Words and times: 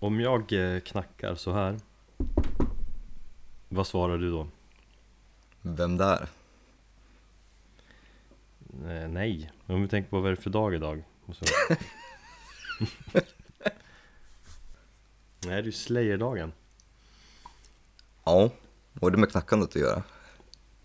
Om 0.00 0.20
jag 0.20 0.52
eh, 0.52 0.80
knackar 0.80 1.34
så 1.34 1.52
här 1.52 1.76
Vad 3.68 3.86
svarar 3.86 4.18
du 4.18 4.30
då? 4.30 4.48
Vem 5.62 5.96
där? 5.96 6.28
Eh, 8.86 9.08
nej, 9.08 9.50
om 9.66 9.82
vi 9.82 9.88
tänker 9.88 10.10
på 10.10 10.20
vad 10.20 10.30
är 10.32 10.36
det 10.36 10.42
för 10.42 10.50
dag 10.50 10.74
idag? 10.74 11.02
Jag- 11.26 11.78
Nej, 15.46 15.54
det 15.54 15.58
är 15.58 15.62
ju 15.62 15.72
Slayer-dagen 15.72 16.52
Ja, 18.24 18.50
vad 18.92 19.02
har 19.02 19.10
det 19.10 19.16
med 19.16 19.30
knackandet 19.30 19.68
att 19.68 19.76
göra? 19.82 20.02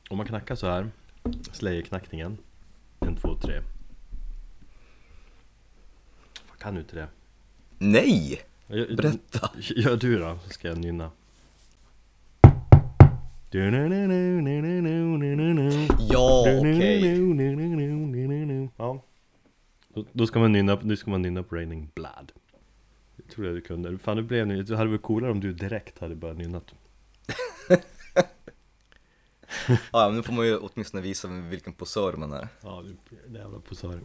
Om 0.09 0.18
man 0.18 0.27
knackar 0.27 0.55
så 0.55 0.68
här 0.68 0.91
Slayer-knackningen 1.52 2.38
En, 3.00 3.16
två, 3.16 3.38
tre 3.38 3.61
Vad 6.50 6.59
kan 6.59 6.73
du 6.75 6.82
inte 6.82 6.95
det? 6.95 7.07
Nej! 7.77 8.41
Berätta! 8.68 9.50
Gör 9.59 9.97
du 9.97 10.20
då, 10.20 10.39
så 10.43 10.50
ska 10.50 10.68
jag 10.68 10.78
nynna 10.78 11.11
Ja, 16.10 16.42
okej. 16.60 17.01
Ja 18.78 19.04
Då- 19.93 20.06
Då 20.11 20.28
ska 20.28 20.39
man 20.39 20.51
nynna, 20.51 20.79
nu 20.83 20.97
ska 20.97 21.11
man 21.11 21.21
nynna 21.21 21.43
på 21.43 21.56
Raining 21.56 21.89
Blood 21.96 22.32
Jag 23.15 23.28
tror 23.36 23.47
jag 23.47 23.56
du 23.56 23.61
kunde, 23.61 23.97
fan 23.97 24.18
det 24.18 24.23
blev 24.23 24.47
nu, 24.47 24.64
det 24.64 24.78
hade 24.78 24.89
varit 24.89 25.01
coolare 25.01 25.32
om 25.32 25.39
du 25.39 25.54
direkt 25.54 26.00
hade 26.00 26.15
börjat 26.15 26.37
nynnat 26.37 26.73
Ja, 29.92 30.07
men 30.07 30.15
nu 30.15 30.23
får 30.23 30.34
man 30.34 30.45
ju 30.47 30.57
åtminstone 30.57 31.04
visa 31.04 31.28
vilken 31.28 31.73
posör 31.73 32.14
man 32.14 32.34
är. 32.34 32.47
Ja, 32.61 32.84
du 33.30 33.38
är 33.38 33.42
jävla 33.42 33.59
posör 33.59 34.00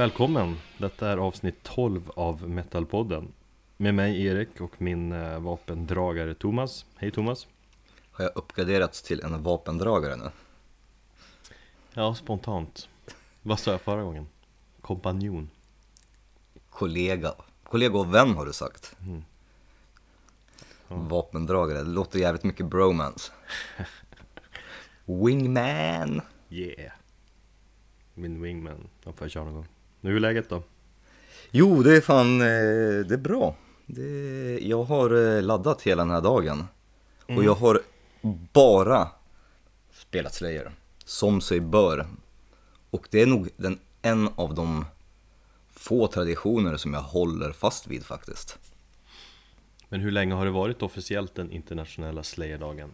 Välkommen! 0.00 0.56
Detta 0.78 1.08
är 1.08 1.16
avsnitt 1.16 1.62
12 1.62 2.10
av 2.10 2.48
Metalpodden 2.48 3.32
Med 3.76 3.94
mig 3.94 4.26
Erik 4.26 4.60
och 4.60 4.82
min 4.82 5.12
eh, 5.12 5.40
vapendragare 5.40 6.34
Thomas 6.34 6.86
Hej 6.96 7.10
Thomas! 7.10 7.46
Har 8.10 8.24
jag 8.24 8.36
uppgraderats 8.36 9.02
till 9.02 9.20
en 9.20 9.42
vapendragare 9.42 10.16
nu? 10.16 10.30
Ja, 11.94 12.14
spontant 12.14 12.88
Vad 13.42 13.58
sa 13.58 13.70
jag 13.70 13.80
förra 13.80 14.02
gången? 14.02 14.26
Kompanjon 14.80 15.50
Kollega. 16.70 17.34
Kollega 17.62 17.98
och 17.98 18.14
vän 18.14 18.34
har 18.34 18.46
du 18.46 18.52
sagt. 18.52 18.96
Mm. 19.06 19.24
Ja. 20.88 20.96
Vapendragare, 20.96 21.78
det 21.78 21.90
låter 21.90 22.18
jävligt 22.18 22.44
mycket 22.44 22.66
bromance. 22.66 23.32
Wingman! 25.04 26.20
Yeah 26.50 26.92
Min 28.14 28.42
wingman, 28.42 28.88
han 29.04 29.12
får 29.14 29.24
jag 29.24 29.30
köra 29.30 29.44
någon 29.44 29.54
gång 29.54 29.66
Nu 30.00 30.16
är 30.16 30.20
läget 30.20 30.48
då? 30.48 30.62
Jo, 31.50 31.82
det 31.82 31.96
är 31.96 32.00
fan, 32.00 32.40
eh, 32.40 32.46
det 33.06 33.14
är 33.14 33.16
bra. 33.16 33.56
Det, 33.86 34.58
jag 34.62 34.82
har 34.82 35.36
eh, 35.36 35.42
laddat 35.42 35.82
hela 35.82 36.02
den 36.02 36.10
här 36.10 36.20
dagen. 36.20 36.64
Och 37.26 37.44
jag 37.44 37.54
har 37.54 37.80
bara 38.52 39.08
spelat 39.92 40.34
Slayer. 40.34 40.72
Som 41.04 41.40
sig 41.40 41.60
bör. 41.60 42.06
Och 42.90 43.08
det 43.10 43.22
är 43.22 43.26
nog 43.26 43.48
den, 43.56 43.78
en 44.02 44.28
av 44.36 44.54
de 44.54 44.84
få 45.70 46.06
traditioner 46.06 46.76
som 46.76 46.94
jag 46.94 47.00
håller 47.00 47.52
fast 47.52 47.86
vid 47.86 48.04
faktiskt. 48.04 48.58
Men 49.88 50.00
hur 50.00 50.10
länge 50.10 50.34
har 50.34 50.44
det 50.44 50.50
varit 50.50 50.82
officiellt 50.82 51.34
den 51.34 51.50
internationella 51.50 52.22
Slayer-dagen? 52.22 52.90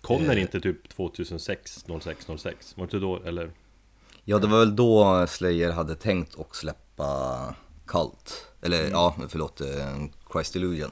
Kom 0.00 0.22
den 0.22 0.36
Eh. 0.36 0.42
inte 0.42 0.60
typ 0.60 0.88
2006, 0.88 1.84
06, 2.00 2.26
06? 2.38 2.76
Var 2.76 2.82
det 2.82 2.84
inte 2.86 2.98
då, 2.98 3.22
eller? 3.22 3.50
Ja, 4.30 4.38
det 4.38 4.46
var 4.46 4.58
väl 4.58 4.76
då 4.76 5.26
Slayer 5.26 5.70
hade 5.70 5.94
tänkt 5.94 6.38
att 6.40 6.54
släppa 6.54 7.54
Cult. 7.86 8.46
Eller 8.62 8.90
ja, 8.90 9.16
förlåt, 9.28 9.60
eh, 9.60 10.04
Christ 10.32 10.56
Illusion. 10.56 10.90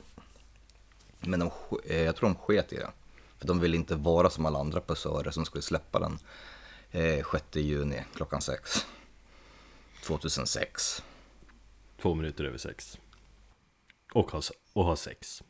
Men 1.21 1.41
de, 1.41 1.51
eh, 1.85 2.03
jag 2.03 2.17
tror 2.17 2.29
de 2.29 2.35
sket 2.35 2.73
i 2.73 2.77
det. 2.77 2.91
För 3.39 3.47
de 3.47 3.61
ville 3.61 3.77
inte 3.77 3.97
vara 3.97 4.31
som 4.31 4.47
alla 4.47 4.59
andra 4.59 4.81
posörer 4.81 5.31
som 5.31 5.45
skulle 5.45 5.63
släppa 5.63 5.99
den 5.99 6.19
eh, 6.91 7.27
6 7.33 7.45
juni 7.57 8.05
klockan 8.15 8.41
6. 8.41 8.87
2006. 10.07 11.03
Två 12.03 12.15
minuter 12.15 12.45
över 12.45 12.59
sex 12.59 12.99
Och 14.13 14.31
ha, 14.31 14.43
och 14.73 14.85
ha 14.85 14.97
sex 14.97 15.43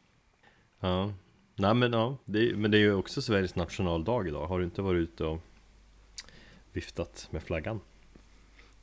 Ja 0.81 1.13
Nej 1.55 1.75
men 1.75 1.93
ja, 1.93 2.17
det, 2.25 2.57
men 2.57 2.71
det 2.71 2.77
är 2.77 2.81
ju 2.81 2.95
också 2.95 3.23
Sveriges 3.23 3.55
nationaldag 3.55 4.29
idag 4.29 4.47
Har 4.47 4.59
du 4.59 4.65
inte 4.65 4.83
varit 4.83 4.99
ute 4.99 5.25
och 5.25 5.41
viftat 6.77 7.29
med 7.31 7.43
flaggan? 7.43 7.81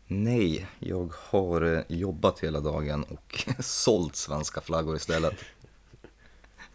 Nej, 0.07 0.67
jag 0.79 1.13
har 1.13 1.61
eh, 1.61 1.83
jobbat 1.87 2.39
hela 2.39 2.59
dagen 2.59 3.03
och 3.03 3.49
sålt 3.59 4.15
svenska 4.15 4.61
flaggor 4.61 4.95
istället. 4.95 5.35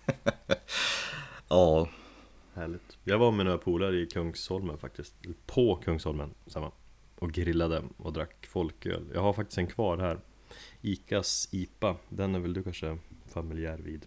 ja, 1.49 1.89
Härligt 2.55 2.99
Jag 3.05 3.19
var 3.19 3.33
med 3.33 3.47
några 3.47 3.59
polare 3.59 3.97
i 4.01 4.07
Kungsholmen 4.07 4.79
faktiskt 4.79 5.15
På 5.47 5.77
Kungsholmen, 5.77 6.35
samma 6.47 6.71
Och 7.19 7.33
grillade 7.33 7.83
och 7.97 8.13
drack 8.13 8.47
folköl 8.47 9.11
Jag 9.15 9.21
har 9.21 9.33
faktiskt 9.33 9.59
en 9.59 9.67
kvar 9.67 9.99
här 9.99 10.21
Icas 10.83 11.49
IPA 11.53 11.97
Den 12.09 12.35
är 12.35 12.39
väl 12.39 12.53
du 12.53 12.63
kanske 12.63 12.99
familjär 13.27 13.79
vid? 13.79 14.07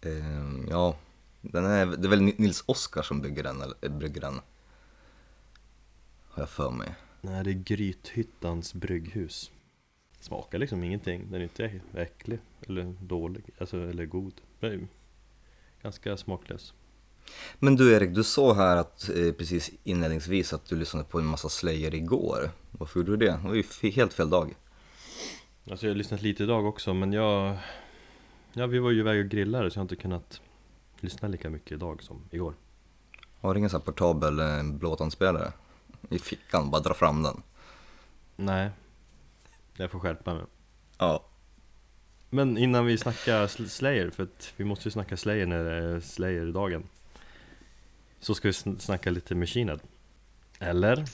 eh, 0.00 0.70
ja, 0.70 0.96
den 1.40 1.64
är, 1.64 1.86
det 1.86 2.06
är 2.06 2.10
väl 2.10 2.22
Nils 2.22 2.64
Oskar 2.66 3.02
som 3.02 3.20
bygger 3.20 3.42
den, 3.42 3.60
eller 3.62 3.76
eh, 3.80 3.90
brygger 3.90 4.20
den. 4.20 4.40
Har 6.30 6.42
jag 6.42 6.50
för 6.50 6.70
mig. 6.70 6.94
Nej 7.20 7.44
det 7.44 7.50
är 7.50 7.54
Grythyttans 7.54 8.74
brygghus 8.74 9.50
Smakar 10.20 10.58
liksom 10.58 10.84
ingenting 10.84 11.30
Den 11.30 11.40
är 11.40 11.44
inte 11.44 11.80
äcklig 11.94 12.38
eller 12.66 12.94
dålig 13.00 13.44
Alltså 13.58 13.76
eller 13.76 14.06
god 14.06 14.32
är 14.60 14.88
Ganska 15.82 16.16
smaklös 16.16 16.74
Men 17.58 17.76
du 17.76 17.92
Erik, 17.92 18.14
du 18.14 18.24
sa 18.24 18.54
här 18.54 18.76
att, 18.76 19.08
eh, 19.08 19.32
precis 19.32 19.70
inledningsvis 19.84 20.52
att 20.52 20.66
du 20.66 20.76
lyssnade 20.76 21.04
på 21.04 21.18
en 21.18 21.26
massa 21.26 21.48
Slayer 21.48 21.94
igår. 21.94 22.50
Varför 22.70 23.00
gjorde 23.00 23.12
du 23.12 23.16
det? 23.16 23.40
Det 23.42 23.48
var 23.48 23.54
ju 23.54 23.90
helt 23.90 24.12
fel 24.12 24.30
dag. 24.30 24.54
Alltså 25.70 25.86
jag 25.86 25.90
har 25.90 25.96
lyssnat 25.96 26.22
lite 26.22 26.42
idag 26.42 26.66
också 26.66 26.94
men 26.94 27.12
jag 27.12 27.56
Ja 28.52 28.66
vi 28.66 28.78
var 28.78 28.90
ju 28.90 29.00
iväg 29.00 29.24
och 29.24 29.30
grillade 29.30 29.70
så 29.70 29.78
jag 29.78 29.80
har 29.80 29.84
inte 29.84 29.96
kunnat 29.96 30.40
Lyssna 31.00 31.28
lika 31.28 31.50
mycket 31.50 31.72
idag 31.72 32.02
som 32.02 32.22
igår 32.30 32.54
Har 33.40 33.54
du 33.54 33.58
ingen 33.58 33.70
sån 33.70 33.80
här 33.80 33.84
portabel 33.84 34.40
eh, 34.40 34.62
blåtandspelare? 34.62 35.52
I 36.08 36.18
fickan, 36.18 36.70
bara 36.70 36.80
dra 36.82 36.94
fram 36.94 37.22
den. 37.22 37.42
Nej 38.36 38.70
Jag 39.76 39.90
får 39.90 40.00
skärpa 40.00 40.34
mig 40.34 40.44
Ja. 40.98 41.24
Men 42.30 42.58
innan 42.58 42.86
vi 42.86 42.98
snackar 42.98 43.46
Sl- 43.46 43.66
Slayer, 43.68 44.10
för 44.10 44.22
att 44.22 44.52
vi 44.56 44.64
måste 44.64 44.88
ju 44.88 44.90
snacka 44.90 45.16
Slayer 45.16 45.46
när 45.46 45.64
det 45.64 45.74
är 45.74 46.00
Slayer-dagen 46.00 46.82
Så 48.20 48.34
ska 48.34 48.48
vi 48.48 48.52
sn- 48.52 48.78
snacka 48.78 49.10
lite 49.10 49.34
Machine 49.34 49.78
Eller? 50.58 51.04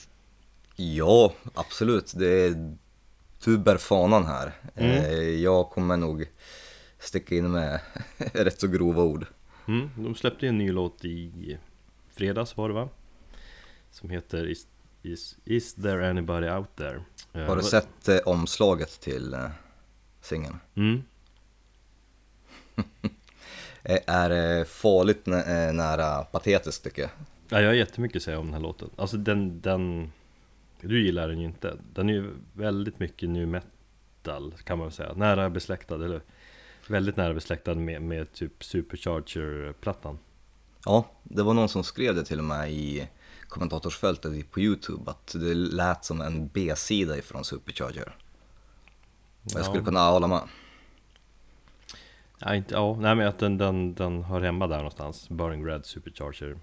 Ja, 0.75 1.33
absolut. 1.53 2.13
Det 2.15 2.27
är, 2.27 2.77
du 3.43 3.57
bär 3.57 3.77
fanan 3.77 4.25
här. 4.25 4.51
Mm. 4.75 4.91
Eh, 4.91 5.19
Jag 5.19 5.69
kommer 5.69 5.97
nog 5.97 6.25
sticka 6.99 7.35
in 7.35 7.51
med 7.51 7.79
rätt 8.17 8.59
så 8.59 8.67
grova 8.67 9.03
ord. 9.03 9.25
Mm, 9.67 9.89
de 9.95 10.15
släppte 10.15 10.47
en 10.47 10.57
ny 10.57 10.71
låt 10.71 11.05
i 11.05 11.57
fredags 12.13 12.57
var 12.57 12.67
det 12.69 12.75
va? 12.75 12.89
Som 13.91 14.09
heter 14.09 14.47
Is, 14.49 14.67
is, 15.13 15.35
is 15.45 15.73
there 15.73 16.09
anybody 16.09 16.49
out 16.49 16.75
there? 16.75 16.95
Eh, 17.33 17.41
Har 17.41 17.55
du 17.55 17.61
vad- 17.61 17.65
sett 17.65 18.07
eh, 18.07 18.17
omslaget 18.25 18.99
till 19.01 19.33
eh, 19.33 19.49
singeln? 20.21 20.59
Mm, 20.75 21.03
Eh, 23.83 23.99
är 24.07 24.59
eh, 24.59 24.65
farligt 24.65 25.25
nä- 25.25 25.67
eh, 25.67 25.73
nära 25.73 26.23
patetiskt 26.23 26.83
tycker 26.83 27.01
jag. 27.01 27.11
ja, 27.49 27.61
jag 27.61 27.67
har 27.69 27.73
jättemycket 27.73 28.15
att 28.15 28.23
säga 28.23 28.39
om 28.39 28.45
den 28.45 28.53
här 28.53 28.61
låten 28.61 28.89
Alltså 28.95 29.17
den, 29.17 29.61
den 29.61 30.11
Du 30.81 31.03
gillar 31.05 31.27
den 31.27 31.39
ju 31.39 31.45
inte 31.45 31.77
Den 31.93 32.09
är 32.09 32.13
ju 32.13 32.33
väldigt 32.53 32.99
mycket 32.99 33.29
nu 33.29 33.45
metal 33.45 34.53
kan 34.63 34.77
man 34.77 34.87
väl 34.87 34.93
säga 34.93 35.13
Nära 35.13 35.49
besläktad 35.49 35.95
eller 36.05 36.21
Väldigt 36.87 37.15
nära 37.17 37.33
besläktad 37.33 37.75
med, 37.75 38.01
med 38.01 38.33
typ 38.33 38.63
Supercharger-plattan 38.63 40.19
Ja, 40.85 41.11
det 41.23 41.43
var 41.43 41.53
någon 41.53 41.69
som 41.69 41.83
skrev 41.83 42.15
det 42.15 42.23
till 42.25 42.39
och 42.39 42.45
med 42.45 42.71
i 42.71 43.07
kommentatorsfältet 43.47 44.51
på 44.51 44.59
Youtube 44.59 45.11
att 45.11 45.27
det 45.27 45.53
lät 45.53 46.05
som 46.05 46.21
en 46.21 46.47
B-sida 46.47 47.17
ifrån 47.17 47.43
Supercharger. 47.45 48.15
Och 49.43 49.51
jag 49.53 49.63
skulle 49.65 49.79
Ja. 49.79 49.85
kunna 49.85 50.09
hålla 50.09 50.27
med. 50.27 50.41
Ja, 52.39 52.55
inte, 52.55 52.73
ja, 52.73 52.95
nej 52.99 53.15
men 53.15 53.27
att 53.27 53.39
den, 53.39 53.57
den, 53.57 53.93
den 53.93 54.23
hör 54.23 54.41
hemma 54.41 54.67
där 54.67 54.77
någonstans 54.77 55.29
Burning 55.29 55.65
Red 55.65 55.85
Supercharger 55.85 56.57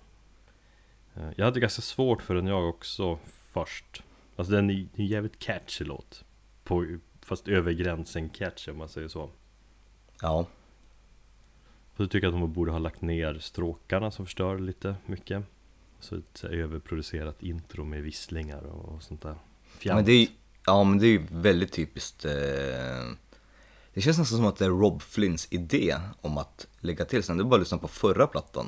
Eh, 1.16 1.28
Jag 1.36 1.44
hade 1.44 1.60
ganska 1.60 1.82
svårt 1.82 2.22
för 2.22 2.34
den 2.34 2.46
jag 2.46 2.68
också 2.68 3.18
först 3.52 4.02
Alltså 4.36 4.52
den 4.52 4.70
är 4.70 4.86
en 4.94 5.06
jävligt 5.06 5.38
catchy 5.38 5.84
låt 5.84 6.24
på, 6.64 6.98
Fast 7.20 7.48
över 7.48 7.72
gränsen 7.72 8.28
catchy 8.28 8.70
om 8.70 8.78
man 8.78 8.88
säger 8.88 9.08
så 9.08 9.30
Ja, 10.22 10.46
Så 11.96 12.02
jag 12.02 12.10
tycker 12.10 12.26
att 12.26 12.32
de 12.34 12.52
borde 12.52 12.70
ha 12.72 12.78
lagt 12.78 13.00
ner 13.00 13.38
stråkarna 13.38 14.10
som 14.10 14.26
förstör 14.26 14.58
lite 14.58 14.94
mycket. 15.06 15.44
Så 16.04 16.16
ett 16.16 16.44
överproducerat 16.44 17.42
intro 17.42 17.84
med 17.84 18.02
visslingar 18.02 18.62
och 18.62 19.02
sånt 19.02 19.22
där. 19.22 19.34
Fjant. 19.78 19.96
men 19.96 20.04
det 20.04 20.12
är, 20.12 20.28
ja 20.66 20.84
men 20.84 20.98
det 20.98 21.06
är 21.06 21.10
ju 21.10 21.26
väldigt 21.30 21.72
typiskt. 21.72 22.24
Eh, 22.24 22.32
det 23.94 24.00
känns 24.00 24.18
nästan 24.18 24.38
som 24.38 24.46
att 24.46 24.56
det 24.56 24.64
är 24.64 24.70
Rob 24.70 25.02
Flynns 25.02 25.48
idé 25.50 25.96
om 26.20 26.38
att 26.38 26.66
lägga 26.80 27.04
till 27.04 27.22
sen. 27.22 27.36
Det 27.36 27.42
är 27.42 27.44
bara 27.44 27.54
att 27.54 27.60
lyssna 27.60 27.78
på 27.78 27.88
förra 27.88 28.26
plattan. 28.26 28.66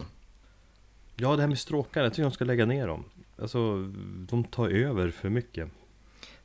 Ja, 1.17 1.37
det 1.37 1.43
här 1.43 1.49
med 1.49 1.59
stråkar, 1.59 2.03
jag 2.03 2.13
tycker 2.13 2.23
de 2.23 2.33
ska 2.33 2.45
lägga 2.45 2.67
ner 2.67 2.87
dem. 2.87 3.05
Alltså, 3.39 3.93
de 4.29 4.45
tar 4.45 4.69
över 4.69 5.11
för 5.11 5.29
mycket. 5.29 5.71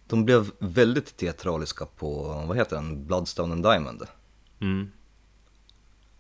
De 0.08 0.26
blev 0.26 0.52
väldigt 0.60 1.18
teatraliska 1.18 1.86
på, 1.86 2.24
vad 2.48 2.58
heter 2.58 2.76
den, 2.76 3.06
Bloodstone 3.08 3.54
and 3.54 3.64
Diamond. 3.64 4.04
Mm. 4.60 4.92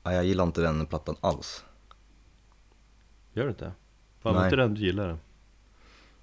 Ja, 0.03 0.13
jag 0.13 0.25
gillar 0.25 0.44
inte 0.44 0.62
den 0.62 0.85
plattan 0.85 1.15
alls. 1.21 1.63
Gör 3.33 3.44
det 3.44 3.50
inte? 3.50 3.71
Fan, 4.23 4.35
var 4.35 4.44
inte 4.44 4.56
den 4.56 4.73
du 4.73 4.81
gillade? 4.81 5.18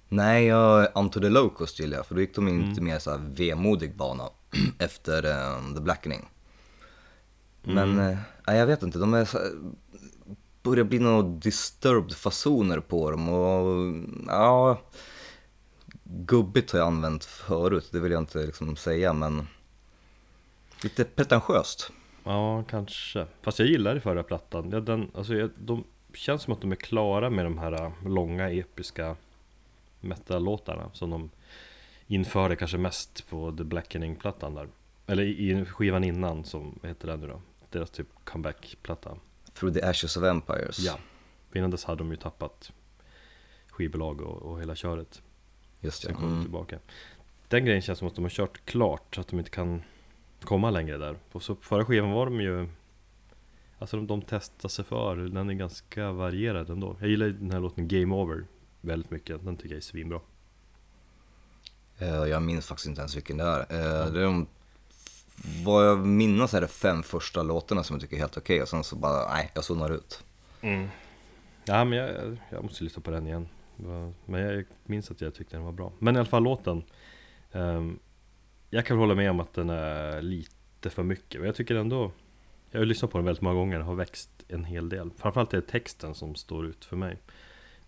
Nej, 0.09 0.45
jag, 0.45 0.87
Unto 0.95 1.19
the 1.19 1.29
Locust 1.29 1.79
gillar 1.79 1.97
jag, 1.97 2.05
för 2.05 2.15
då 2.15 2.21
gick 2.21 2.35
de 2.35 2.47
in 2.47 2.55
Mm. 2.55 2.69
lite 2.69 2.81
mer 2.81 2.99
så 2.99 3.11
här 3.11 3.17
vemodig 3.35 3.95
bana 3.95 4.29
efter 4.79 5.23
eh, 5.25 5.73
The 5.75 5.81
Blackening. 5.81 6.29
Men, 7.63 7.91
Mm. 7.99 8.17
eh, 8.47 8.55
jag 8.55 8.65
vet 8.67 8.83
inte, 8.83 8.99
de 8.99 9.13
är 9.13 9.25
så, 9.25 9.37
börjar 10.63 10.83
bli 10.83 10.99
några 10.99 11.21
disturbed 11.21 12.13
fasoner 12.17 12.79
på 12.79 13.11
dem 13.11 13.29
och 13.29 13.93
ja, 14.27 14.81
gubbigt 16.03 16.71
har 16.71 16.79
jag 16.79 16.87
använt 16.87 17.25
förut, 17.25 17.89
det 17.91 17.99
vill 17.99 18.11
jag 18.11 18.21
inte 18.21 18.37
liksom 18.45 18.75
säga, 18.75 19.13
men 19.13 19.47
lite 20.83 21.03
pretentiöst. 21.05 21.91
Ja, 22.23 22.63
kanske. 22.69 23.25
Fast 23.41 23.59
jag 23.59 23.67
gillar 23.67 23.95
det 23.95 24.01
förra 24.01 24.23
plattan. 24.23 24.69
Ja, 24.71 24.79
den, 24.79 25.11
alltså, 25.15 25.33
jag, 25.33 25.49
de 25.57 25.83
känns 26.19 26.41
som 26.41 26.53
att 26.53 26.61
de 26.61 26.71
är 26.71 26.75
klara 26.75 27.29
med 27.29 27.45
de 27.45 27.57
här 27.57 27.71
äh, 27.85 27.91
långa 28.05 28.49
episka 28.49 29.15
metal-låtarna 29.99 30.89
som 30.93 31.09
de 31.09 31.29
införde 32.07 32.55
kanske 32.55 32.77
mest 32.77 33.29
på 33.29 33.51
The 33.57 33.63
Blackening-plattan 33.63 34.55
där. 34.55 34.67
Eller 35.07 35.23
i 35.23 35.65
skivan 35.65 36.03
innan 36.03 36.43
som, 36.43 36.79
vad 36.81 36.89
heter 36.89 37.07
den 37.07 37.19
nu 37.19 37.27
då? 37.27 37.41
Deras 37.69 37.89
typ 37.91 38.07
comeback-platta. 38.23 39.17
Through 39.53 39.73
the 39.79 39.85
Ashes 39.85 40.17
of 40.17 40.23
Empires. 40.23 40.79
Ja. 40.79 40.97
Innan 41.55 41.71
dess 41.71 41.83
hade 41.85 41.97
de 41.97 42.11
ju 42.11 42.17
tappat 42.17 42.71
skivbolag 43.69 44.21
och, 44.21 44.41
och 44.41 44.61
hela 44.61 44.75
köret. 44.75 45.21
Just 45.79 46.01
Sen 46.01 46.11
det. 46.11 46.15
kom 46.15 46.23
de 46.23 46.31
Mm. 46.31 46.43
tillbaka. 46.43 46.79
Den 47.47 47.65
grejen 47.65 47.81
känns 47.81 47.99
som 47.99 48.07
att 48.07 48.15
de 48.15 48.23
har 48.25 48.29
kört 48.29 48.65
klart 48.65 49.15
så 49.15 49.21
att 49.21 49.27
de 49.27 49.39
inte 49.39 49.51
kan 49.51 49.81
komma 50.41 50.69
längre 50.71 50.97
där. 50.97 51.15
Och 51.31 51.43
så 51.43 51.55
förra 51.55 51.85
skivan 51.85 52.11
var 52.11 52.25
de 52.25 52.41
ju 52.41 52.67
Alltså 53.79 53.97
de, 53.97 54.07
de 54.07 54.21
testar 54.21 54.69
sig 54.69 54.85
för, 54.85 55.15
den 55.15 55.49
är 55.49 55.53
ganska 55.53 56.11
varierad 56.11 56.69
ändå. 56.69 56.95
Jag 56.99 57.09
gillar 57.09 57.27
den 57.27 57.51
här 57.51 57.59
låten 57.59 57.87
Game 57.87 58.15
Over 58.15 58.45
väldigt 58.81 59.11
mycket, 59.11 59.45
den 59.45 59.55
tycker 59.57 59.69
jag 59.69 59.77
är 59.77 59.81
svinbra. 59.81 60.19
Eh, 61.97 62.07
Jag 62.07 62.41
minns 62.41 62.67
faktiskt 62.67 62.87
inte 62.87 63.01
ens 63.01 63.15
vilken 63.15 63.37
det 63.37 63.43
är. 63.43 63.59
Eh, 63.59 64.11
Det 64.11 64.19
är 64.19 64.23
de, 64.23 64.47
vad 65.65 65.87
jag 65.87 65.99
minns 66.05 66.53
är 66.53 66.61
det 66.61 66.67
fem 66.67 67.03
första 67.03 67.43
låtarna 67.43 67.83
som 67.83 67.93
jag 67.93 68.01
tycker 68.01 68.15
är 68.15 68.19
helt 68.19 68.37
okej 68.37 68.61
och 68.61 68.67
sen 68.67 68.83
så 68.83 68.95
bara, 68.95 69.33
nej, 69.33 69.51
jag 69.55 69.63
zonar 69.63 69.89
ut. 69.89 70.23
Ja 71.65 71.85
men 71.85 71.97
jag, 71.99 72.37
jag 72.49 72.63
måste 72.63 72.83
lyssna 72.83 73.01
på 73.01 73.11
den 73.11 73.27
igen. 73.27 73.47
Men 74.25 74.41
jag 74.41 74.65
minns 74.83 75.11
att 75.11 75.21
jag 75.21 75.33
tyckte 75.33 75.55
den 75.57 75.65
var 75.65 75.71
bra. 75.71 75.91
Men 75.99 76.15
i 76.15 76.19
alla 76.19 76.25
fall 76.29 76.43
låten. 76.43 76.83
ehm, 77.51 77.99
jag 78.69 78.85
kan 78.85 78.97
hålla 78.97 79.15
med 79.15 79.29
om 79.31 79.39
att 79.39 79.53
den 79.53 79.69
är 79.69 80.21
lite 80.21 80.89
för 80.89 81.03
mycket. 81.03 81.41
Men 81.41 81.45
jag 81.45 81.55
tycker 81.55 81.75
ändå 81.75 82.11
Jag 82.71 82.79
har 82.79 82.85
lyssnat 82.85 83.11
på 83.11 83.17
den 83.17 83.25
väldigt 83.25 83.41
många 83.41 83.55
gånger 83.55 83.79
och 83.79 83.85
har 83.85 83.95
växt 83.95 84.29
en 84.47 84.65
hel 84.65 84.89
del. 84.89 85.11
Framförallt 85.17 85.53
är 85.53 85.57
det 85.57 85.67
texten 85.67 86.15
som 86.15 86.35
står 86.35 86.65
ut 86.65 86.85
för 86.85 86.95
mig. 86.95 87.17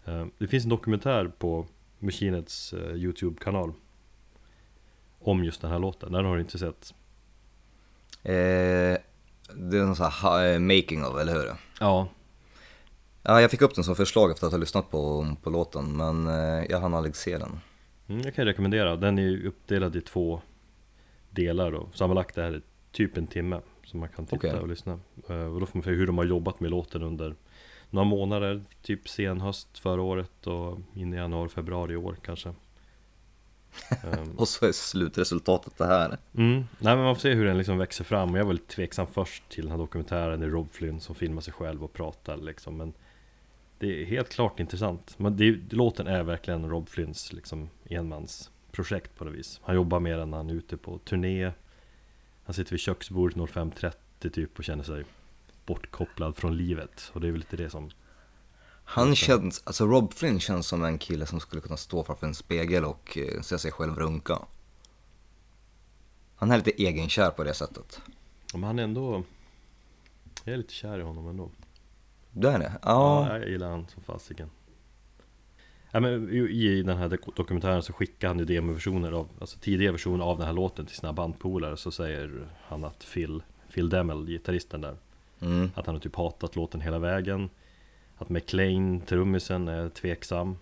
Ehm, 0.06 0.32
det 0.38 0.48
finns 0.48 0.64
en 0.64 0.70
dokumentär 0.70 1.32
på 1.38 1.66
Machinets 2.00 2.74
uh, 2.74 2.96
Youtube-kanal. 2.96 3.74
Om 5.20 5.44
just 5.44 5.62
den 5.62 5.72
här 5.72 5.80
låten. 5.80 6.12
Den 6.12 6.26
har 6.26 6.36
du 6.36 6.42
inte 6.42 6.60
sett. 6.60 6.94
Eh, 8.24 8.98
det 9.54 9.78
är 9.78 9.86
någon 9.86 9.96
sån 9.96 10.12
här 10.12 10.54
eh, 10.54 10.60
making 10.60 11.06
of, 11.06 11.20
eller 11.22 11.34
hur? 11.34 11.52
Ja. 11.80 12.08
Ja, 13.24 13.42
jag 13.42 13.52
fick 13.52 13.62
upp 13.62 13.76
den 13.76 13.84
som 13.84 13.96
förslag 13.96 14.32
efter 14.32 14.48
att 14.48 14.54
ha 14.54 14.60
lyssnat 14.60 14.92
på, 14.92 15.36
på 15.44 15.50
låten, 15.50 15.98
men 15.98 16.28
eh, 16.28 16.66
jag 16.70 16.80
hann 16.80 16.94
aldrig 16.94 17.16
se 17.16 17.38
den. 17.38 17.60
Mm, 18.08 18.22
jag 18.22 18.36
kan 18.36 18.46
rekommendera. 18.46 18.96
Den 18.96 19.20
är 19.20 19.46
uppdelad 19.46 19.96
i 19.96 20.02
två 20.02 20.42
delar 21.30 21.72
då. 21.72 21.90
Sammanlagt 21.94 22.38
är 22.38 22.52
det 22.52 22.62
typ 22.92 23.18
en 23.18 23.28
timme 23.28 23.62
som 23.92 24.00
man 24.00 24.10
kan 24.10 24.26
titta 24.26 24.38
Okej. 24.38 24.60
och 24.60 24.68
lyssna. 24.68 25.00
Eh, 25.30 25.36
och 25.54 25.60
då 25.60 25.66
får 25.66 25.78
man 25.78 25.84
se 25.84 25.90
hur 25.92 26.08
de 26.08 26.18
har 26.18 26.26
jobbat 26.26 26.60
med 26.60 26.72
låten 26.72 27.04
under 27.04 27.36
några 27.90 28.06
månader, 28.06 28.62
typ 28.82 29.10
sen 29.10 29.42
höst 29.42 29.80
förra 29.80 30.02
året 30.02 30.48
och 30.48 30.80
in 30.94 31.14
i 31.14 31.18
januari, 31.18 31.50
februari 31.50 31.94
i 31.94 31.96
år 31.96 32.16
kanske. 32.26 32.50
Ehm, 34.04 34.32
Och 34.38 34.48
så 34.48 34.66
är 34.66 34.72
slutresultatet 34.72 35.78
det 35.78 35.86
här. 35.86 36.18
Mm. 36.38 36.54
Nej 36.80 36.96
men 36.96 37.04
man 37.04 37.16
får 37.16 37.22
se 37.22 37.34
hur 37.34 37.46
den 37.46 37.58
liksom 37.58 37.78
växer 37.78 38.04
fram 38.04 38.32
och 38.34 38.40
jag 38.40 38.46
var 38.46 38.54
lite 38.54 38.76
tveksam 38.76 39.08
först 39.08 39.50
till 39.50 39.64
den 39.64 39.72
här 39.72 39.78
dokumentären 39.78 40.42
är 40.44 40.48
Rob 40.48 40.72
Flynn 40.72 41.00
som 41.00 41.16
filmar 41.16 41.42
sig 41.42 41.54
själv 41.54 41.84
och 41.84 41.94
pratar 41.94 42.38
liksom 42.38 42.78
men 42.78 42.94
Det 43.80 44.02
är 44.02 44.06
helt 44.06 44.30
klart 44.30 44.60
intressant 44.60 45.14
men 45.20 45.38
det, 45.38 45.74
låten 45.74 46.08
är 46.08 46.24
verkligen 46.24 46.70
Rob 46.70 46.90
Flynns 46.90 47.34
liksom 47.34 47.70
enmansprojekt 47.90 49.16
på 49.18 49.26
något 49.26 49.34
vis 49.34 49.60
Han 49.64 49.76
jobbar 49.76 50.00
mer 50.00 50.18
än 50.18 50.30
när 50.30 50.38
han 50.38 50.50
är 50.50 50.54
ute 50.54 50.78
på 50.78 50.98
turné 50.98 51.52
Han 52.52 52.56
sitter 52.56 52.72
vid 52.72 52.80
köksbordet 52.80 53.38
05.30 53.38 54.30
typ 54.30 54.58
och 54.60 54.64
känner 54.64 54.84
sig 54.84 55.06
bortkopplad 55.66 56.36
från 56.36 56.58
livet 56.58 57.12
och 57.14 57.22
det 57.22 57.28
är 57.28 57.32
väl 57.32 57.40
lite 57.40 57.58
det 57.58 57.70
som 57.70 57.92
Han 58.84 59.16
känns, 59.16 59.62
alltså 59.66 59.86
Rob 59.86 60.14
Flynn 60.14 60.40
känns 60.40 60.68
som 60.68 60.84
en 60.84 60.98
kille 60.98 61.26
som 61.26 61.40
skulle 61.40 61.62
kunna 61.62 61.78
stå 61.78 62.04
framför 62.04 62.28
en 62.28 62.36
spegel 62.36 62.86
och 62.86 63.18
eh, 63.18 63.42
se 63.42 63.58
sig 63.60 63.72
själv 63.72 63.96
runka. 63.96 64.40
Han 66.36 66.52
är 66.52 66.58
lite 66.58 66.84
egenkär 66.84 67.32
på 67.32 67.44
det 67.44 67.54
sättet. 67.54 68.02
Men 68.54 68.64
han 68.64 68.80
är 68.80 68.84
ändå 68.84 69.24
Jag 70.44 70.54
är 70.54 70.58
lite 70.58 70.74
kär 70.74 71.00
i 71.00 71.04
honom 71.04 71.28
ändå 71.28 71.50
Du 72.32 72.48
är 72.48 72.60
det? 72.60 72.72
Ja, 72.82 73.30
Ja. 73.30 73.38
jag 73.40 73.50
gillar 73.50 73.70
han 73.70 73.88
som 73.88 74.04
fasiken. 74.04 74.50
Ja, 75.92 76.00
men 76.00 76.30
i 76.50 76.84
den 76.84 76.98
här 76.98 77.10
dok- 77.10 77.36
dokumentären 77.36 77.84
så 77.84 77.94
skickar 77.94 78.28
han 78.28 78.40
ju 78.40 78.46
demoversioner 78.46 79.12
av, 79.12 79.28
alltså 79.40 79.60
tidiga 79.60 79.92
versioner 79.92 80.26
av 80.26 80.38
den 80.38 80.48
här 80.48 80.54
låten 80.54 80.86
till 80.86 80.96
sina 80.96 81.14
bandpolare 81.14 81.78
så 81.78 81.92
säger 81.92 82.48
han 82.62 82.84
att 82.84 83.06
Phil, 83.14 83.44
Phil 83.74 83.90
Demmel, 83.90 84.26
gitarristen 84.28 84.82
där, 84.82 84.96
Mm. 85.42 85.70
att 85.76 85.86
han 85.86 85.96
har 85.96 86.00
typ 86.00 86.16
hatat 86.16 86.56
låten 86.56 86.82
hela 86.82 87.00
vägen. 87.00 87.50
Att 88.18 88.30
McLean, 88.30 89.02
trummisen, 89.02 89.68
är 89.68 89.90
tveksam. 89.90 90.56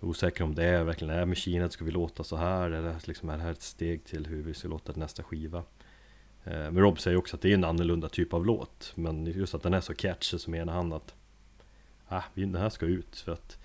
Osäker 0.00 0.44
om 0.44 0.54
det 0.54 0.64
är, 0.64 0.84
verkligen 0.84 1.14
är 1.14 1.24
Machinet, 1.24 1.72
ska 1.72 1.84
vi 1.84 1.90
låta 1.90 2.24
så 2.24 2.36
här? 2.36 2.70
Är 2.70 2.82
det, 2.82 3.06
liksom, 3.06 3.28
är 3.30 3.36
det 3.36 3.42
här 3.42 3.50
ett 3.52 3.62
steg 3.62 4.04
till 4.04 4.26
hur 4.26 4.42
vi 4.42 4.54
ska 4.54 4.68
låta 4.68 4.92
nästa 4.96 5.22
skiva? 5.22 5.58
Eh, 6.44 6.52
Men 6.70 6.78
Rob 6.78 7.00
säger 7.00 7.16
också 7.16 7.36
att 7.36 7.42
det 7.42 7.50
är 7.50 7.54
en 7.54 7.64
annorlunda 7.64 8.08
typ 8.08 8.32
av 8.34 8.46
låt 8.46 8.92
Men 8.94 9.26
just 9.26 9.54
att 9.54 9.62
den 9.62 9.74
är 9.74 9.80
så 9.80 9.94
catchy 9.94 10.38
så 10.38 10.50
menar 10.50 10.72
han 10.72 10.92
att 10.92 11.14
ah, 12.08 12.22
Den 12.34 12.54
här 12.54 12.68
ska 12.68 12.86
ut 12.86 13.16
för 13.16 13.32
att 13.32 13.58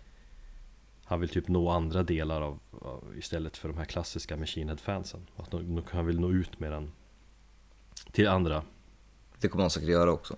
Han 1.12 1.20
vill 1.20 1.30
typ 1.30 1.48
nå 1.48 1.70
andra 1.70 2.04
delar 2.04 2.42
av, 2.42 2.60
av 2.82 3.04
Istället 3.18 3.58
för 3.58 3.70
de 3.70 3.78
här 3.78 3.86
klassiska 3.86 4.38
Machine 4.38 4.68
Head-fansen 4.70 5.28
Att 5.36 5.52
de, 5.52 5.84
han 5.92 6.06
vill 6.06 6.20
nå 6.20 6.32
ut 6.32 6.60
med 6.60 6.72
den 6.72 6.92
Till 8.12 8.28
andra 8.28 8.64
Det 9.40 9.48
kommer 9.48 9.64
han 9.64 9.70
säkert 9.70 9.90
göra 9.90 10.12
också. 10.12 10.36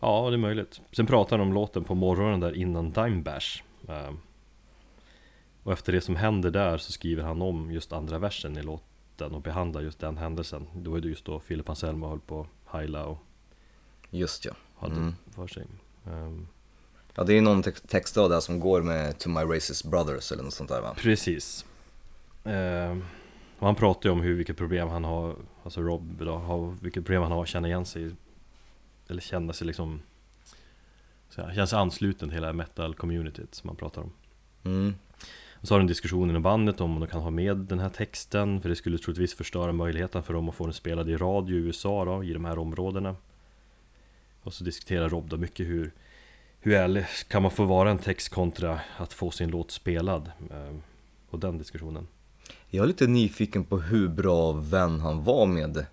Ja, 0.00 0.30
det 0.30 0.36
är 0.36 0.38
möjligt. 0.38 0.80
Sen 0.92 1.06
pratar 1.06 1.38
han 1.38 1.46
om 1.48 1.52
låten 1.54 1.84
på 1.84 1.94
morgonen 1.94 2.40
där 2.40 2.56
innan 2.56 2.90
Dime 2.92 3.22
Bash. 3.22 3.62
Ehm, 3.88 4.18
Och 5.62 5.72
efter 5.72 5.92
det 5.92 6.00
som 6.00 6.16
händer 6.16 6.50
där 6.50 6.78
så 6.78 6.92
skriver 6.92 7.22
han 7.22 7.42
om 7.42 7.70
just 7.72 7.92
andra 7.92 8.18
versen 8.18 8.56
i 8.56 8.62
låten 8.62 9.34
och 9.34 9.40
behandlar 9.42 9.80
just 9.82 9.98
den 9.98 10.16
händelsen. 10.16 10.66
Då 10.74 10.90
var 10.90 11.00
det 11.00 11.08
just 11.08 11.24
då 11.24 11.40
Philip 11.40 11.68
Anselmo 11.68 12.08
höll 12.08 12.20
på 12.20 12.40
att 12.40 12.74
heila 12.80 13.04
och 13.06 13.18
Just 14.10 14.44
ja. 14.44 14.52
hade 14.76 14.96
Mm. 14.96 15.14
för 15.30 15.46
sig. 15.46 15.66
Ehm, 16.06 16.46
Ja, 17.14 17.24
det 17.24 17.38
är 17.38 17.42
någon 17.42 17.62
tex- 17.62 17.82
text 17.88 18.14
där 18.14 18.40
som 18.40 18.60
går 18.60 18.82
med 18.82 19.18
To 19.18 19.28
My 19.28 19.40
Racist 19.40 19.84
Brothers 19.84 20.32
eller 20.32 20.42
något 20.42 20.54
sånt 20.54 20.70
där 20.70 20.80
va? 20.80 20.94
Precis. 20.96 21.64
Och 23.58 23.66
han 23.66 23.74
pratar 23.74 24.08
ju 24.08 24.12
om 24.12 24.20
hur, 24.20 24.34
vilket 24.34 24.56
problem 24.56 24.88
han 24.88 25.04
har, 25.04 25.36
alltså 25.62 25.80
Rob 25.82 26.24
då, 26.24 26.32
har, 26.32 26.76
vilket 26.80 27.04
problem 27.04 27.22
han 27.22 27.32
har 27.32 27.42
att 27.42 27.48
känna 27.48 27.68
igen 27.68 27.84
sig 27.84 28.10
Eller 29.08 29.20
känna 29.20 29.52
sig 29.52 29.66
liksom 29.66 30.02
så 31.28 31.42
här, 31.42 31.54
Känna 31.54 31.66
sig 31.66 31.78
ansluten 31.78 32.28
till 32.28 32.34
hela 32.34 32.52
metal-communityt 32.52 33.54
som 33.54 33.68
han 33.68 33.76
pratar 33.76 34.02
om. 34.02 34.12
Mm. 34.64 34.94
Och 35.52 35.68
så 35.68 35.74
har 35.74 35.78
de 35.78 35.82
en 35.82 35.86
diskussion 35.86 36.30
inom 36.30 36.42
bandet 36.42 36.80
om 36.80 37.00
de 37.00 37.06
kan 37.06 37.20
ha 37.20 37.30
med 37.30 37.56
den 37.56 37.78
här 37.78 37.88
texten 37.88 38.60
För 38.60 38.68
det 38.68 38.76
skulle 38.76 38.98
troligtvis 38.98 39.34
förstöra 39.34 39.72
möjligheten 39.72 40.22
för 40.22 40.34
dem 40.34 40.48
att 40.48 40.54
få 40.54 40.64
den 40.64 40.74
spelad 40.74 41.10
i 41.10 41.16
radio 41.16 41.56
i 41.56 41.60
USA 41.60 42.04
då, 42.04 42.24
i 42.24 42.32
de 42.32 42.44
här 42.44 42.58
områdena 42.58 43.16
Och 44.42 44.54
så 44.54 44.64
diskuterar 44.64 45.08
Rob 45.08 45.28
då 45.28 45.36
mycket 45.36 45.66
hur 45.66 45.92
Hur 46.64 46.74
ärlig 46.74 47.06
kan 47.28 47.42
man 47.42 47.50
få 47.50 47.64
vara 47.64 47.90
en 47.90 47.98
text 47.98 48.28
kontra 48.28 48.80
att 48.96 49.12
få 49.12 49.30
sin 49.30 49.50
låt 49.50 49.70
spelad? 49.70 50.32
Ehm, 50.50 50.82
Och 51.30 51.38
den 51.38 51.58
diskussionen 51.58 52.06
Jag 52.70 52.82
är 52.82 52.86
lite 52.86 53.06
nyfiken 53.06 53.64
på 53.64 53.78
hur 53.78 54.08
bra 54.08 54.52
vän 54.52 55.00
han 55.00 55.24
var 55.24 55.46
med 55.46 55.86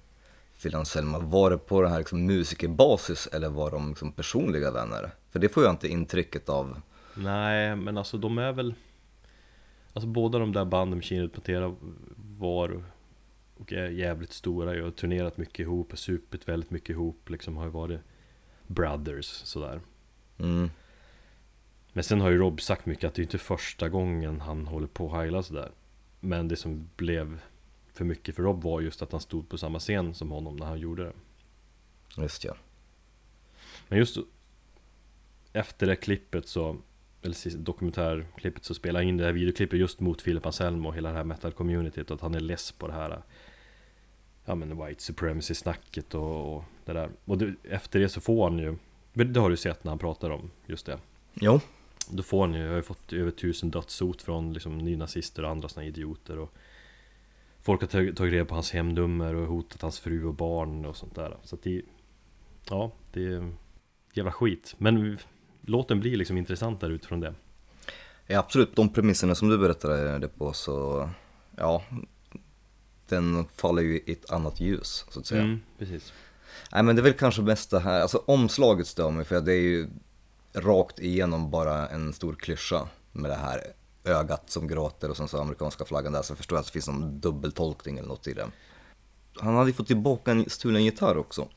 William 0.63 0.85
Selma, 0.85 1.19
var 1.19 1.49
det 1.49 1.57
på 1.57 1.81
den 1.81 1.91
här 1.91 1.97
liksom 1.97 2.25
musikerbasis 2.25 3.27
eller 3.27 3.49
var 3.49 3.71
de 3.71 3.89
liksom 3.89 4.11
personliga 4.11 4.71
vänner? 4.71 5.11
För 5.29 5.39
det 5.39 5.49
får 5.49 5.63
jag 5.63 5.73
inte 5.73 5.87
intrycket 5.87 6.49
av. 6.49 6.81
Nej, 7.15 7.75
men 7.75 7.97
alltså 7.97 8.17
de 8.17 8.37
är 8.37 8.51
väl 8.51 8.73
Alltså 9.93 10.07
båda 10.07 10.39
de 10.39 10.53
där 10.53 10.65
banden 10.65 10.97
Machine 10.97 11.29
Patera 11.29 11.75
var 12.39 12.83
och 13.57 13.73
är 13.73 13.89
jävligt 13.89 14.33
stora 14.33 14.75
ju, 14.75 14.83
har 14.83 14.91
turnerat 14.91 15.37
mycket 15.37 15.59
ihop, 15.59 15.97
supit 15.97 16.47
väldigt 16.47 16.71
mycket 16.71 16.89
ihop, 16.89 17.29
liksom 17.29 17.57
har 17.57 17.65
ju 17.65 17.71
varit 17.71 17.99
brothers 18.67 19.25
sådär. 19.25 19.81
Mm. 20.41 20.69
Men 21.93 22.03
sen 22.03 22.21
har 22.21 22.29
ju 22.29 22.38
Rob 22.38 22.62
sagt 22.62 22.86
mycket 22.86 23.07
att 23.07 23.13
det 23.13 23.21
är 23.21 23.24
inte 23.24 23.38
första 23.38 23.89
gången 23.89 24.41
han 24.41 24.67
håller 24.67 24.88
på 24.88 25.05
att 25.05 25.21
heila 25.21 25.43
sådär. 25.43 25.71
Men 26.19 26.48
det 26.48 26.55
som 26.55 26.89
blev 26.95 27.39
för 27.93 28.05
mycket 28.05 28.36
för 28.36 28.43
Rob 28.43 28.63
var 28.63 28.81
just 28.81 29.01
att 29.01 29.12
han 29.12 29.21
stod 29.21 29.50
på 29.50 29.57
samma 29.57 29.79
scen 29.79 30.13
som 30.13 30.31
honom 30.31 30.55
när 30.55 30.65
han 30.65 30.79
gjorde 30.79 31.03
det. 31.03 31.13
Just 32.17 32.43
ja. 32.43 32.55
Men 33.88 34.00
just 34.00 34.17
efter 35.53 35.88
det 35.88 35.95
klippet 35.95 36.48
så 36.48 36.77
eller 37.24 37.57
dokumentärklippet 37.57 38.63
så 38.63 38.74
spelar 38.74 39.00
jag 39.00 39.10
in 39.10 39.17
det 39.17 39.24
här 39.24 39.31
videoklippet 39.31 39.79
just 39.79 40.00
mot 40.00 40.24
Philip 40.24 40.45
Anselmo 40.45 40.89
och 40.89 40.95
hela 40.95 41.10
det 41.10 41.15
här 41.15 41.24
metal-communityt 41.24 42.13
att 42.13 42.21
han 42.21 42.36
är 42.36 42.39
less 42.39 42.71
på 42.71 42.88
det 42.88 42.93
här 42.93 43.21
Ja 44.45 44.55
men 44.55 44.86
white 44.86 45.03
supremacy 45.03 45.53
snacket 45.53 46.15
och, 46.15 46.55
och 46.55 46.63
det 46.86 46.93
där 46.93 47.10
Och 47.25 47.38
det, 47.38 47.53
efter 47.63 48.00
det 48.00 48.10
så 48.10 48.21
får 48.21 48.50
han 48.50 48.60
ju 48.60 48.75
Det 49.13 49.39
har 49.39 49.50
du 49.50 49.58
sett 49.58 49.84
när 49.84 49.91
han 49.91 50.00
pratar 50.00 50.30
om 50.30 50.51
just 50.65 50.86
det 50.86 51.00
Jo 51.34 51.60
Då 52.10 52.24
får 52.24 52.41
han 52.41 52.53
ju, 52.53 52.62
jag 52.62 52.70
har 52.70 52.75
ju 52.75 52.82
fått 52.82 53.13
över 53.13 53.32
tusen 53.32 53.72
dödshot 53.72 54.22
från 54.22 54.53
liksom 54.53 54.77
nynazister 54.77 55.44
och 55.44 55.50
andra 55.50 55.70
såna 55.70 55.86
idioter 55.86 56.39
och 56.39 56.53
Folk 57.63 57.82
har 57.82 57.88
tagit, 57.88 58.20
reda 58.20 58.46
på 58.46 58.53
hans 58.53 58.72
hemnummer 58.72 59.36
och 59.36 59.48
hotat 59.48 59.82
hans 59.82 60.00
fru 60.00 60.25
och 60.25 60.34
barn 60.34 60.86
och 60.86 60.98
sånt 60.98 61.15
där 61.15 61.38
Så 61.44 61.56
att 61.56 61.63
det 61.63 61.82
Ja, 62.70 62.91
det 63.13 63.25
är 63.25 63.53
jävla 64.13 64.32
skit 64.32 64.75
Men 64.77 65.18
låten 65.62 66.00
blir 66.00 66.18
liksom 66.18 66.38
intressantare 66.38 66.94
utifrån 66.94 67.20
det. 67.20 67.34
Ja, 68.27 68.39
absolut, 68.39 68.75
de 68.75 68.94
premisserna 68.94 69.36
som 69.36 69.50
du 69.50 69.58
berättade 69.58 70.27
på 70.27 70.53
så, 70.53 71.10
ja, 71.58 71.84
den 73.08 73.46
faller 73.46 73.82
ju 73.82 73.98
i 73.98 74.12
ett 74.12 74.32
annat 74.32 74.60
ljus 74.60 75.06
så 75.10 75.20
att 75.20 75.25
säga. 75.25 75.41
Mm, 75.41 75.60
precis. 75.77 76.13
Nej 76.72 76.84
men 76.84 76.96
det 76.96 77.00
är 77.00 77.03
väl 77.03 77.13
kanske 77.13 77.41
bäst 77.41 77.70
det 77.70 77.79
här, 77.79 78.01
alltså 78.01 78.24
omslaget 78.25 78.88
stör 78.88 79.12
mig 79.12 79.25
för 79.25 79.41
det 79.41 79.53
är 79.53 79.62
ju 79.62 79.89
rakt 80.53 81.00
igenom 81.00 81.51
bara 81.51 81.88
en 81.88 82.13
stor 82.13 82.36
klyscha 82.36 82.88
med 83.12 83.31
det 83.31 83.36
här 83.36 83.62
ögat 84.03 84.50
som 84.50 84.67
gråter 84.67 85.10
och 85.10 85.17
sen 85.17 85.27
så 85.27 85.41
amerikanska 85.41 85.86
flaggan 85.86 86.13
där, 86.13 86.22
så 86.22 86.36
förstår 86.36 86.55
jag 86.55 86.60
att 86.60 86.65
det 86.65 86.74
finns 86.74 86.88
någon 86.88 87.20
dubbeltolkning 87.20 87.98
eller 87.98 88.08
något 88.08 88.27
i 88.27 88.34
det. 88.34 88.48
Han 89.39 89.55
hade 89.55 89.70
ju 89.70 89.74
fått 89.74 89.88
tillbaka 89.88 90.31
en 90.31 90.50
stulen 90.50 90.84
gitarr 90.84 91.17
också. 91.17 91.48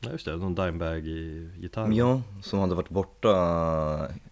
Ja 0.00 0.10
just 0.10 0.24
det, 0.24 0.36
någon 0.36 0.54
Dimebag-gitarr 0.54 1.92
Ja, 1.92 2.22
som 2.42 2.58
hade 2.58 2.74
varit 2.74 2.88
borta 2.88 3.28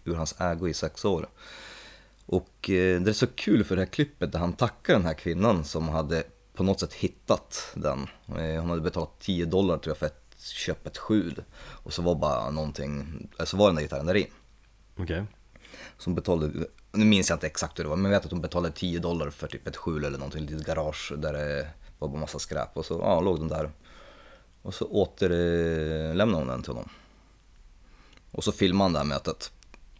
ur 0.03 0.15
hans 0.15 0.41
ägo 0.41 0.67
i 0.67 0.73
sex 0.73 1.05
år. 1.05 1.27
Och 2.25 2.69
eh, 2.69 3.01
det 3.01 3.11
är 3.11 3.13
så 3.13 3.27
kul 3.27 3.63
för 3.63 3.75
det 3.75 3.81
här 3.81 3.89
klippet 3.89 4.31
där 4.31 4.39
han 4.39 4.53
tackar 4.53 4.93
den 4.93 5.05
här 5.05 5.13
kvinnan 5.13 5.63
som 5.63 5.89
hade 5.89 6.23
på 6.59 6.63
något 6.63 6.79
sätt 6.79 6.93
hittat 6.93 7.71
den. 7.73 8.07
Eh, 8.27 8.59
hon 8.59 8.69
hade 8.69 8.81
betalat 8.81 9.19
10 9.19 9.45
dollar 9.45 9.77
tror 9.77 9.91
jag 9.91 9.97
för 9.97 10.05
att 10.05 10.39
köpa 10.39 10.89
ett 10.89 10.97
skjul. 10.97 11.43
Och 11.57 11.93
så 11.93 12.01
var 12.01 12.15
bara 12.15 12.51
någonting, 12.51 13.19
så 13.35 13.41
alltså 13.41 13.57
var 13.57 13.67
den 13.67 13.75
där 13.75 13.81
gitarren 13.81 14.05
där 14.05 14.17
i. 14.17 14.27
Okej. 14.93 15.03
Okay. 15.03 15.23
Som 15.97 16.15
betalade, 16.15 16.67
nu 16.91 17.05
minns 17.05 17.29
jag 17.29 17.35
inte 17.35 17.47
exakt 17.47 17.79
hur 17.79 17.83
det 17.83 17.89
var, 17.89 17.95
men 17.95 18.11
jag 18.11 18.19
vet 18.19 18.25
att 18.25 18.31
hon 18.31 18.41
betalade 18.41 18.75
10 18.75 18.99
dollar 18.99 19.29
för 19.29 19.47
typ 19.47 19.67
ett 19.67 19.77
skjul 19.77 20.03
eller 20.03 20.17
någonting, 20.17 20.43
ett 20.43 20.49
litet 20.49 20.67
garage 20.67 21.13
där 21.17 21.33
det 21.33 21.69
var 21.99 22.07
bara 22.07 22.19
massa 22.19 22.39
skräp. 22.39 22.77
Och 22.77 22.85
så 22.85 22.93
ja, 22.93 23.21
låg 23.21 23.39
den 23.39 23.47
där. 23.47 23.71
Och 24.61 24.73
så 24.73 24.85
återlämnar 24.85 26.39
hon 26.39 26.47
den 26.47 26.63
till 26.63 26.71
honom. 26.71 26.89
Och 28.31 28.43
så 28.43 28.51
filmar 28.51 28.85
han 28.85 28.93
det 28.93 28.99
här 28.99 29.05
mötet. 29.05 29.51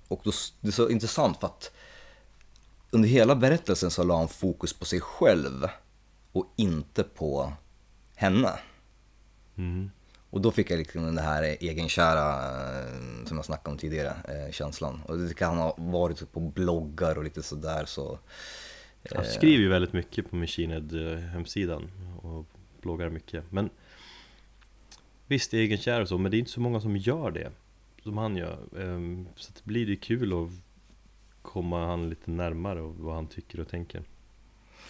Och 0.07 0.21
då, 0.23 0.31
det 0.61 0.67
är 0.67 0.71
så 0.71 0.89
intressant 0.89 1.39
för 1.39 1.47
att 1.47 1.71
under 2.91 3.09
hela 3.09 3.35
berättelsen 3.35 3.91
så 3.91 4.03
la 4.03 4.17
han 4.17 4.27
fokus 4.27 4.73
på 4.73 4.85
sig 4.85 5.01
själv 5.01 5.67
och 6.31 6.53
inte 6.55 7.03
på 7.03 7.53
henne. 8.15 8.59
Mm. 9.57 9.91
Och 10.29 10.41
då 10.41 10.51
fick 10.51 10.71
jag 10.71 10.77
liksom 10.77 11.03
den 11.03 11.17
här 11.17 11.43
egenkära, 11.43 12.35
eh, 12.79 13.25
som 13.25 13.37
jag 13.37 13.45
snackade 13.45 13.71
om 13.71 13.77
tidigare, 13.77 14.09
eh, 14.09 14.51
känslan. 14.51 15.01
Och 15.07 15.17
det 15.17 15.33
kan 15.33 15.57
ha 15.57 15.75
varit 15.77 16.31
på 16.31 16.39
bloggar 16.39 17.17
och 17.17 17.23
lite 17.23 17.43
sådär 17.43 17.85
så... 17.85 18.19
Han 19.15 19.25
skriver 19.25 19.63
ju 19.63 19.69
väldigt 19.69 19.93
mycket 19.93 20.29
på 20.29 20.35
Machined 20.35 21.13
eh, 21.13 21.19
hemsidan 21.19 21.91
och 22.21 22.45
bloggar 22.81 23.09
mycket. 23.09 23.51
Men 23.51 23.69
Visst, 25.29 25.53
egenkär 25.53 26.01
och 26.01 26.07
så, 26.07 26.17
men 26.17 26.31
det 26.31 26.37
är 26.37 26.39
inte 26.39 26.51
så 26.51 26.61
många 26.61 26.81
som 26.81 26.97
gör 26.97 27.31
det 27.31 27.51
Som 28.03 28.17
han 28.17 28.37
gör 28.37 28.57
ehm, 28.79 29.27
Så 29.35 29.51
det 29.55 29.65
blir 29.65 29.85
det 29.85 29.95
kul 29.95 30.43
att 30.43 30.49
komma 31.41 31.85
han 31.85 32.09
lite 32.09 32.31
närmare 32.31 32.81
och 32.81 32.95
vad 32.95 33.15
han 33.15 33.27
tycker 33.27 33.59
och 33.59 33.67
tänker 33.67 34.03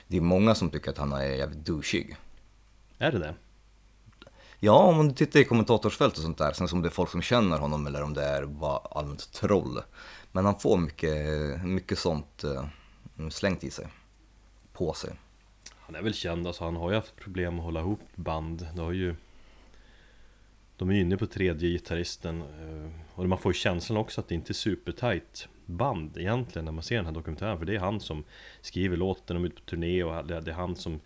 Det 0.10 0.18
är 0.18 0.22
många 0.22 0.56
som 0.56 0.70
tycker 0.70 0.92
att 0.92 0.98
han 0.98 1.12
är 1.12 1.24
jävligt 1.24 1.66
douchig 1.66 2.16
Är 2.98 3.12
det 3.12 3.20
det? 3.20 3.36
Ja, 4.60 4.84
om 4.84 5.08
du 5.08 5.14
tittar 5.14 5.40
i 5.40 5.44
kommentatorsfält 5.44 6.18
och 6.18 6.24
sånt 6.24 6.38
där, 6.38 6.54
sen 6.54 6.68
som 6.68 6.82
det 6.82 6.88
är 6.88 6.90
folk 6.90 7.10
som 7.10 7.22
känner 7.22 7.60
honom 7.60 7.88
eller 7.88 8.04
om 8.04 8.14
det 8.14 8.24
är 8.24 8.46
bara 8.46 8.78
allmänt 8.78 9.32
troll. 9.34 9.82
Men 10.32 10.46
han 10.46 10.60
får 10.60 10.78
mycket, 10.78 11.64
mycket 11.64 12.00
sånt 12.00 12.44
uh, 12.44 13.30
slängt 13.30 13.64
i 13.64 13.72
sig, 13.72 13.88
på 14.74 14.94
sig. 14.94 15.12
Han 15.80 15.96
är 15.96 16.02
väl 16.02 16.14
känd, 16.14 16.48
alltså 16.48 16.64
han 16.64 16.76
har 16.76 16.90
ju 16.90 16.96
haft 16.96 17.16
problem 17.16 17.60
att 17.60 17.66
hålla 17.66 17.80
ihop 17.80 18.02
band. 18.16 18.68
Det 18.76 18.82
har 18.82 18.92
ju 18.92 19.16
de 20.78 20.90
är 20.90 20.94
inne 20.94 21.18
på 21.18 21.26
tredje 21.26 21.70
gitarristen 21.70 22.42
eh, 22.42 22.92
Och 23.16 23.30
man 23.30 23.38
får 23.38 23.50
ju 23.50 23.60
känslan 23.60 23.98
också 23.98 24.22
att 24.22 24.28
det 24.28 24.36
inte 24.36 24.52
är 24.52 24.54
supertight 24.54 25.48
band 25.70 26.18
egentligen 26.18 26.66
när 26.66 26.72
man 26.72 26.84
ser 26.84 26.96
den 26.96 27.06
här 27.06 27.14
dokumentären 27.14 27.58
För 27.58 27.66
det 27.66 27.76
är 27.76 27.80
han 27.80 28.00
som 28.00 28.24
skriver 28.62 28.98
låten, 28.98 29.36
de 29.36 29.44
är 29.44 29.48
ute 29.48 29.62
på 29.62 29.70
turné 29.70 30.04
och 30.04 30.28
det 30.28 30.36
är 30.36 30.52
han 30.52 30.76
som 30.76 31.00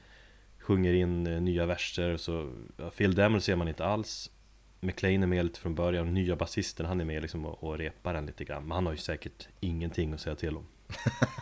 sjunger 0.60 0.94
in 0.94 1.28
eh, 1.28 1.42
nya 1.42 1.66
verser 1.66 2.18
så 2.18 2.54
Phil 2.98 3.16
Demmel 3.16 3.42
ser 3.42 3.56
man 3.56 3.68
inte 3.68 3.86
alls. 3.86 4.32
McLean 4.80 5.24
är 5.24 5.28
med 5.28 5.46
lite 5.46 5.60
från 5.60 5.76
början, 5.76 6.14
nya 6.14 6.36
basisten 6.36 6.86
han 6.86 7.02
är 7.02 7.06
med 7.06 7.22
liksom 7.22 7.46
och, 7.46 7.64
och 7.64 7.78
repar 7.78 8.14
den 8.14 8.26
lite 8.26 8.44
grann. 8.46 8.64
Men 8.64 8.72
han 8.72 8.86
har 8.86 8.94
ju 8.94 8.98
säkert 9.00 9.48
ingenting 9.60 10.14
att 10.14 10.22
säga 10.22 10.36
till 10.36 10.58
om. 10.58 10.66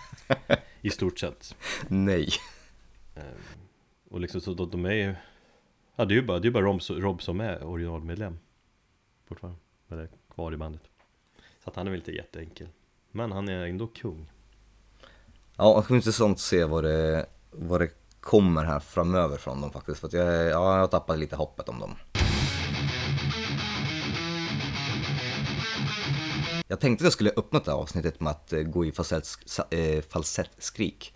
I 0.82 0.90
stort 0.90 1.20
sett. 1.20 1.56
Nej. 1.88 2.28
Eh, 3.16 3.24
Och 4.10 4.22
liksom 4.22 4.42
så 4.42 4.54
de 4.54 4.86
är 4.86 4.92
ju 4.94 5.16
Ja 5.96 6.06
det 6.06 6.13
är 6.13 6.16
ju 6.16 6.22
bara, 6.22 6.40
det 6.40 6.48
är 6.48 6.51
bara 6.51 6.66
Rob, 6.66 6.82
Rob 6.90 7.22
som 7.22 7.42
är 7.42 7.63
originalmedlem 7.63 8.40
Fortfarande, 9.25 9.60
eller 9.90 10.10
kvar 10.34 10.54
i 10.54 10.58
bandet. 10.58 10.82
Så 11.63 11.70
att 11.70 11.75
han 11.75 11.88
är 11.88 11.92
väl 11.92 12.00
inte 12.00 12.12
jätteenkel 12.12 12.68
men 13.12 13.32
han 13.32 13.50
är 13.50 13.65
ändå 13.65 13.88
kung. 13.88 14.32
Ja, 15.58 15.75
det 15.77 15.84
ska 15.84 15.94
bli 15.94 15.98
intressant 15.98 16.36
att 16.36 16.39
se 16.41 16.63
vad 16.65 16.84
det, 16.84 17.25
vad 17.51 17.82
det 17.82 17.89
kommer 18.20 18.63
här 18.63 18.80
framöver 18.80 19.38
från 19.38 19.62
dem 19.62 19.72
faktiskt 19.72 20.00
För 20.00 20.08
att 20.08 20.13
jag, 20.13 20.25
ja, 20.27 20.50
jag 20.50 20.80
har 20.80 20.88
tappat 20.88 21.20
lite 21.20 21.36
hoppet 21.36 21.70
om 21.70 21.80
dem. 21.80 21.96
Jag 26.68 26.80
tänkte 26.80 27.01
att 27.01 27.06
jag 27.06 27.13
skulle 27.13 27.32
öppna 27.36 27.60
det 27.60 27.72
här 27.72 27.77
avsnittet 27.77 28.20
med 28.20 28.32
att 28.32 28.53
eh, 28.53 28.62
gå 28.62 28.86
i 28.86 28.94
eh, 29.70 30.01
falsettskrik. 30.01 31.13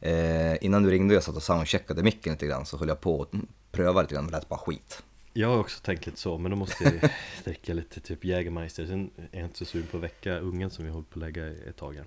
Eh, 0.00 0.64
Innan 0.64 0.82
du 0.82 0.90
ringde 0.90 1.14
och 1.14 1.16
jag 1.16 1.22
satt 1.22 1.36
och 1.36 1.42
soundcheckade 1.42 2.02
micken 2.02 2.32
lite 2.32 2.46
grann 2.46 2.66
så 2.66 2.78
höll 2.78 2.88
jag 2.88 3.00
på 3.00 3.22
att 3.22 3.30
pröva 3.72 4.02
lite 4.02 4.14
grann, 4.14 4.26
det 4.26 4.32
lät 4.32 4.48
bara 4.48 4.58
skit. 4.58 5.02
Jag 5.36 5.48
har 5.48 5.58
också 5.58 5.80
tänkt 5.80 6.06
lite 6.06 6.18
så, 6.18 6.38
men 6.38 6.50
då 6.50 6.56
måste 6.56 6.84
jag 6.84 7.10
dricka 7.44 7.74
lite 7.74 8.00
typ 8.00 8.24
Jägermeister. 8.24 8.86
Sen 8.86 9.10
är 9.32 9.38
jag 9.38 9.46
inte 9.46 9.58
så 9.58 9.64
sugen 9.64 9.86
på 9.86 9.96
att 9.96 10.02
väcka 10.02 10.38
ungen 10.38 10.70
som 10.70 10.84
vi 10.84 10.90
håller 10.90 11.04
på 11.04 11.18
att 11.18 11.20
lägga 11.20 11.46
ett 11.46 11.76
tag 11.76 11.94
här. 11.94 12.04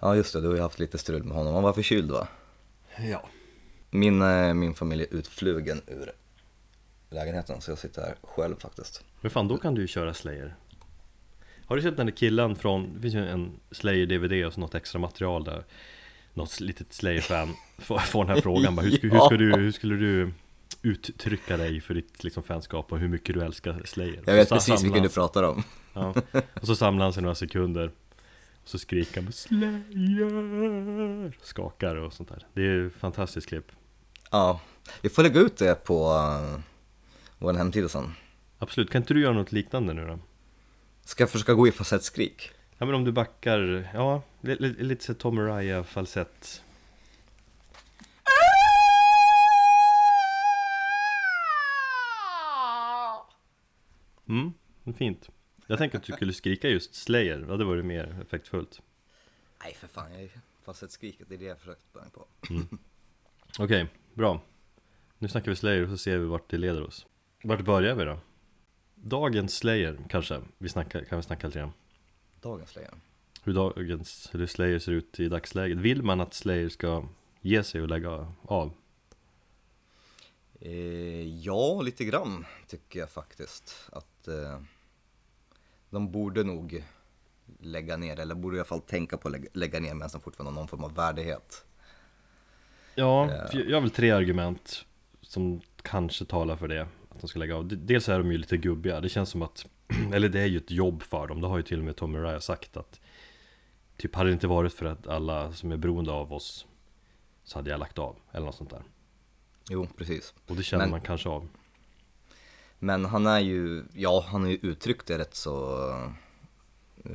Ja 0.00 0.16
just 0.16 0.32
det, 0.32 0.40
du 0.40 0.46
har 0.46 0.54
ju 0.54 0.60
haft 0.60 0.78
lite 0.78 0.98
strul 0.98 1.24
med 1.24 1.36
honom, 1.36 1.54
han 1.54 1.62
var 1.62 1.72
förkyld 1.72 2.10
va? 2.10 2.28
Ja. 2.98 3.28
Min, 3.90 4.22
eh, 4.22 4.54
min 4.54 4.74
familj 4.74 5.02
är 5.02 5.14
utflugen 5.14 5.80
ur 5.86 6.12
lägenheten 7.10 7.60
så 7.60 7.70
jag 7.70 7.78
sitter 7.78 8.02
här 8.02 8.16
själv 8.22 8.56
faktiskt. 8.58 9.04
Men 9.20 9.30
fan, 9.30 9.48
då 9.48 9.58
kan 9.58 9.74
du 9.74 9.80
ju 9.80 9.86
köra 9.86 10.14
Slayer. 10.14 10.56
Har 11.66 11.76
du 11.76 11.82
sett 11.82 11.96
den 11.96 12.06
där 12.06 12.16
killen 12.16 12.56
från, 12.56 12.94
det 12.94 13.00
finns 13.00 13.14
ju 13.14 13.28
en 13.28 13.60
Slayer-DVD 13.70 14.46
och 14.46 14.52
så 14.52 14.60
något 14.60 14.74
extra 14.74 14.98
material 14.98 15.44
där 15.44 15.64
något 16.34 16.60
litet 16.60 16.92
Slayer-fan 16.92 17.54
får 17.78 18.24
den 18.24 18.34
här 18.34 18.40
frågan 18.40 18.76
bara, 18.76 18.82
hur, 18.82 18.90
ska, 18.90 19.08
hur, 19.08 19.20
ska 19.20 19.36
du, 19.36 19.56
hur 19.56 19.72
skulle 19.72 19.96
du 19.96 20.32
uttrycka 20.82 21.56
dig 21.56 21.80
för 21.80 21.94
ditt 21.94 22.24
liksom, 22.24 22.42
fanskap 22.42 22.92
och 22.92 22.98
hur 22.98 23.08
mycket 23.08 23.34
du 23.34 23.42
älskar 23.42 23.82
Slayer? 23.84 24.22
Jag 24.26 24.34
vet 24.34 24.48
precis 24.48 24.82
vilken 24.82 25.02
du 25.02 25.08
pratar 25.08 25.42
om. 25.42 25.64
Ja, 25.94 26.14
Och 26.54 26.66
så 26.66 26.76
samlar 26.76 27.04
han 27.04 27.12
sig 27.12 27.22
några 27.22 27.34
sekunder 27.34 27.90
Och 28.62 28.68
så 28.68 28.78
skriker 28.78 29.22
han 29.22 29.32
Slayer! 29.32 29.78
Skakar 31.42 31.96
och 31.96 32.12
sånt 32.12 32.28
där. 32.28 32.46
Det 32.54 32.62
är 32.62 32.86
ett 32.86 32.94
fantastiskt 32.94 33.48
klipp. 33.48 33.72
Ja, 34.30 34.60
vi 35.00 35.08
får 35.08 35.22
lägga 35.22 35.40
ut 35.40 35.56
det 35.56 35.84
på 35.84 36.12
uh, 36.12 36.60
vår 37.38 37.54
hemsida 37.54 37.88
sen 37.88 38.14
Absolut, 38.58 38.90
kan 38.90 39.02
inte 39.02 39.14
du 39.14 39.20
göra 39.20 39.34
något 39.34 39.52
liknande 39.52 39.92
nu 39.92 40.06
då? 40.06 40.18
Ska 41.04 41.22
jag 41.22 41.30
försöka 41.30 41.54
gå 41.54 41.68
i 41.68 41.72
facettskrik? 41.72 42.50
Ja 42.78 42.86
men 42.86 42.94
om 42.94 43.04
du 43.04 43.12
backar, 43.12 43.90
ja, 43.94 44.22
lite, 44.40 44.82
lite 44.82 45.14
Tom 45.14 45.38
Araya 45.38 45.84
falsett 45.84 46.62
Mm, 54.28 54.52
fint. 54.96 55.30
Jag 55.66 55.78
tänkte 55.78 55.98
att 55.98 56.04
du 56.04 56.12
skulle 56.12 56.32
skrika 56.32 56.68
just 56.68 56.94
Slayer, 56.94 57.38
det 57.38 57.46
hade 57.46 57.64
varit 57.64 57.84
mer 57.84 58.18
effektfullt. 58.22 58.82
Nej 59.62 59.74
för 59.74 59.88
fan, 59.88 60.20
jag 60.20 60.30
fast 60.64 60.82
ett 60.82 60.90
skriket, 60.90 61.28
det 61.28 61.34
är 61.34 61.38
det 61.38 61.44
jag 61.44 61.58
försökt 61.58 61.92
börja 61.92 62.10
på. 62.10 62.26
Okej, 63.58 63.86
bra. 64.14 64.40
Nu 65.18 65.28
snackar 65.28 65.50
vi 65.50 65.56
Slayer 65.56 65.82
och 65.82 65.88
så 65.88 65.98
ser 65.98 66.18
vi 66.18 66.26
vart 66.26 66.50
det 66.50 66.58
leder 66.58 66.82
oss. 66.82 67.06
Vart 67.42 67.64
börjar 67.64 67.94
vi 67.94 68.04
då? 68.04 68.20
Dagens 68.94 69.54
Slayer 69.56 69.98
kanske, 70.08 70.40
vi 70.58 70.68
snackar, 70.68 71.04
kan 71.04 71.18
vi 71.18 71.22
snacka 71.22 71.46
lite 71.46 71.58
grann. 71.58 71.72
Dagens 72.40 72.70
Slayer. 72.70 72.94
Hur 73.42 73.54
dagens, 73.54 74.30
hur 74.32 74.46
Slayer 74.46 74.78
ser 74.78 74.92
ut 74.92 75.20
i 75.20 75.28
dagsläget. 75.28 75.78
Vill 75.78 76.02
man 76.02 76.20
att 76.20 76.34
Slayer 76.34 76.68
ska 76.68 77.08
ge 77.40 77.64
sig 77.64 77.82
och 77.82 77.88
lägga 77.88 78.32
av? 78.42 78.72
Eh, 80.60 81.38
ja, 81.38 81.82
lite 81.82 82.04
grann 82.04 82.46
tycker 82.66 83.00
jag 83.00 83.10
faktiskt 83.10 83.88
att 83.92 84.17
eh, 84.28 84.60
de 85.90 86.12
borde 86.12 86.44
nog 86.44 86.84
lägga 87.60 87.96
ner, 87.96 88.20
eller 88.20 88.34
borde 88.34 88.56
i 88.56 88.60
alla 88.60 88.66
fall 88.66 88.80
tänka 88.80 89.16
på 89.16 89.28
att 89.28 89.32
lägga, 89.32 89.48
lägga 89.52 89.80
ner 89.80 89.94
medan 89.94 90.10
de 90.12 90.20
fortfarande 90.20 90.50
har 90.50 90.60
någon 90.60 90.68
form 90.68 90.84
av 90.84 90.94
värdighet. 90.94 91.64
Ja, 92.94 93.28
för 93.50 93.70
jag 93.70 93.76
har 93.76 93.80
väl 93.80 93.90
tre 93.90 94.10
argument 94.10 94.84
som 95.20 95.60
kanske 95.82 96.24
talar 96.24 96.56
för 96.56 96.68
det, 96.68 96.82
att 97.10 97.20
de 97.20 97.28
ska 97.28 97.38
lägga 97.38 97.56
av. 97.56 97.68
Dels 97.68 98.08
är 98.08 98.18
de 98.18 98.32
ju 98.32 98.38
lite 98.38 98.56
gubbiga, 98.56 99.00
det 99.00 99.08
känns 99.08 99.30
som 99.30 99.42
att, 99.42 99.66
eller 100.12 100.28
det 100.28 100.40
är 100.40 100.46
ju 100.46 100.56
ett 100.56 100.70
jobb 100.70 101.02
för 101.02 101.26
dem, 101.26 101.40
det 101.40 101.46
har 101.46 101.56
ju 101.56 101.62
till 101.62 101.78
och 101.78 101.84
med 101.84 101.96
Tommy 101.96 102.18
Raya 102.18 102.40
sagt 102.40 102.76
att 102.76 103.00
Typ 103.96 104.14
hade 104.14 104.30
det 104.30 104.32
inte 104.32 104.46
varit 104.46 104.72
för 104.72 104.86
att 104.86 105.06
alla 105.06 105.52
som 105.52 105.72
är 105.72 105.76
beroende 105.76 106.12
av 106.12 106.32
oss 106.32 106.66
så 107.44 107.58
hade 107.58 107.70
jag 107.70 107.80
lagt 107.80 107.98
av, 107.98 108.16
eller 108.32 108.46
något 108.46 108.54
sånt 108.54 108.70
där. 108.70 108.82
Jo, 109.70 109.88
precis. 109.96 110.34
Och 110.46 110.56
det 110.56 110.62
känner 110.62 110.84
Men- 110.84 110.90
man 110.90 111.00
kanske 111.00 111.28
av. 111.28 111.48
Men 112.78 113.04
han 113.04 113.26
är 113.26 113.40
ju, 113.40 113.84
ja 113.92 114.24
han 114.28 114.42
har 114.42 114.50
ju 114.50 114.58
uttryckt 114.62 115.06
det 115.06 115.18
rätt 115.18 115.34
så, 115.34 115.88
eh, 117.04 117.10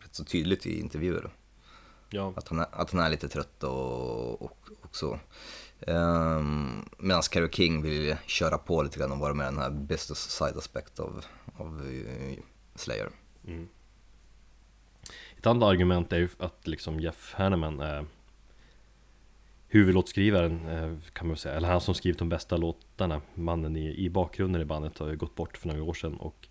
rätt 0.00 0.14
så 0.14 0.24
tydligt 0.24 0.66
i 0.66 0.80
intervjuer. 0.80 1.30
Ja, 2.10 2.32
Att 2.36 2.48
han 2.48 2.58
är, 2.58 2.66
att 2.72 2.90
han 2.90 3.00
är 3.00 3.10
lite 3.10 3.28
trött 3.28 3.64
och, 3.64 4.42
och, 4.42 4.58
och 4.82 4.96
så. 4.96 5.18
Um, 5.86 6.88
Medan 6.98 7.22
Carole 7.22 7.52
King 7.52 7.82
vill 7.82 8.16
köra 8.26 8.58
på 8.58 8.82
lite 8.82 8.98
grann 8.98 9.12
och 9.12 9.18
vara 9.18 9.34
med 9.34 9.46
den 9.46 9.58
här 9.58 9.70
business 9.70 10.18
side 10.18 10.56
aspect 10.56 11.00
av, 11.00 11.24
av 11.56 11.86
eh, 11.86 12.38
Slayer. 12.74 13.10
Mm. 13.46 13.68
Ett 15.36 15.46
annat 15.46 15.68
argument 15.68 16.12
är 16.12 16.18
ju 16.18 16.28
att 16.38 16.66
liksom 16.66 17.00
Jeff 17.00 17.34
Hanneman 17.34 17.80
är 17.80 18.06
huvudlåtskrivaren 19.72 20.68
eh, 20.68 20.96
kan 21.12 21.26
man 21.26 21.36
säga, 21.36 21.54
eller 21.54 21.68
han 21.68 21.80
som 21.80 21.94
skrivit 21.94 22.18
de 22.18 22.28
bästa 22.28 22.56
låtarna 22.56 23.20
Mannen 23.34 23.76
i, 23.76 24.04
i 24.04 24.10
bakgrunden 24.10 24.62
i 24.62 24.64
bandet 24.64 24.98
har 24.98 25.08
ju 25.08 25.16
gått 25.16 25.34
bort 25.34 25.58
för 25.58 25.68
några 25.68 25.82
år 25.82 25.94
sedan. 25.94 26.16
Och 26.16 26.48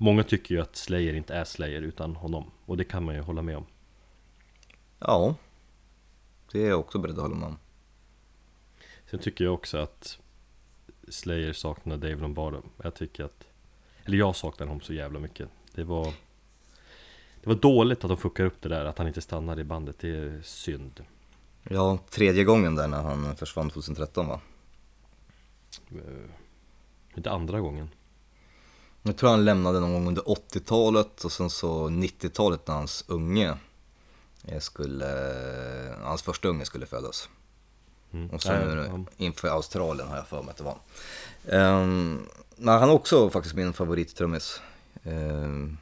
Många 0.00 0.22
tycker 0.22 0.54
ju 0.54 0.60
att 0.60 0.76
Slayer 0.76 1.14
inte 1.14 1.34
är 1.34 1.44
Slayer 1.44 1.82
utan 1.82 2.16
honom. 2.16 2.50
Och 2.66 2.76
det 2.76 2.84
kan 2.84 3.04
man 3.04 3.14
ju 3.14 3.20
hålla 3.20 3.42
med 3.42 3.56
om. 3.56 3.66
Ja, 4.98 5.34
det 6.52 6.62
är 6.62 6.68
jag 6.68 6.80
också 6.80 6.98
beredd 6.98 7.16
att 7.16 7.22
hålla 7.22 7.34
med 7.34 7.48
om. 7.48 7.58
Sen 9.10 9.20
tycker 9.20 9.44
jag 9.44 9.54
också 9.54 9.78
att 9.78 10.18
Slayer 11.08 11.52
saknar 11.52 11.96
Dave 11.96 12.16
Lombardo. 12.16 12.62
Jag 12.82 12.94
tycker 12.94 13.24
att 13.24 13.48
Eller 14.04 14.18
jag 14.18 14.36
saknar 14.36 14.66
honom 14.66 14.80
så 14.80 14.92
jävla 14.92 15.18
mycket. 15.18 15.48
Det 15.74 15.84
var 15.84 16.14
Det 17.40 17.48
var 17.48 17.54
dåligt 17.54 18.04
att 18.04 18.08
de 18.08 18.16
fuckade 18.16 18.48
upp 18.48 18.62
det 18.62 18.68
där 18.68 18.84
Att 18.84 18.98
han 18.98 19.06
inte 19.06 19.20
stannade 19.20 19.60
i 19.60 19.64
bandet. 19.64 19.98
Det 19.98 20.08
är 20.08 20.42
synd 20.42 21.04
Ja, 21.70 21.98
tredje 22.10 22.44
gången 22.44 22.74
där 22.74 22.88
när 22.88 23.02
han 23.02 23.36
försvann 23.36 23.70
2013 23.70 24.28
va? 24.28 24.40
Eh, 25.90 25.96
Inte 27.16 27.30
andra 27.30 27.60
gången 27.60 27.88
Jag 29.02 29.16
tror 29.16 29.30
han 29.30 29.44
lämnade 29.44 29.80
någon 29.80 29.92
gång 29.92 30.08
under 30.08 30.22
80-talet 30.22 31.24
och 31.24 31.32
sen 31.32 31.50
så 31.50 31.88
90-talet 31.88 32.66
när 32.66 32.74
hans 32.74 33.04
unge 33.08 33.56
eh, 34.44 34.58
skulle, 34.60 35.06
hans 36.02 36.22
första 36.22 36.48
unge 36.48 36.64
skulle 36.64 36.86
födas. 36.86 37.28
mm. 38.12 38.30
Och 38.30 38.42
sen 38.42 38.66
Nej, 38.68 38.76
nu 38.76 38.86
ja. 38.92 39.24
inför 39.24 39.48
Australien 39.48 40.08
har 40.08 40.16
jag 40.16 40.28
för 40.28 40.42
mig 40.42 40.50
att 40.50 40.56
det 40.56 40.64
var. 40.64 40.78
Um, 41.82 42.26
men 42.56 42.78
han 42.80 42.88
är 42.88 42.92
också 42.92 43.30
faktiskt 43.30 43.54
min 43.54 43.72
favorittrummis. 43.72 44.60
Um, 45.04 45.78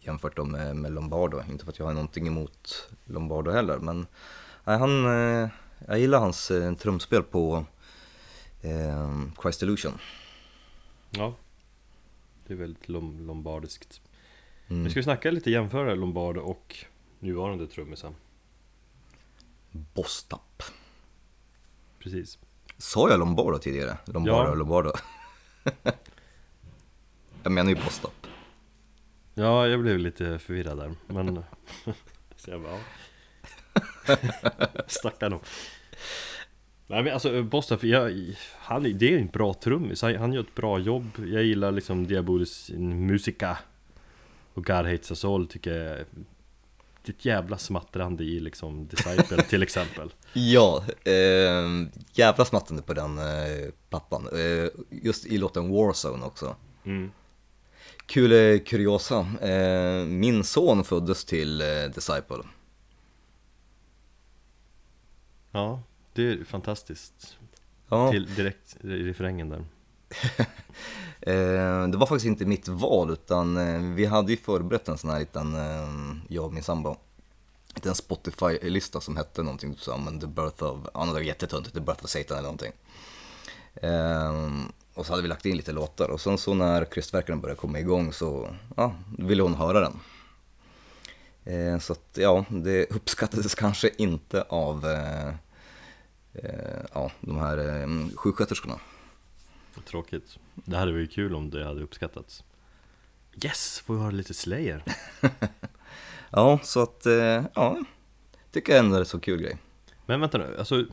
jämfört 0.00 0.46
med, 0.46 0.76
med 0.76 0.92
Lombardo. 0.92 1.42
Inte 1.50 1.64
för 1.64 1.72
att 1.72 1.78
jag 1.78 1.86
har 1.86 1.92
någonting 1.92 2.26
emot 2.26 2.88
Lombardo 3.04 3.50
heller. 3.50 3.78
Men 3.78 4.06
nej, 4.68 4.78
han, 4.78 5.06
eh, 5.06 5.48
jag 5.86 5.98
gillar 5.98 6.18
hans 6.20 6.50
eh, 6.50 6.74
trumspel 6.74 7.22
på 7.22 7.64
um, 8.62 9.32
Christ 9.42 9.62
Illusion. 9.62 9.92
ja 11.10 11.34
Det 12.46 12.52
är 12.52 12.56
väldigt 12.56 12.88
lom 12.88 13.26
lombardiskt 13.26 14.00
Mm. 14.70 14.82
Nu 14.82 14.90
ska 14.90 14.98
vi 15.00 15.04
snacka 15.04 15.30
lite 15.30 15.50
jämföra 15.50 15.94
Lombardo 15.94 16.40
och 16.40 16.76
nuvarande 17.18 17.66
trummisen 17.66 18.14
Bostap. 19.70 20.62
Precis 21.98 22.38
Sa 22.78 23.10
jag 23.10 23.18
Lombardo 23.18 23.58
tidigare? 23.58 23.98
Lombardo, 24.04 24.50
Ja. 24.50 24.54
Lombardo. 24.54 24.92
jag 27.42 27.52
menar 27.52 27.70
ju 27.70 27.74
Bostap. 27.74 28.26
Ja, 29.34 29.66
jag 29.66 29.80
blev 29.80 29.98
lite 29.98 30.38
förvirrad 30.38 30.78
där 30.78 30.94
Men 31.06 31.44
Så 32.36 32.50
jag 32.50 32.62
bara 32.62 32.72
ja. 32.72 32.80
Stackarn 34.86 35.38
Nej 36.86 37.02
men 37.02 37.12
alltså 37.12 37.42
Bostaff, 37.42 37.84
jag, 37.84 38.34
han, 38.58 38.86
är- 38.86 38.90
det 38.90 39.14
är 39.14 39.18
en 39.18 39.26
bra 39.26 39.54
trummis, 39.54 40.02
han, 40.02 40.16
han 40.16 40.32
gör 40.32 40.40
ett 40.40 40.54
bra 40.54 40.78
jobb 40.78 41.10
Jag 41.32 41.42
gillar 41.44 41.72
liksom 41.72 42.06
Diabolis 42.06 42.70
Musica 42.78 43.58
Och 44.54 44.64
God 44.64 44.76
Hates 44.86 45.10
Us 45.10 45.24
All 45.24 45.46
tycker 45.46 45.72
jag 45.74 45.96
Det 47.02 47.10
är 47.10 47.12
ett 47.12 47.24
jävla 47.24 47.58
smattrande 47.58 48.24
i 48.24 48.40
liksom 48.40 48.86
Disciple 48.86 49.42
till 49.42 49.62
exempel 49.62 50.12
Ja, 50.32 50.84
eh, 51.04 51.68
jävla 52.12 52.44
smattande 52.44 52.82
på 52.82 52.94
den 52.94 53.18
eh, 53.18 53.24
plattan. 53.90 54.28
Eh, 54.32 54.68
just 54.90 55.26
i 55.26 55.38
låten 55.38 55.70
Warzone 55.70 56.24
också. 56.26 56.56
mm. 56.84 57.10
Kul 58.06 58.32
eh, 58.32 58.58
kuriosa, 58.58 59.18
eh, 59.42 60.06
min 60.06 60.44
son 60.44 60.84
föddes 60.84 61.24
till 61.24 61.60
eh, 61.60 61.66
Disciple. 61.94 62.36
Ja, 65.52 65.82
det 66.12 66.22
är 66.22 66.44
fantastiskt 66.44 67.38
Ja, 67.88 68.10
till 68.10 68.34
direkt 68.34 68.76
i 68.84 68.88
refrängen 68.88 69.48
där 69.48 69.64
eh, 71.20 71.88
det 71.88 71.96
var 71.96 72.06
faktiskt 72.06 72.26
inte 72.26 72.46
mitt 72.46 72.68
val 72.68 73.10
utan 73.10 73.56
eh, 73.56 73.94
vi 73.94 74.06
hade 74.06 74.32
ju 74.32 74.36
förberett 74.36 74.88
en 74.88 74.98
sån 74.98 75.10
här 75.10 75.18
liten, 75.18 75.54
eh, 75.54 75.88
jag 76.28 76.44
och 76.44 76.52
min 76.52 76.62
sambo, 76.62 76.96
en 77.82 77.94
Spotify-lista 77.94 79.00
som 79.00 79.16
hette 79.16 79.42
någonting 79.42 79.76
som 79.76 80.20
The 80.20 80.26
Birth 80.26 80.62
of, 80.62 80.78
ja 80.94 81.04
det 81.04 81.12
var 81.12 81.20
jättetunt, 81.20 81.74
The 81.74 81.80
Birth 81.80 82.04
of 82.04 82.10
Satan 82.10 82.38
eller 82.38 82.48
någonting. 82.48 82.72
Och 84.94 85.06
så 85.06 85.12
hade 85.12 85.22
vi 85.22 85.28
lagt 85.28 85.46
in 85.46 85.56
lite 85.56 85.72
låtar 85.72 86.08
och 86.08 86.20
sen 86.20 86.38
så 86.38 86.54
när 86.54 86.84
krystverkarna 86.84 87.40
började 87.40 87.60
komma 87.60 87.78
igång 87.78 88.12
så 88.12 88.48
ja, 88.76 88.94
ville 89.18 89.42
hon 89.42 89.54
höra 89.54 89.80
den. 89.80 90.00
Eh, 91.48 91.78
så 91.78 91.92
att 91.92 92.10
ja, 92.14 92.44
det 92.48 92.86
uppskattades 92.90 93.54
kanske 93.54 93.90
inte 93.98 94.42
av 94.42 94.86
eh, 94.86 95.28
eh, 96.34 96.84
ja, 96.94 97.10
de 97.20 97.38
här 97.38 98.16
sjuksköterskorna. 98.16 98.80
Tråkigt 99.84 100.38
Det 100.54 100.76
hade 100.76 100.92
varit 100.92 101.12
kul 101.12 101.34
om 101.34 101.50
det 101.50 101.64
hade 101.64 101.82
uppskattats 101.82 102.44
Yes! 103.44 103.82
Får 103.86 103.94
vi 103.94 104.00
höra 104.00 104.10
lite 104.10 104.34
Slayer? 104.34 104.84
Ja, 106.30 106.58
så 106.62 106.82
att 106.82 107.06
ja, 107.54 107.78
tycker 108.52 108.72
jag 108.72 108.84
ändå 108.84 108.96
är 108.96 109.00
en 109.00 109.06
så 109.06 109.20
kul 109.20 109.40
grej. 109.40 109.56
Men 110.06 110.20
vänta 110.20 110.38
nu, 110.38 110.56
alltså 110.58 110.84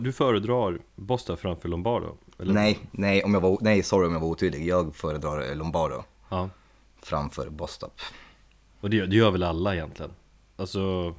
Du 0.00 0.12
föredrar 0.12 0.78
Bosta 0.96 1.36
framför 1.36 1.68
Lombardo? 1.68 2.16
Eller? 2.38 2.54
Nej, 2.54 2.78
nej, 2.90 3.24
om 3.24 3.34
jag 3.34 3.40
var, 3.40 3.58
nej, 3.60 3.82
sorry 3.82 4.06
om 4.06 4.12
jag 4.12 4.20
var 4.20 4.28
otydlig. 4.28 4.66
Jag 4.66 4.94
föredrar 4.96 5.54
Lombardo 5.54 6.02
Ja, 6.28 6.50
framför 7.02 7.48
Bostap. 7.48 8.00
Och 8.80 8.90
det, 8.90 9.06
det 9.06 9.16
gör 9.16 9.30
väl 9.30 9.42
alla 9.42 9.74
egentligen? 9.74 10.12
Alltså 10.56 11.14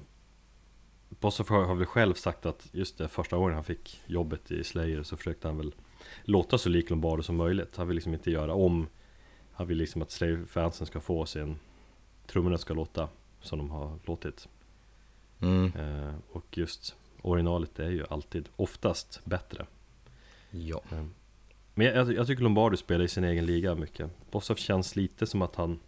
Bosta 1.09 1.43
har, 1.49 1.63
har 1.63 1.75
väl 1.75 1.85
själv 1.85 2.13
sagt 2.13 2.45
att 2.45 2.67
just 2.71 2.97
det 2.97 3.07
första 3.07 3.37
gången 3.37 3.55
han 3.55 3.63
fick 3.63 4.01
jobbet 4.05 4.51
i 4.51 4.63
Slayer 4.63 5.03
så 5.03 5.17
försökte 5.17 5.47
han 5.47 5.57
väl 5.57 5.75
låta 6.23 6.57
så 6.57 6.69
lik 6.69 6.89
Lombardo 6.89 7.23
som 7.23 7.35
möjligt 7.35 7.77
Han 7.77 7.87
vill 7.87 7.95
liksom 7.95 8.13
inte 8.13 8.31
göra 8.31 8.53
om 8.53 8.87
Han 9.51 9.67
vill 9.67 9.77
liksom 9.77 10.01
att 10.01 10.11
Slayer-fansen 10.11 10.87
ska 10.87 10.99
få 10.99 11.25
sin 11.25 11.59
Trummorna 12.27 12.57
ska 12.57 12.73
låta 12.73 13.09
som 13.41 13.57
de 13.57 13.71
har 13.71 13.99
låtit 14.05 14.47
Mm. 15.41 15.71
eh, 15.75 16.13
Och 16.31 16.57
just 16.57 16.95
originalet 17.21 17.79
är 17.79 17.89
ju 17.89 18.05
alltid 18.09 18.49
oftast 18.55 19.21
bättre 19.25 19.65
Ja. 20.51 20.81
Men 21.73 21.87
jag, 21.87 21.95
jag, 21.95 22.13
jag 22.13 22.27
tycker 22.27 22.43
Lombardo 22.43 22.77
spelar 22.77 23.05
i 23.05 23.07
sin 23.07 23.23
egen 23.23 23.45
liga 23.45 23.75
mycket 23.75 24.09
Bossoff 24.31 24.59
känns 24.59 24.95
lite 24.95 25.27
som 25.27 25.41
att 25.41 25.55
han 25.55 25.79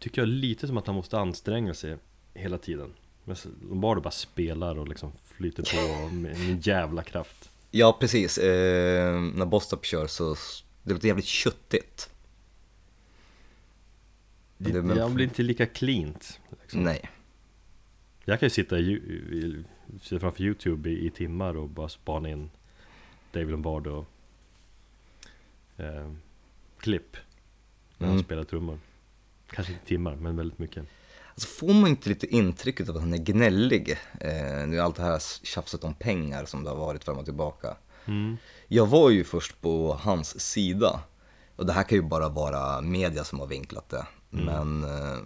Tycker 0.00 0.22
jag 0.22 0.28
lite 0.28 0.66
som 0.66 0.76
att 0.76 0.86
han 0.86 0.96
måste 0.96 1.18
anstränga 1.18 1.74
sig 1.74 1.96
hela 2.34 2.58
tiden 2.58 2.92
Men 3.24 3.36
Lombardo 3.68 4.00
bara 4.00 4.10
spelar 4.10 4.78
och 4.78 4.88
liksom 4.88 5.12
flyter 5.24 5.62
på 5.62 6.14
med 6.14 6.32
en 6.36 6.60
jävla 6.60 7.02
kraft 7.02 7.50
Ja, 7.70 7.96
precis. 8.00 8.38
Eh, 8.38 9.20
när 9.20 9.46
Bostap 9.46 9.84
kör 9.84 10.06
så 10.06 10.36
det 10.82 10.92
låter 10.92 11.08
jävligt 11.08 11.26
köttigt. 11.26 12.10
Det, 14.58 14.72
Det- 14.72 14.82
men- 14.82 15.14
blir 15.14 15.24
inte 15.24 15.42
lika 15.42 15.66
cleant 15.66 16.40
liksom. 16.60 16.82
Nej. 16.82 17.10
Jag 18.24 18.40
kan 18.40 18.46
ju 18.46 18.50
sitta, 18.50 18.78
i, 18.78 19.64
framför 20.20 20.42
Youtube 20.42 20.90
i, 20.90 21.06
i 21.06 21.10
timmar 21.10 21.56
och 21.56 21.68
bara 21.68 21.88
spana 21.88 22.28
in 22.30 22.50
David 23.32 23.50
Lombardo 23.50 24.06
eh, 25.76 26.12
klipp 26.78 27.16
när 27.98 28.06
han 28.06 28.14
Mm. 28.16 28.24
spelar 28.24 28.44
trummor 28.44 28.78
Kanske 29.50 29.72
inte 29.72 29.86
timmar, 29.86 30.16
men 30.16 30.36
väldigt 30.36 30.58
mycket 30.58 30.84
Alltså 31.40 31.48
får 31.48 31.74
man 31.74 31.90
inte 31.90 32.08
lite 32.08 32.26
intrycket 32.26 32.88
av 32.88 32.96
att 32.96 33.02
han 33.02 33.14
är 33.14 33.18
gnällig? 33.18 33.90
Eh, 34.20 34.66
nu 34.66 34.78
är 34.78 34.80
allt 34.80 34.96
det 34.96 35.02
här 35.02 35.22
tjafset 35.46 35.84
om 35.84 35.94
pengar 35.94 36.44
som 36.44 36.64
det 36.64 36.70
har 36.70 36.76
varit 36.76 37.04
fram 37.04 37.18
och 37.18 37.24
tillbaka. 37.24 37.76
mm. 38.04 38.36
Jag 38.68 38.86
var 38.86 39.10
ju 39.10 39.24
först 39.24 39.60
på 39.60 39.98
hans 40.00 40.40
sida. 40.40 41.00
Och 41.56 41.66
det 41.66 41.72
här 41.72 41.82
kan 41.82 41.98
ju 41.98 42.02
bara 42.02 42.28
vara 42.28 42.80
media 42.80 43.24
som 43.24 43.40
har 43.40 43.46
vinklat 43.46 43.88
det. 43.88 44.06
Men 44.30 44.84
eh, 44.84 45.18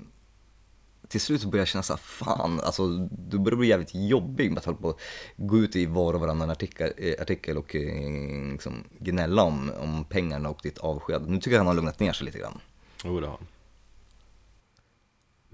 till 1.08 1.20
slut 1.20 1.44
började 1.44 1.58
jag 1.58 1.68
känna 1.68 1.82
så 1.82 1.92
här, 1.92 2.00
fan, 2.00 2.60
alltså 2.60 2.86
du 3.10 3.38
börjar 3.38 3.56
bli 3.56 3.68
jävligt 3.68 3.94
jobbig 3.94 4.50
med 4.50 4.58
att 4.58 4.64
hålla 4.64 4.78
på 4.78 4.88
och 4.88 5.00
gå 5.36 5.58
ut 5.58 5.76
i 5.76 5.86
var 5.86 6.14
och 6.14 6.20
varannan 6.20 6.50
artikel, 6.50 6.92
eh, 6.96 7.14
artikel 7.22 7.58
och 7.58 7.76
eh, 7.76 8.52
liksom 8.52 8.84
gnälla 8.98 9.42
om, 9.42 9.72
om 9.80 10.04
pengarna 10.04 10.48
och 10.48 10.60
ditt 10.62 10.78
avsked. 10.78 11.28
Nu 11.28 11.36
tycker 11.36 11.50
jag 11.50 11.58
han 11.58 11.66
har 11.66 11.74
lugnat 11.74 12.00
ner 12.00 12.12
sig 12.12 12.26
lite 12.26 12.38
grann. 12.38 12.60
Jo 13.04 13.20
det 13.20 13.26
har 13.26 13.36
han 13.36 13.46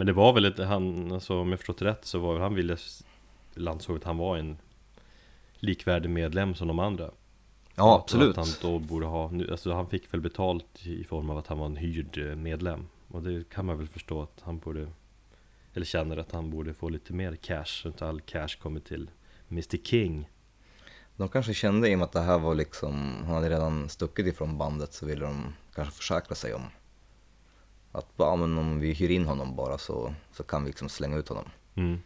Men 0.00 0.06
det 0.06 0.12
var 0.12 0.32
väl 0.32 0.44
ett, 0.44 0.58
han, 0.58 1.12
alltså, 1.12 1.40
om 1.40 1.50
jag 1.50 1.58
förstått 1.58 1.82
rätt 1.82 2.04
så 2.04 2.18
var 2.18 2.32
väl 2.32 2.42
han 2.42 2.54
ville 2.54 2.76
Landsåg 3.54 3.96
att 3.96 4.04
han 4.04 4.16
var 4.16 4.36
en 4.36 4.56
likvärdig 5.54 6.10
medlem 6.10 6.54
som 6.54 6.68
de 6.68 6.78
andra. 6.78 7.10
Ja, 7.74 7.96
Att- 7.96 8.02
absolut. 8.02 8.38
Att 8.38 8.46
han 8.46 8.54
då 8.62 8.78
borde 8.78 9.06
ha, 9.06 9.30
alltså 9.50 9.72
han 9.72 9.86
fick 9.86 10.14
väl 10.14 10.20
betalt 10.20 10.86
i 10.86 11.04
form 11.04 11.30
av 11.30 11.38
att 11.38 11.46
han 11.46 11.58
var 11.58 11.66
en 11.66 11.76
hyrd 11.76 12.18
eh, 12.18 12.36
medlem. 12.36 12.86
Och 13.08 13.22
det 13.22 13.48
kan 13.48 13.66
man 13.66 13.78
väl 13.78 13.88
förstå 13.88 14.22
att 14.22 14.40
han 14.42 14.58
borde 14.58 14.88
Eller 15.74 15.86
känner 15.86 16.16
att 16.16 16.32
han 16.32 16.50
borde 16.50 16.74
få 16.74 16.88
lite 16.88 17.12
mer 17.12 17.36
cash 17.36 17.64
Så 17.82 17.88
inte 17.88 18.08
all 18.08 18.20
cash 18.20 18.56
kommer 18.62 18.80
till 18.80 19.10
Mr 19.50 19.76
King. 19.76 20.28
De 21.16 21.28
kanske 21.28 21.54
kände 21.54 21.88
i 21.90 21.94
och 21.94 21.98
med 21.98 22.04
att 22.04 22.12
det 22.12 22.20
här 22.20 22.38
var 22.38 22.54
liksom, 22.54 23.14
han 23.24 23.34
hade 23.34 23.50
redan 23.50 23.88
stuckit 23.88 24.26
ifrån 24.26 24.58
bandet 24.58 24.92
så 24.92 25.06
ville 25.06 25.24
de 25.24 25.52
kanske 25.74 25.94
försäkra 25.94 26.34
sig 26.34 26.54
om 26.54 26.62
att 27.92 28.06
ja, 28.16 28.36
men 28.36 28.58
om 28.58 28.80
vi 28.80 28.92
hyr 28.92 29.10
in 29.10 29.26
honom 29.26 29.56
bara 29.56 29.78
så, 29.78 30.14
så 30.32 30.42
kan 30.42 30.62
vi 30.64 30.68
liksom 30.68 30.88
slänga 30.88 31.16
ut 31.16 31.28
honom. 31.28 31.44
mm. 31.74 32.00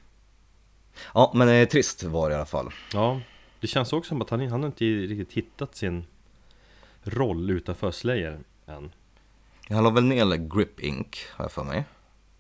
Ja, 1.15 1.33
men 1.35 1.49
eh, 1.49 1.69
trist 1.69 2.03
var 2.03 2.29
det 2.29 2.33
i 2.33 2.37
alla 2.37 2.47
fall. 2.47 2.71
Ja, 2.93 3.21
det 3.61 3.67
känns 3.67 3.93
också 3.93 4.09
som 4.09 4.23
att 4.23 4.31
han, 4.31 4.49
han 4.49 4.61
har 4.61 4.67
inte 4.67 4.85
riktigt 4.85 5.33
hittat 5.33 5.77
sin 5.77 6.05
roll 7.03 7.51
utanför 7.51 7.91
Slayer 7.91 8.41
än 8.67 8.93
Han 9.69 9.85
la 9.85 9.91
väl 9.91 10.05
ner 10.05 10.57
Grip 10.57 10.81
Inc, 10.81 11.19
har 11.31 11.45
jag 11.45 11.53
för 11.53 11.65
mig. 11.65 11.85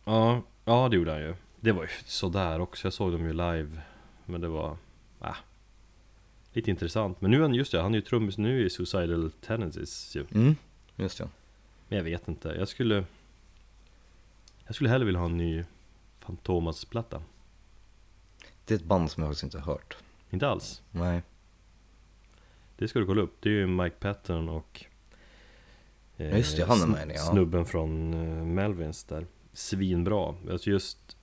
Ja, 0.04 0.42
ja 0.64 0.88
det 0.88 0.96
gjorde 0.96 1.12
han 1.12 1.20
ju 1.20 1.35
Det 1.61 1.72
var 1.72 1.83
ju 1.83 1.88
sådär 2.04 2.61
också, 2.61 2.87
jag 2.87 2.92
såg 2.92 3.12
dem 3.12 3.26
ju 3.26 3.33
live 3.33 3.80
Men 4.26 4.40
det 4.40 4.48
var, 4.48 4.76
ah, 5.20 5.37
Lite 6.52 6.70
intressant, 6.70 7.20
men 7.20 7.30
nu 7.30 7.37
är 7.37 7.42
han, 7.42 7.54
just 7.54 7.72
det, 7.72 7.80
han 7.80 7.94
är 7.94 7.98
ju 7.98 8.02
trummis 8.02 8.38
nu 8.38 8.66
i 8.66 8.70
Suicidal 8.70 9.30
Tendencies 9.40 10.16
ju 10.16 10.26
Mm, 10.35 10.57
just 10.96 11.18
det. 11.18 11.28
Men 11.88 11.98
jag 11.98 12.04
vet 12.04 12.28
inte, 12.28 12.48
jag 12.48 12.68
skulle 12.68 13.04
Jag 14.66 14.74
skulle 14.74 14.90
hellre 14.90 15.05
vilja 15.05 15.20
ha 15.20 15.27
en 15.27 15.37
ny 15.37 15.64
Fantomas-platta 16.18 17.22
Det 18.64 18.74
är 18.74 18.79
ett 18.79 18.85
band 18.85 19.11
som 19.11 19.22
jag 19.22 19.31
faktiskt 19.31 19.44
inte 19.44 19.59
har 19.59 19.72
hört. 19.72 19.96
Inte 20.31 20.48
alls 20.48 20.83
Nej. 20.90 21.22
Det 22.77 22.88
ska 22.88 22.98
du 22.98 23.07
kolla 23.07 23.22
upp, 23.22 23.37
det 23.40 23.48
är 23.48 23.53
ju 23.53 23.66
Mike 23.66 23.96
Patton 23.96 24.48
och 24.48 24.85
eh, 26.16 26.37
just 26.37 26.57
det, 26.57 26.64
han 26.64 26.83
är 26.83 26.87
med 26.87 27.16
ja. 27.16 27.20
Snubben 27.20 27.66
från 27.66 28.14
eh, 28.14 28.44
Melvins 28.44 29.05
där 29.05 29.27
Svinbra, 29.53 30.35
alltså 30.50 30.70
just 30.70 31.16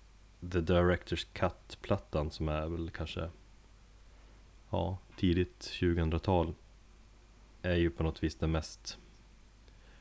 The 0.51 0.61
Directors 0.61 1.27
Cut-plattan 1.33 2.31
som 2.31 2.49
är 2.49 2.67
väl 2.67 2.89
kanske 2.89 3.29
Ja, 4.69 4.97
tidigt 5.17 5.59
2000-tal 5.59 6.53
Är 7.61 7.75
ju 7.75 7.89
på 7.89 8.03
något 8.03 8.23
vis 8.23 8.35
den 8.35 8.51
mest 8.51 8.97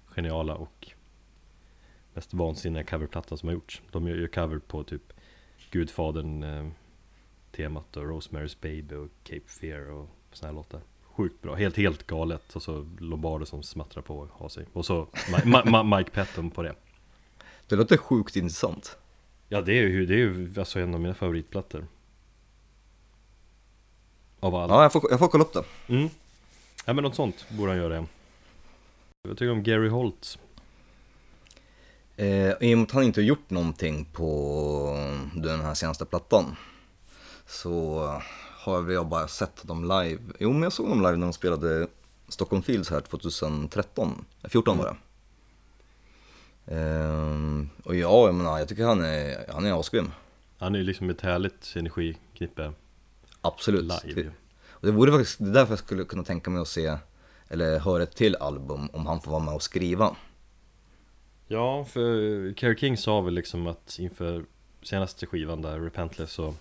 Geniala 0.06 0.54
och 0.54 0.92
Mest 2.14 2.34
vansinniga 2.34 2.84
coverplattan 2.84 3.38
som 3.38 3.48
har 3.48 3.54
gjorts. 3.54 3.82
De 3.90 4.08
gör 4.08 4.16
ju 4.16 4.28
cover 4.28 4.58
på 4.58 4.82
typ 4.84 5.12
Gudfadern 5.70 6.42
eh, 6.42 6.68
Temat 7.52 7.96
och 7.96 8.02
Rosemary's 8.04 8.56
Baby 8.60 8.94
och 8.94 9.08
Cape 9.24 9.46
Fear 9.46 9.90
och 9.90 10.08
såna 10.32 10.48
här 10.48 10.54
låtar. 10.54 10.80
Sjukt 11.02 11.42
bra, 11.42 11.54
helt 11.54 11.76
helt 11.76 12.06
galet. 12.06 12.56
Och 12.56 12.62
så 12.62 12.88
Lombardo 12.98 13.46
som 13.46 13.62
smattrar 13.62 14.02
på 14.02 14.18
och 14.18 14.28
har 14.32 14.48
sig. 14.48 14.66
Och 14.72 14.86
så 14.86 15.04
Ma- 15.44 15.64
Ma- 15.64 15.98
Mike 15.98 16.10
Patton 16.10 16.50
på 16.50 16.62
det. 16.62 16.74
Det 17.66 17.76
låter 17.76 17.96
sjukt 17.96 18.36
intressant. 18.36 18.96
Ja 19.48 19.60
det 19.60 19.72
är 19.78 19.82
ju, 19.88 20.06
det 20.06 20.14
är 20.14 20.18
ju 20.18 20.54
alltså 20.58 20.80
en 20.80 20.94
av 20.94 21.00
mina 21.00 21.14
favoritplattor. 21.14 21.86
Av 24.40 24.54
alla. 24.54 24.74
Ja, 24.74 24.82
jag 24.82 24.92
får, 24.92 25.02
jag 25.10 25.18
får 25.18 25.28
kolla 25.28 25.44
upp 25.44 25.52
det. 25.52 25.64
mm. 25.94 26.08
Ja 26.86 26.92
men 26.92 27.04
något 27.04 27.14
sånt 27.14 27.46
borde 27.50 27.70
han 27.70 27.78
göra 27.78 27.92
igen. 27.94 28.08
Jag 29.28 29.38
tycker 29.38 29.52
om 29.52 29.62
Gary 29.62 29.88
Holt 29.88 30.38
Eh, 32.20 32.52
I 32.60 32.74
och 32.74 32.78
med 32.78 32.82
att 32.82 32.90
han 32.90 33.02
inte 33.02 33.20
har 33.20 33.24
gjort 33.24 33.50
någonting 33.50 34.04
på 34.04 34.96
den 35.34 35.60
här 35.60 35.74
senaste 35.74 36.04
plattan 36.04 36.56
så 37.46 38.04
har 38.58 38.90
jag 38.90 39.06
bara 39.06 39.28
sett 39.28 39.62
dem 39.62 39.82
live. 39.82 40.20
Jo, 40.38 40.52
men 40.52 40.62
jag 40.62 40.72
såg 40.72 40.88
dem 40.88 41.02
live 41.02 41.16
när 41.16 41.26
de 41.26 41.32
spelade 41.32 41.86
Stockholm 42.28 42.62
Fields 42.62 42.90
här 42.90 43.00
2013, 43.00 44.24
14 44.48 44.78
var 44.78 44.84
det. 44.84 44.96
Ehm, 46.74 47.68
och 47.84 47.94
ja, 47.94 48.26
jag 48.26 48.34
menar, 48.34 48.58
jag 48.58 48.68
tycker 48.68 48.84
han 48.84 49.04
är, 49.04 49.52
han 49.52 49.66
är 49.66 49.80
asgrym. 49.80 50.10
Han 50.58 50.74
är 50.74 50.82
liksom 50.82 51.10
ett 51.10 51.20
härligt 51.20 51.72
energiknippe 51.76 52.72
Absolut. 53.40 54.04
live 54.04 54.30
och 54.68 54.86
det 54.86 54.92
vore 54.92 55.12
faktiskt, 55.12 55.38
det 55.38 55.50
är 55.50 55.54
därför 55.54 55.72
jag 55.72 55.78
skulle 55.78 56.04
kunna 56.04 56.22
tänka 56.22 56.50
mig 56.50 56.62
att 56.62 56.68
se, 56.68 56.96
eller 57.48 57.78
höra 57.78 58.02
ett 58.02 58.16
till 58.16 58.36
album 58.36 58.90
om 58.92 59.06
han 59.06 59.20
får 59.20 59.30
vara 59.30 59.42
med 59.42 59.54
och 59.54 59.62
skriva. 59.62 60.16
Ja, 61.52 61.84
för 61.84 62.04
Kerry 62.54 62.76
King 62.76 62.96
sa 62.96 63.20
väl 63.20 63.34
liksom 63.34 63.66
att 63.66 63.96
inför 64.00 64.44
senaste 64.82 65.26
skivan 65.26 65.62
där, 65.62 65.80
Repentless, 65.80 66.32
så 66.32 66.54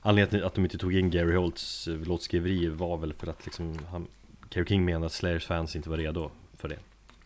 Anledningen 0.00 0.30
till 0.40 0.44
att 0.46 0.54
de 0.54 0.64
inte 0.64 0.78
tog 0.78 0.94
in 0.94 1.10
Gary 1.10 1.36
Holts 1.36 1.88
eh, 1.88 1.94
låtskriveri 1.96 2.68
var 2.68 2.96
väl 2.96 3.12
för 3.12 3.26
att 3.26 3.44
liksom 3.44 3.78
han, 3.90 4.06
Kerry 4.50 4.66
King 4.66 4.84
menade 4.84 5.06
att 5.06 5.12
Slayers 5.12 5.46
fans 5.46 5.76
inte 5.76 5.90
var 5.90 5.96
redo 5.96 6.30
för 6.56 6.68
det. 6.68 6.78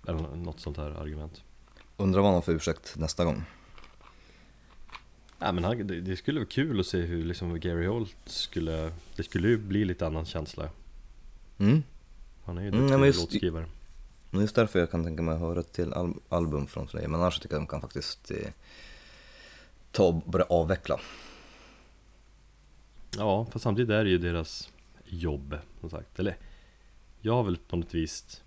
Eller 0.09 0.19
nå- 0.19 0.35
något 0.37 0.61
sånt 0.61 0.77
här 0.77 0.91
argument. 0.91 1.43
Undrar 1.97 2.21
vad 2.21 2.27
han 2.29 2.35
har 2.35 2.43
för 2.43 2.53
ursäkt 2.53 2.95
nästa 2.97 3.25
gång. 3.25 3.43
Ja 5.39 5.53
men 5.53 5.65
han, 5.65 5.87
det, 5.87 6.01
det 6.01 6.17
skulle 6.17 6.41
vara 6.41 6.49
kul 6.49 6.81
att 6.81 6.87
se 6.87 6.99
hur 7.01 7.25
liksom 7.25 7.61
Gary 7.61 7.87
Holt 7.87 8.17
skulle 8.25 8.93
Det 9.17 9.23
skulle 9.23 9.49
ju 9.49 9.59
bli 9.59 9.85
lite 9.85 10.07
annan 10.07 10.25
känsla. 10.25 10.69
Mm. 11.59 11.83
Han 12.45 12.59
är 12.59 12.63
ju 12.63 12.69
Mm, 12.69 12.81
duktig 12.89 13.07
just- 13.07 13.21
låtskrivare 13.21 13.67
Men 14.31 14.41
just 14.41 14.55
därför 14.55 14.79
jag 14.79 14.91
kan 14.91 15.05
tänka 15.05 15.23
mig 15.23 15.35
att 15.35 15.41
höra 15.41 15.63
till 15.63 15.93
al- 15.93 16.21
album 16.29 16.67
från 16.67 16.89
Slayer. 16.89 17.09
Men 17.09 17.21
annars 17.21 17.39
tycker 17.39 17.55
jag 17.55 17.63
de 17.63 17.67
kan 17.67 17.81
faktiskt 17.81 18.31
eh, 18.31 18.53
ta 19.93 20.05
och 20.05 20.15
börja 20.15 20.47
avveckla. 20.49 21.01
Ja, 23.17 23.47
fast 23.51 23.63
samtidigt 23.63 23.91
är 23.91 24.05
det 24.05 24.11
ju 24.11 24.19
deras 24.19 24.71
jobb, 25.05 25.59
som 25.81 25.91
sagt. 25.91 26.19
Eller, 26.19 26.37
jag 27.21 27.35
har 27.35 27.43
väl 27.43 27.57
på 27.57 27.77
något 27.77 27.95
vis 27.95 28.43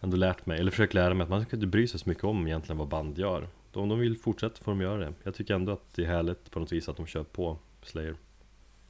ändå 0.00 0.16
lärt 0.16 0.46
mig, 0.46 0.60
eller 0.60 0.70
försökt 0.70 0.94
lära 0.94 1.14
mig 1.14 1.24
att 1.24 1.30
man 1.30 1.44
ska 1.46 1.56
inte 1.56 1.66
bry 1.66 1.88
sig 1.88 2.00
så 2.00 2.08
mycket 2.08 2.24
om 2.24 2.46
egentligen 2.46 2.78
vad 2.78 2.88
band 2.88 3.18
gör. 3.18 3.48
Om 3.72 3.88
de 3.88 3.98
vill 3.98 4.18
fortsätta 4.18 4.64
får 4.64 4.72
de 4.72 4.80
göra 4.80 4.98
det. 4.98 5.12
Jag 5.22 5.34
tycker 5.34 5.54
ändå 5.54 5.72
att 5.72 5.94
det 5.94 6.02
är 6.02 6.06
härligt 6.06 6.50
på 6.50 6.60
något 6.60 6.72
vis 6.72 6.88
att 6.88 6.96
de 6.96 7.06
kör 7.06 7.24
på 7.24 7.58
Slayer. 7.82 8.16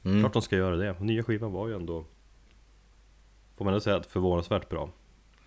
Mm. 0.03 0.19
Klart 0.21 0.33
de 0.33 0.41
ska 0.41 0.55
göra 0.55 0.75
det. 0.75 0.99
Nya 0.99 1.23
skivan 1.23 1.51
var 1.51 1.67
ju 1.67 1.75
ändå, 1.75 2.05
får 3.57 3.65
man 3.65 3.73
ändå 3.73 3.81
säga, 3.81 3.95
att 3.95 4.05
förvånansvärt 4.05 4.69
bra. 4.69 4.89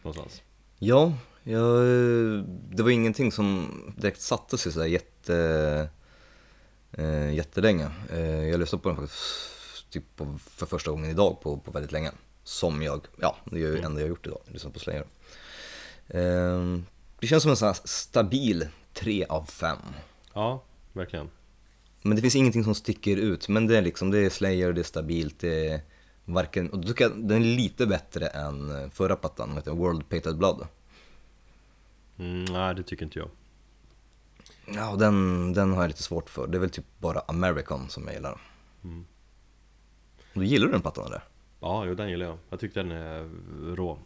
Någonstans. 0.03 0.43
Ja, 0.79 1.13
jag, 1.43 1.85
det 2.71 2.83
var 2.83 2.91
ingenting 2.91 3.33
som 3.33 3.69
direkt 3.97 4.21
satte 4.21 4.59
sig 4.59 4.73
sådär 4.73 4.87
jätte, 4.87 5.89
eh, 6.93 7.35
jättelänge. 7.35 7.91
Eh, 8.13 8.49
jag 8.49 8.61
lyssnade 8.61 8.83
på 8.83 8.89
den 8.89 8.99
faktiskt 8.99 9.91
typ 9.91 10.17
på, 10.17 10.39
för 10.47 10.67
första 10.67 10.91
gången 10.91 11.11
idag 11.11 11.41
på, 11.41 11.57
på 11.57 11.71
väldigt 11.71 11.93
länge. 11.93 12.11
Som 12.45 12.83
jag, 12.83 13.07
ja 13.21 13.37
det 13.45 13.57
är 13.57 13.61
ju 13.61 13.77
det 13.77 13.83
enda 13.83 14.01
jag 14.01 14.07
har 14.07 14.09
gjort 14.09 14.27
idag, 14.27 14.41
lyssna 14.47 14.71
på 14.71 14.79
Slayer. 14.79 15.07
Eh, 16.09 16.79
det 17.21 17.27
känns 17.27 17.43
som 17.43 17.51
en 17.51 17.57
sån 17.57 17.69
här 17.69 17.77
stabil 17.85 18.69
3 18.95 19.25
av 19.25 19.45
5. 19.45 19.79
Ja, 20.35 20.63
verkligen. 20.93 21.31
Men 22.03 22.17
det 22.17 22.23
finns 22.23 22.37
ingenting 22.37 22.65
som 22.65 22.75
sticker 22.75 23.17
ut, 23.17 23.49
men 23.49 23.67
det 23.67 23.79
är 23.79 23.83
liksom, 23.83 24.11
det 24.11 24.19
är 24.19 24.31
Slayer, 24.31 24.73
det 24.73 24.81
är 24.81 24.85
stabilt, 24.85 25.41
det 25.41 25.69
är 25.69 25.81
varken, 26.29 26.71
och 26.71 26.79
då 26.79 26.89
tycker 26.89 27.05
jag 27.05 27.25
den 27.25 27.43
är 27.43 27.57
lite 27.57 27.87
bättre 27.87 28.27
än 28.27 28.91
förra 28.91 29.17
plattan, 29.17 29.55
heter 29.55 29.71
World 29.71 30.09
Painted 30.09 30.39
Blood. 30.39 30.67
Mm, 32.19 32.45
nej, 32.45 32.75
det 32.75 32.83
tycker 32.83 33.05
inte 33.05 33.19
jag. 33.19 33.29
Ja, 34.75 34.91
och 34.91 34.99
den, 34.99 35.53
den 35.53 35.73
har 35.73 35.83
jag 35.83 35.89
lite 35.89 36.03
svårt 36.03 36.31
för. 36.31 36.47
Det 36.47 36.59
är 36.59 36.61
väl 36.61 36.71
typ 36.71 36.85
bara 36.99 37.21
American 37.21 37.89
som 37.89 38.05
jag 38.05 38.15
gillar. 38.15 38.41
Mm. 38.85 39.07
Du 40.33 40.45
gillar 40.45 40.67
du 40.67 40.73
den 40.73 40.81
plattan 40.81 41.07
eller? 41.07 41.23
Ja, 41.61 41.85
jo, 41.87 41.95
den 41.95 42.11
gillar 42.11 42.27
jag. 42.27 42.39
Jag 42.51 42.61
tyckte 42.61 42.81
den 42.81 42.93
är 42.93 43.31
rå. 43.77 43.99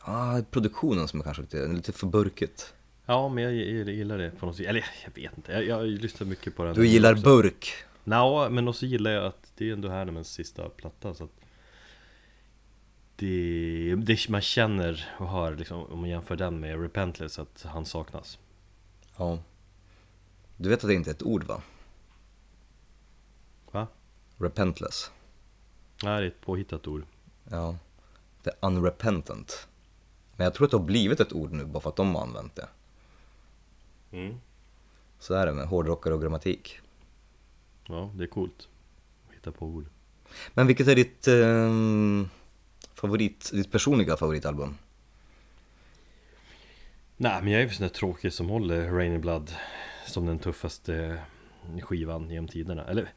Ah, 0.00 0.40
produktionen 0.50 1.08
som 1.08 1.20
är 1.20 1.24
kanske 1.24 1.42
lite, 1.42 1.66
lite 1.66 1.92
för 1.92 2.06
burkigt. 2.06 2.74
Ja, 3.06 3.28
men 3.28 3.44
jag 3.44 3.54
gillar 3.54 4.18
det 4.18 4.30
på 4.30 4.46
något 4.46 4.56
sätt. 4.56 4.66
Eller 4.66 4.84
jag 5.04 5.22
vet 5.22 5.36
inte, 5.36 5.52
jag, 5.52 5.64
jag 5.64 5.86
lyssnar 5.86 6.26
mycket 6.26 6.56
på 6.56 6.64
den. 6.64 6.74
Du 6.74 6.86
gillar 6.86 7.14
burk? 7.14 7.72
Nja, 8.04 8.48
men 8.50 8.68
också 8.68 8.86
gillar 8.86 9.10
jag 9.10 9.24
att 9.24 9.43
det 9.56 9.68
är 9.68 9.72
ändå 9.72 9.88
här 9.88 10.04
med 10.04 10.26
sista 10.26 10.68
platta 10.68 11.14
så 11.14 11.24
att 11.24 11.40
det, 13.16 13.94
det 13.96 14.28
man 14.28 14.40
känner 14.40 15.14
och 15.18 15.28
hör 15.28 15.56
liksom, 15.56 15.84
om 15.84 16.00
man 16.00 16.08
jämför 16.08 16.36
den 16.36 16.60
med 16.60 16.80
Repentless 16.80 17.38
att 17.38 17.62
han 17.62 17.86
saknas. 17.86 18.38
Ja. 19.16 19.38
Du 20.56 20.68
vet 20.68 20.84
att 20.84 20.88
det 20.88 20.94
inte 20.94 21.10
är 21.10 21.14
ett 21.14 21.22
ord 21.22 21.44
va? 21.44 21.62
Va? 23.70 23.86
Repentless. 24.36 25.10
Nej, 26.02 26.20
det 26.20 26.26
är 26.26 26.30
ett 26.30 26.40
påhittat 26.40 26.86
ord. 26.86 27.04
Ja. 27.50 27.78
The 28.42 28.50
unrepentant. 28.60 29.68
Men 30.36 30.44
jag 30.44 30.54
tror 30.54 30.64
att 30.64 30.70
det 30.70 30.76
har 30.76 30.84
blivit 30.84 31.20
ett 31.20 31.32
ord 31.32 31.52
nu 31.52 31.64
bara 31.64 31.80
för 31.80 31.90
att 31.90 31.96
de 31.96 32.14
har 32.14 32.22
använt 32.22 32.56
det. 32.56 32.68
Mm. 34.12 34.40
Så 35.18 35.34
är 35.34 35.46
det 35.46 35.52
med 35.52 35.66
hårdrockare 35.66 36.14
och 36.14 36.22
grammatik. 36.22 36.80
Ja, 37.86 38.10
det 38.14 38.24
är 38.24 38.28
coolt. 38.28 38.68
Hitta 39.44 39.58
på 39.58 39.66
ord. 39.66 39.86
Men 40.54 40.66
vilket 40.66 40.88
är 40.88 40.96
ditt 40.96 41.28
eh, 41.28 41.72
favorit, 42.94 43.50
ditt 43.52 43.72
personliga 43.72 44.16
favoritalbum? 44.16 44.74
Nej, 47.16 47.42
men 47.42 47.52
jag 47.52 47.62
är 47.62 47.66
ju 47.66 47.72
sån 47.72 47.86
där 47.86 47.94
tråkig 47.94 48.32
som 48.32 48.48
håller 48.48 48.90
Rainy 48.90 49.18
Blood 49.18 49.50
som 50.06 50.26
den 50.26 50.38
tuffaste 50.38 51.18
skivan 51.82 52.30
genom 52.30 52.48
tiderna. 52.48 52.84
Eller 52.84 53.12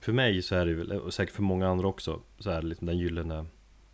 för 0.00 0.12
mig 0.12 0.42
så 0.42 0.54
är 0.54 0.66
det 0.66 0.74
väl, 0.74 0.92
och 0.92 1.14
säkert 1.14 1.34
för 1.34 1.42
många 1.42 1.68
andra 1.68 1.86
också, 1.88 2.20
så 2.38 2.50
är 2.50 2.62
det 2.62 2.66
liksom 2.68 2.86
den 2.86 2.98
gyllene 2.98 3.46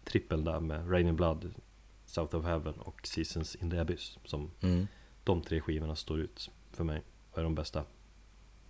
trippeln 0.04 0.44
där 0.44 0.60
med 0.60 0.90
Rainy 0.90 1.12
Blood, 1.12 1.54
South 2.06 2.36
of 2.36 2.44
Heaven 2.44 2.74
och 2.74 3.00
Seasons 3.06 3.54
in 3.54 3.70
the 3.70 3.78
Abyss 3.78 4.18
som 4.24 4.50
Mm. 4.60 4.86
de 5.24 5.42
tre 5.42 5.60
skivorna 5.60 5.96
står 5.96 6.20
ut 6.20 6.50
för 6.72 6.84
mig 6.84 7.02
och 7.30 7.38
är 7.38 7.42
de 7.42 7.54
bästa. 7.54 7.84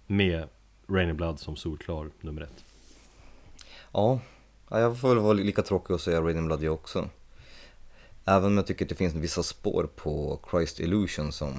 Med 0.06 0.48
Rainy 0.88 1.12
Blood 1.12 1.40
som 1.40 1.56
solklar 1.56 2.10
nummer 2.20 2.42
ett. 2.42 2.64
Ja, 3.92 4.20
ja, 4.70 4.80
jag 4.80 4.98
får 5.00 5.08
väl 5.08 5.18
vara 5.18 5.32
lika 5.32 5.62
tråkig 5.62 5.94
och 5.94 6.00
säga 6.00 6.20
Raining 6.20 6.46
Blood 6.46 6.62
jag 6.62 6.74
också. 6.74 7.08
Även 8.24 8.44
om 8.44 8.56
jag 8.56 8.66
tycker 8.66 8.84
att 8.84 8.88
det 8.88 8.94
finns 8.94 9.14
vissa 9.14 9.42
spår 9.42 9.88
på 9.96 10.40
Christ 10.50 10.80
Illusion 10.80 11.32
som 11.32 11.52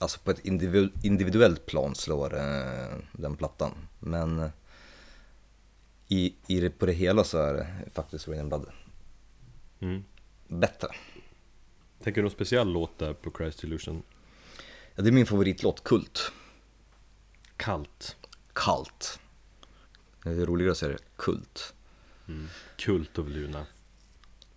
alltså 0.00 0.20
på 0.24 0.30
ett 0.30 0.44
individu- 0.44 0.90
individuellt 1.02 1.66
plan 1.66 1.94
slår 1.94 2.36
eh, 2.36 2.96
den 3.12 3.36
plattan. 3.36 3.72
Men 3.98 4.38
eh, 4.38 4.48
i, 6.08 6.34
i 6.46 6.60
det, 6.60 6.70
på 6.70 6.86
det 6.86 6.92
hela 6.92 7.24
så 7.24 7.38
är 7.38 7.52
det 7.54 7.90
faktiskt 7.94 8.28
Raining 8.28 8.48
Blood 8.48 8.66
Mm. 9.80 10.04
bättre. 10.48 10.88
Tänker 12.02 12.20
du 12.20 12.22
någon 12.22 12.30
speciell 12.30 12.68
låt 12.72 12.98
där 12.98 13.12
på 13.14 13.30
Christ 13.30 13.64
Illusion? 13.64 14.02
Ja, 14.94 15.02
det 15.02 15.08
är 15.08 15.12
min 15.12 15.26
favoritlåt, 15.26 15.84
Kult. 15.84 16.32
Kallt. 17.56 18.16
Kalt. 18.52 19.18
Det 20.22 20.30
är 20.30 20.46
roligare 20.46 20.72
att 20.72 20.78
säga 20.78 20.92
det, 20.92 20.98
Kult. 21.16 21.74
Kult 22.76 23.18
of 23.18 23.28
Luna. 23.28 23.66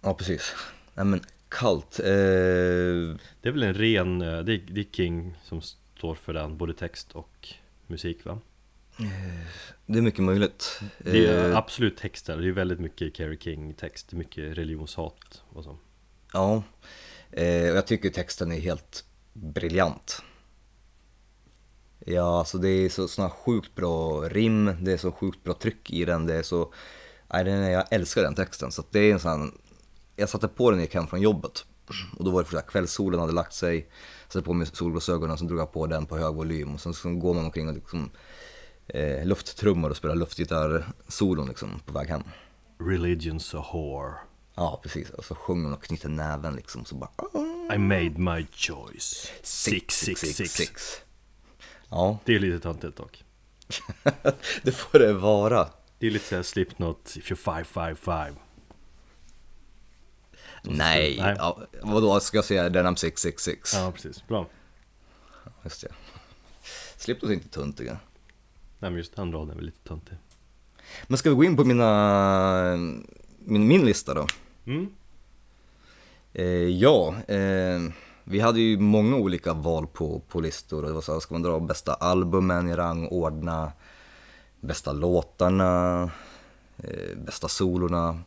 Ja, 0.01 0.13
precis. 0.13 0.55
Nej 0.93 1.05
men 1.05 1.21
Kalt, 1.49 1.99
eh, 1.99 2.05
Det 2.05 3.49
är 3.49 3.51
väl 3.51 3.63
en 3.63 3.73
ren, 3.73 4.21
eh, 4.21 4.39
det 4.39 4.53
är, 4.53 4.61
det 4.67 4.81
är 4.81 4.85
King 4.91 5.37
som 5.43 5.61
står 5.61 6.15
för 6.15 6.33
den, 6.33 6.57
både 6.57 6.73
text 6.73 7.11
och 7.11 7.47
musik 7.87 8.25
va? 8.25 8.39
det 9.85 9.97
är 9.97 10.01
mycket 10.01 10.23
möjligt. 10.23 10.79
Det 10.97 11.25
är 11.25 11.49
Eh, 11.49 11.57
absolut 11.57 11.97
texter, 11.97 12.37
det 12.37 12.47
är 12.47 12.51
väldigt 12.51 12.79
mycket 12.79 13.17
Kerry 13.17 13.37
King 13.37 13.73
text, 13.73 14.11
mycket 14.11 14.57
religionshat 14.57 15.43
och 15.49 15.63
så 15.63 15.77
Ja, 16.33 16.63
eh, 17.31 17.69
och 17.71 17.77
jag 17.77 17.87
tycker 17.87 18.09
texten 18.09 18.51
är 18.51 18.59
helt 18.59 19.05
briljant. 19.33 20.21
Ja, 22.07 22.39
alltså 22.39 22.57
det 22.57 22.69
är 22.69 22.89
så 22.89 23.07
såna 23.07 23.29
sjukt 23.29 23.75
bra 23.75 24.21
rim, 24.29 24.75
det 24.81 24.91
är 24.91 24.97
så 24.97 25.11
sjukt 25.11 25.43
bra 25.43 25.53
tryck 25.53 25.91
i 25.91 26.05
den, 26.05 26.25
det 26.25 26.35
är 26.35 26.43
så... 26.43 26.73
Nej, 27.33 27.43
den 27.43 27.71
jag 27.71 27.85
älskar 27.91 28.23
den 28.23 28.35
texten, 28.35 28.71
så 28.71 28.83
det 28.91 28.99
är 28.99 29.13
en 29.13 29.19
sån... 29.19 29.57
Jag 30.15 30.29
satte 30.29 30.47
på 30.47 30.71
den 30.71 30.77
när 30.77 30.83
jag 30.83 30.87
gick 30.87 30.95
hem 30.95 31.07
från 31.07 31.21
jobbet. 31.21 31.65
Och 32.17 32.25
då 32.25 32.31
var 32.31 32.43
det 32.43 32.49
för 32.49 32.57
att 32.57 32.67
kvällssolen 32.67 33.19
hade 33.19 33.33
lagt 33.33 33.53
sig, 33.53 33.89
satte 34.27 34.45
på 34.45 34.53
mig 34.53 34.67
solglasögonen 34.67 35.31
och 35.31 35.39
så 35.39 35.45
drog 35.45 35.59
jag 35.59 35.71
på 35.71 35.87
den 35.87 36.05
på 36.05 36.17
hög 36.17 36.35
volym. 36.35 36.73
Och 36.73 36.81
sen 36.81 36.93
så 36.93 37.09
går 37.09 37.33
man 37.33 37.45
omkring 37.45 37.67
och 37.67 37.73
liksom 37.73 38.09
eh, 38.87 39.25
lufttrummar 39.25 39.89
och 39.89 39.97
spelar 39.97 40.15
luftgitarr-solon 40.15 41.47
liksom 41.47 41.79
på 41.85 41.93
väg 41.93 42.07
hem. 42.07 42.23
Religion's 42.77 43.59
a 43.59 43.65
whore. 43.73 44.13
Ja, 44.55 44.79
precis. 44.83 45.09
Och 45.09 45.25
så 45.25 45.35
sjunger 45.35 45.63
hon 45.63 45.73
och 45.73 45.83
knyter 45.83 46.09
näven 46.09 46.55
liksom, 46.55 46.85
så 46.85 46.95
bara... 46.95 47.11
I 47.75 47.77
made 47.77 48.13
my 48.17 48.47
choice. 48.51 49.31
666 49.43 51.04
Ja, 51.89 52.19
Det 52.25 52.35
är 52.35 52.39
lite 52.39 52.59
töntigt 52.59 52.97
dock 52.97 53.23
det 54.63 54.71
får 54.71 54.99
det 54.99 55.13
vara. 55.13 55.69
Det 55.99 56.07
är 56.07 56.11
lite 56.11 56.25
såhär 56.25 56.43
Slipknot, 56.43 57.15
if 57.17 57.31
you're 57.31 57.35
555 57.35 58.35
Nej, 60.61 61.17
Nej. 61.21 61.35
Ja, 61.37 61.59
vadå 61.81 62.19
ska 62.19 62.37
jag 62.37 62.45
säga 62.45 62.69
den 62.69 62.85
I'm 62.85 62.95
666? 62.95 63.73
Ja 63.73 63.91
precis, 63.91 64.27
bra 64.27 64.47
Just 65.63 65.81
det. 65.81 65.87
Slipknot 66.97 67.29
är 67.29 67.33
inte 67.33 67.49
töntiga. 67.49 67.99
Nej 68.79 68.91
men 68.91 68.97
just 68.97 69.15
den 69.15 69.31
raden 69.33 69.49
är 69.49 69.55
väl 69.55 69.65
lite 69.65 69.87
töntig 69.87 70.17
Men 71.07 71.17
ska 71.17 71.29
vi 71.29 71.35
gå 71.35 71.43
in 71.43 71.57
på 71.57 71.63
mina, 71.63 72.75
min, 73.39 73.67
min 73.67 73.85
lista 73.85 74.13
då? 74.13 74.27
mm. 74.65 74.87
Eh, 76.33 76.45
ja, 76.69 77.15
eh, 77.27 77.79
vi 78.27 78.39
hade 78.39 78.59
ju 78.59 78.79
många 78.79 79.15
olika 79.15 79.53
val 79.53 79.87
på, 79.87 80.19
på 80.19 80.39
listor 80.39 80.81
och 80.81 80.87
det 80.87 80.93
var 80.93 81.01
så 81.01 81.13
här, 81.13 81.19
ska 81.19 81.33
man 81.33 81.41
dra 81.41 81.59
bästa 81.59 81.93
albumen 81.93 82.69
i 82.69 82.75
rangordna, 82.75 83.71
bästa 84.59 84.93
låtarna, 84.93 86.03
eh, 86.77 87.17
bästa 87.17 87.47
solorna. 87.47 88.19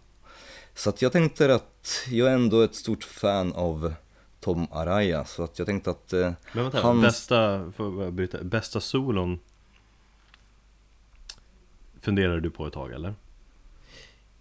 Så 0.75 0.91
att 0.91 1.03
jag 1.03 1.13
tänkte 1.13 1.55
att 1.55 1.91
jag 2.09 2.29
är 2.29 2.35
ändå 2.35 2.61
ett 2.63 2.75
stort 2.75 3.05
fan 3.05 3.53
av 3.53 3.95
Tom 4.41 4.67
Araya 4.73 5.25
så 5.25 5.45
att 5.45 5.59
jag 5.59 5.67
tänkte 5.67 5.91
att 5.91 6.13
eh, 6.13 6.33
Men 6.53 6.63
vänta, 6.63 6.81
hans- 6.83 7.03
bästa, 7.03 7.73
bryta, 8.13 8.45
bästa 8.45 8.81
solon 8.81 9.39
Funderar 12.01 12.41
du 12.41 12.51
på 12.51 12.67
ett 12.67 12.73
tag 12.73 12.93
eller? 12.93 13.15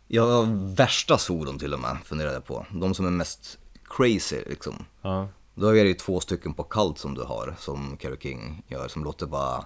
Ja, 0.07 0.47
värsta 0.55 1.17
solon 1.17 1.59
till 1.59 1.73
och 1.73 1.79
med 1.79 1.97
funderade 2.03 2.33
jag 2.33 2.45
på. 2.45 2.65
De 2.71 2.93
som 2.93 3.05
är 3.05 3.11
mest 3.11 3.59
crazy 3.83 4.43
liksom. 4.45 4.85
Ja, 5.01 5.27
Då 5.59 5.67
är 5.67 5.83
det 5.83 5.89
ju 5.89 5.93
två 5.93 6.19
stycken 6.19 6.53
på 6.53 6.63
Cult 6.63 6.97
som 6.97 7.13
du 7.13 7.23
har, 7.23 7.55
som 7.59 7.97
Kerry 8.01 8.17
King 8.19 8.63
gör, 8.67 8.87
som 8.87 9.03
låter 9.03 9.25
bara 9.25 9.65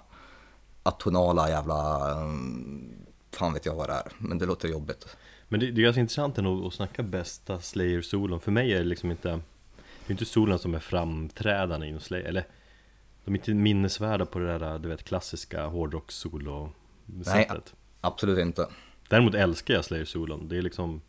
atonala 0.82 1.48
jävla... 1.48 2.10
um, 2.22 2.94
Fan 3.30 3.52
vet 3.52 3.66
jag 3.66 3.74
vad 3.74 3.88
det 3.88 3.92
är, 3.92 4.12
men 4.18 4.38
det 4.38 4.46
låter 4.46 4.68
jobbigt. 4.68 5.16
Men 5.48 5.60
det, 5.60 5.70
det 5.70 5.80
är 5.80 5.82
ganska 5.82 6.00
intressant 6.00 6.38
ändå 6.38 6.66
att 6.66 6.74
snacka 6.74 7.02
bästa 7.02 7.60
Slayer-solon 7.60 8.40
För 8.40 8.52
mig 8.52 8.72
är 8.72 8.78
det 8.78 8.84
liksom 8.84 9.10
inte 9.10 9.28
Det 9.28 10.06
är 10.06 10.10
inte 10.10 10.24
solon 10.24 10.58
som 10.58 10.74
är 10.74 10.78
framträdande 10.78 11.86
inom 11.86 12.00
Slayer 12.00 12.24
Eller 12.24 12.46
De 13.24 13.34
är 13.34 13.38
inte 13.38 13.54
minnesvärda 13.54 14.26
på 14.26 14.38
det 14.38 14.58
där 14.58 14.78
du 14.78 14.88
vet 14.88 15.04
klassiska 15.04 15.66
hårdrock-solo 15.66 16.70
Nej. 17.06 17.50
Absolut 18.00 18.38
inte. 18.38 18.68
Däremot 19.08 19.34
älskar 19.34 19.74
jag 19.74 19.84
Slayer-solon 19.84 20.48
Det 20.48 20.58
är 20.58 20.62
liksom 20.62 21.00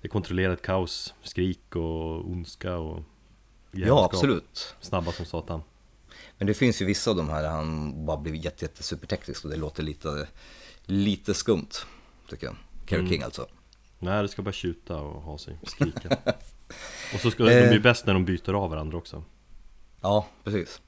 Det 0.00 0.06
är 0.06 0.10
kontrollerat 0.10 0.62
kaos, 0.62 1.14
skrik 1.22 1.76
och 1.76 2.30
ondska 2.30 2.76
och 2.76 3.02
Ja, 3.72 4.04
absolut. 4.04 4.74
Snabba 4.80 5.12
som 5.12 5.26
satan 5.26 5.62
Men 6.38 6.46
det 6.46 6.54
finns 6.54 6.82
ju 6.82 6.86
vissa 6.86 7.10
av 7.10 7.16
de 7.16 7.28
här 7.28 7.42
där 7.42 7.50
han 7.50 7.94
bara 8.06 8.16
blir 8.16 8.34
jätte, 8.34 8.64
jätte 8.64 8.82
superteknisk 8.82 9.44
och 9.44 9.50
det 9.50 9.56
låter 9.56 9.82
lite, 9.82 10.28
lite 10.84 11.34
skumt, 11.34 11.68
tycker 12.30 12.46
jag. 12.46 12.56
Kerry 12.86 12.98
Mm. 13.00 13.10
King 13.12 13.22
alltså. 13.22 13.46
Nej, 13.98 14.22
det 14.22 14.28
ska 14.28 14.42
bara 14.42 14.52
tjuta 14.52 14.96
och 14.96 15.22
ha 15.22 15.38
sig, 15.38 15.58
skrika 15.66 16.16
Och 17.14 17.20
så 17.20 17.30
ska 17.30 17.50
Eh. 17.50 17.62
de 17.62 17.68
bli 17.68 17.80
bäst 17.80 18.06
när 18.06 18.14
de 18.14 18.24
byter 18.24 18.52
av 18.52 18.70
varandra 18.70 18.98
också 18.98 19.24
Ja, 20.00 20.26
precis. 20.44 20.80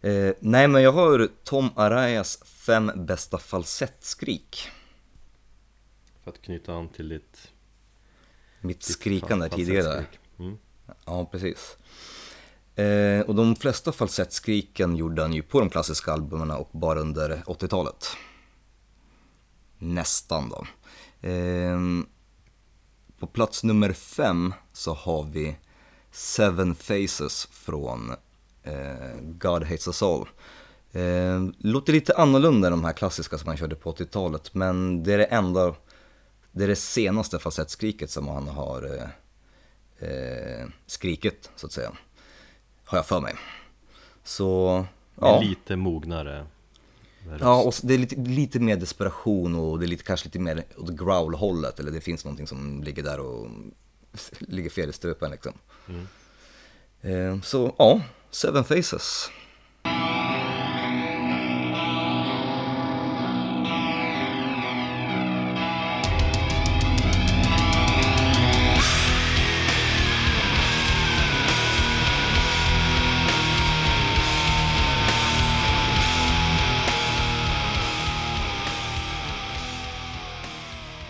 Eh, 0.00 0.32
nej, 0.40 0.68
men 0.68 0.82
jag 0.82 0.92
har 0.92 1.28
Tom 1.44 1.70
Arayas 1.76 2.38
fem 2.44 2.92
bästa 2.96 3.38
falsettskrik. 3.38 4.68
För 6.24 6.30
att 6.30 6.42
knyta 6.42 6.74
an 6.74 6.88
till 6.88 7.08
ditt 7.08 7.52
Mitt 8.60 8.76
ditt 8.80 8.84
skrikande 8.84 9.48
fal- 9.48 9.56
tidigare. 9.56 10.04
Ja, 11.04 11.24
precis. 11.24 11.76
Eh, 12.74 13.20
och 13.20 13.34
de 13.34 13.56
flesta 13.56 13.92
falsettskriken 13.92 14.96
gjorde 14.96 15.22
han 15.22 15.32
ju 15.32 15.42
på 15.42 15.60
de 15.60 15.70
klassiska 15.70 16.12
albumen 16.12 16.50
och 16.50 16.68
bara 16.72 17.00
under 17.00 17.42
80-talet. 17.46 18.06
Nästan 19.78 20.48
då. 20.48 20.66
Eh, 21.28 21.78
på 23.18 23.26
plats 23.26 23.64
nummer 23.64 23.92
fem 23.92 24.54
så 24.72 24.94
har 24.94 25.24
vi 25.24 25.56
Seven 26.10 26.74
Faces 26.74 27.48
från 27.50 28.10
eh, 28.62 29.16
God 29.20 29.62
Hates 29.62 29.86
Us 29.86 30.02
All. 30.02 30.28
Eh, 30.92 31.44
låter 31.58 31.92
lite 31.92 32.16
annorlunda 32.16 32.66
än 32.66 32.72
de 32.72 32.84
här 32.84 32.92
klassiska 32.92 33.38
som 33.38 33.48
han 33.48 33.56
körde 33.56 33.76
på 33.76 33.92
80-talet, 33.92 34.54
men 34.54 35.02
det 35.02 35.12
är 35.12 35.18
det 35.18 35.24
enda, 35.24 35.74
det 36.52 36.64
är 36.64 36.68
det 36.68 36.76
senaste 36.76 37.38
falsettskriket 37.38 38.10
som 38.10 38.28
han 38.28 38.48
har 38.48 38.96
eh, 38.96 39.08
eh, 39.98 40.68
skriket 40.86 41.50
så 41.56 41.66
att 41.66 41.72
säga. 41.72 41.92
Har 42.84 42.98
jag 42.98 43.06
för 43.06 43.20
mig. 43.20 43.34
Så, 44.24 44.84
Ja. 45.20 45.40
Lite 45.40 45.76
mognare 45.76 46.46
röst. 47.28 47.40
Ja, 47.40 47.62
och 47.62 47.74
det 47.82 47.94
är 47.94 47.98
lite, 47.98 48.16
lite 48.16 48.60
mer 48.60 48.76
desperation 48.76 49.54
och 49.54 49.78
det 49.78 49.84
är 49.84 49.88
lite, 49.88 50.04
kanske 50.04 50.26
lite 50.26 50.38
mer 50.38 50.64
åt 50.76 50.90
growl-hållet. 50.90 51.80
Eller 51.80 51.90
det 51.90 52.00
finns 52.00 52.24
någonting 52.24 52.46
som 52.46 52.82
ligger 52.82 53.02
där 53.02 53.20
och 53.20 53.46
ligger 54.38 54.70
fel 54.70 54.90
i 54.90 54.92
strupen 54.92 55.30
liksom. 55.30 55.52
Eh, 57.00 57.40
så 57.40 57.74
ja, 57.78 58.00
Seven 58.30 58.64
Faces. 58.64 59.30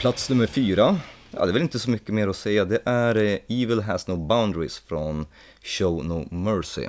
Plats 0.01 0.31
nummer 0.31 0.47
fyra, 0.47 1.01
ja 1.31 1.45
det 1.45 1.51
är 1.51 1.53
väl 1.53 1.63
inte 1.63 1.79
så 1.79 1.91
mycket 1.91 2.15
mer 2.15 2.29
att 2.29 2.37
säga, 2.37 2.65
det 2.65 2.83
är 2.85 3.17
eh, 3.17 3.39
Evil 3.49 3.81
Has 3.81 4.07
No 4.07 4.17
Boundaries 4.17 4.79
från 4.79 5.27
Show 5.63 6.05
No 6.05 6.35
Mercy. 6.35 6.87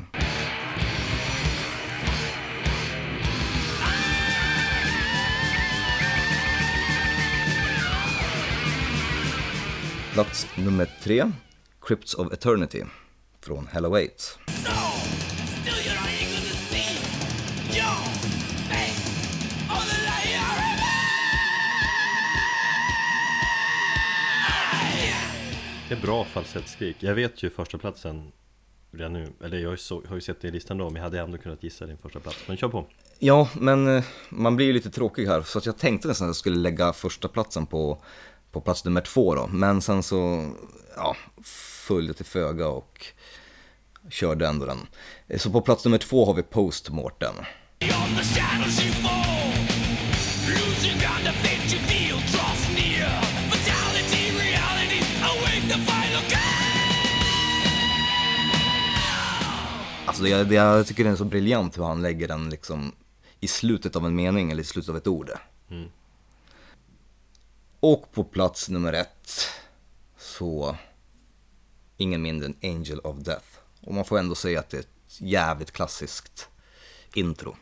Plats 10.13 10.47
nummer 10.55 10.89
tre, 11.03 11.31
Crypts 11.81 12.13
of 12.13 12.33
Eternity 12.33 12.83
från 13.41 13.67
Hello 13.67 13.89
8. 13.89 14.88
Det 25.89 25.95
är 25.95 26.01
bra 26.01 26.25
falsettskrik. 26.25 26.95
Jag 26.99 27.15
vet 27.15 27.43
ju 27.43 27.49
första 27.49 27.77
platsen 27.77 28.31
redan 28.91 29.13
nu. 29.13 29.33
Eller 29.43 29.57
jag 29.57 29.67
har 29.67 29.71
ju, 29.73 29.77
så, 29.77 30.03
har 30.07 30.15
ju 30.15 30.21
sett 30.21 30.41
det 30.41 30.47
i 30.47 30.51
listan 30.51 30.77
då, 30.77 30.85
men 30.85 30.95
jag 30.95 31.03
hade 31.03 31.19
ändå 31.19 31.37
kunnat 31.37 31.63
gissa 31.63 31.85
din 31.85 31.97
första 31.97 32.19
plats. 32.19 32.37
Men 32.47 32.57
kör 32.57 32.69
på. 32.69 32.85
Ja, 33.19 33.49
men 33.55 33.97
eh, 33.97 34.03
man 34.29 34.55
blir 34.55 34.65
ju 34.65 34.73
lite 34.73 34.89
tråkig 34.89 35.25
här, 35.27 35.41
så 35.41 35.57
att 35.57 35.65
jag 35.65 35.77
tänkte 35.77 36.07
nästan 36.07 36.25
att 36.25 36.29
jag 36.29 36.35
skulle 36.35 36.57
lägga 36.57 36.93
första 36.93 37.27
platsen 37.27 37.65
på, 37.65 38.03
på 38.51 38.61
plats 38.61 38.85
nummer 38.85 39.01
två 39.01 39.35
då. 39.35 39.47
Men 39.47 39.81
sen 39.81 40.03
så, 40.03 40.49
ja, 40.95 41.15
föll 41.87 42.07
det 42.07 42.13
till 42.13 42.25
föga 42.25 42.67
och 42.67 43.05
körde 44.09 44.47
ändå 44.47 44.65
den. 44.65 44.87
Eh, 45.27 45.39
Så 45.39 45.49
på 45.49 45.61
plats 45.61 45.85
nummer 45.85 45.97
två 45.97 46.25
har 46.25 46.33
vi 46.33 46.43
Postmortem. 46.43 47.35
On 47.81 48.15
Alltså 60.19 60.43
det, 60.43 60.55
jag 60.55 60.87
tycker 60.87 61.03
det 61.03 61.09
är 61.09 61.15
så 61.15 61.25
briljant 61.25 61.77
hur 61.77 61.83
han 61.83 62.01
lägger 62.01 62.27
den 62.27 62.49
liksom 62.49 62.91
i 63.39 63.47
slutet 63.47 63.95
av 63.95 64.05
en 64.05 64.15
mening 64.15 64.51
eller 64.51 64.61
i 64.61 64.65
slutet 64.65 64.89
av 64.89 64.97
ett 64.97 65.07
ord. 65.07 65.31
Och 67.79 68.11
på 68.11 68.23
plats 68.23 68.69
nummer 68.69 68.93
ett 68.93 69.31
så 70.17 70.77
ingen 71.97 72.21
mindre 72.21 72.45
än 72.45 72.55
Angel 72.63 72.99
of 72.99 73.17
Death. 73.17 73.47
Och 73.81 73.93
man 73.93 74.05
får 74.05 74.19
ändå 74.19 74.35
säga 74.35 74.59
att 74.59 74.69
det 74.69 74.77
är 74.77 74.81
ett 74.81 75.21
jävligt 75.21 75.71
klassiskt 75.71 76.49
intro. 77.13 77.55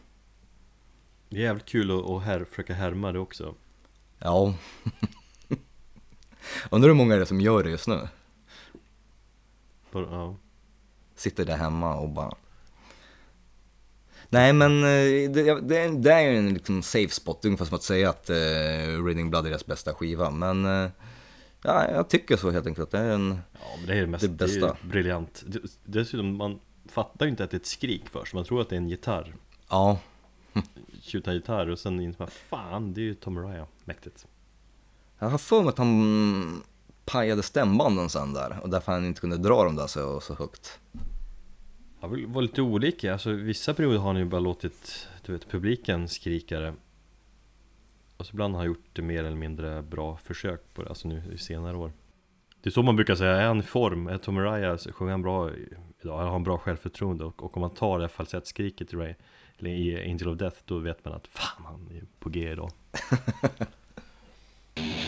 Det 1.30 1.38
är 1.38 1.42
jävligt 1.42 1.66
kul 1.66 1.92
att, 1.92 2.06
att 2.06 2.24
här, 2.24 2.46
försöka 2.46 2.74
härma 2.74 3.12
det 3.12 3.20
också. 3.20 3.56
Ja. 4.20 4.54
Undrar 6.70 6.90
hur 6.90 6.96
många 6.96 7.16
är 7.16 7.20
det 7.20 7.26
som 7.26 7.42
gör 7.42 7.64
det 7.64 7.70
just 7.70 7.88
nu? 7.88 8.08
Ja. 9.92 10.36
Sitter 11.16 11.46
där 11.46 11.58
hemma 11.58 11.96
och 11.96 12.10
bara... 12.10 12.36
Nej 14.30 14.54
men 14.54 14.84
eh, 14.84 15.32
det, 15.32 15.62
det, 15.62 15.88
det 15.88 16.14
är 16.14 16.22
ju 16.32 16.38
en 16.38 16.54
liksom 16.54 16.84
safe 16.84 17.14
spot, 17.14 17.46
ungefär 17.46 17.66
som 17.66 17.76
att 17.76 17.84
säga 17.84 18.10
att 18.10 18.30
uh, 18.30 19.06
Reading 19.06 19.30
Blood 19.30 19.46
är 19.46 19.50
deras 19.50 19.66
bästa 19.66 19.94
skiva. 19.94 20.32
Men 20.32 20.66
eh, 20.66 20.90
ja, 21.62 21.92
jag 21.92 22.10
tycker 22.10 22.38
så 22.38 22.52
helt 22.52 22.68
enkelt 22.68 22.86
att 22.86 22.92
det 22.92 22.98
är 22.98 23.12
en... 23.12 23.40
Ja, 23.54 23.60
men 23.78 23.88
det 23.88 23.94
är 23.94 24.02
det 24.02 24.08
mest 24.08 24.22
Det 24.22 24.28
det 24.28 24.46
är 24.46 24.48
ju 24.48 24.62
bästa. 24.62 24.78
briljant. 24.88 25.44
Dessutom, 25.84 26.38
man 26.38 26.60
fattar 26.90 27.26
ju 27.26 27.30
inte 27.30 27.44
att 27.44 27.52
det 27.52 27.58
är 27.58 27.60
ett 27.60 27.66
skrik 27.66 28.04
först. 28.12 28.34
Man 28.34 28.44
tror 28.44 28.62
att 28.62 28.70
det 28.70 28.76
är 28.76 28.78
en 28.78 28.90
gitarr. 28.90 29.36
Ja, 29.70 30.00
Tjuta 31.02 31.34
gitarr 31.34 31.70
och 31.70 31.80
sen 31.80 32.00
inser 32.00 32.20
man, 32.20 32.28
fan, 32.50 32.94
det 32.94 33.02
är 33.02 33.04
ju 33.04 33.14
Tom 33.16 33.38
Araya. 33.38 33.66
Mäktigt. 33.86 34.28
jag 35.20 35.30
har 35.30 35.38
för 35.38 35.62
mig 35.62 35.70
att 35.70 35.78
han 35.78 36.64
pajade 37.06 37.44
stämbanden 37.44 38.10
sen 38.10 38.34
där 38.34 38.60
och 38.62 38.70
därför 38.70 38.92
han 38.92 39.06
inte 39.06 39.22
kunde 39.22 39.38
dra 39.38 39.64
dem 39.64 39.76
där 39.76 39.88
så, 39.88 40.20
så 40.20 40.36
högt 40.36 40.80
har 42.00 42.10
väl 42.10 42.26
varit 42.26 42.50
lite 42.50 42.62
olika. 42.62 43.14
Alltså, 43.14 43.32
vissa 43.32 43.74
perioder 43.74 43.98
har 43.98 44.08
han 44.08 44.18
ju 44.18 44.26
bara 44.26 44.42
låtit 44.42 45.08
du 45.26 45.34
vet, 45.34 45.50
publiken 45.50 46.08
skrika 46.08 46.60
det. 46.60 46.74
Och 48.18 48.26
så 48.26 48.34
ibland 48.34 48.54
har 48.54 48.60
han 48.60 48.68
gjort 48.68 48.90
det 48.94 49.02
mer 49.02 49.24
eller 49.24 49.38
mindre 49.38 49.82
bra 49.82 50.18
försök 50.18 50.74
på 50.74 50.84
det, 50.84 50.90
alltså 50.90 51.08
nu 51.08 51.24
i 51.34 51.38
senare 51.38 51.78
år. 51.78 51.92
Det 52.62 52.70
är 52.70 52.72
så 52.72 52.84
man 52.84 52.96
brukar 52.96 53.16
säga, 53.16 53.32
är 53.32 53.48
han 53.48 53.60
i 53.60 53.64
form? 53.64 54.08
Är 54.08 54.18
Tom 54.18 54.38
Araya, 54.38 54.78
sjunger 54.78 55.12
han 55.12 55.22
bra 55.22 55.52
idag? 56.02 56.18
Har 56.18 56.32
han 56.32 56.44
bra 56.44 56.58
självförtroende? 56.58 57.26
Och, 57.26 57.44
och 57.44 57.58
om 57.58 57.62
man 57.62 57.70
tar 57.70 57.98
det 57.98 58.04
här 58.04 58.10
falsettskriket 58.10 58.94
i, 58.94 58.96
Ray, 58.96 59.14
eller 59.58 59.70
i 59.70 60.12
Angel 60.12 60.28
of 60.28 60.38
Death, 60.38 60.58
då 60.66 60.78
vet 60.78 61.06
man 61.06 61.14
att 61.14 61.28
fan, 61.28 61.66
han 61.66 61.98
är 61.98 62.04
på 62.20 62.30
G 62.30 62.52
idag. 62.52 62.72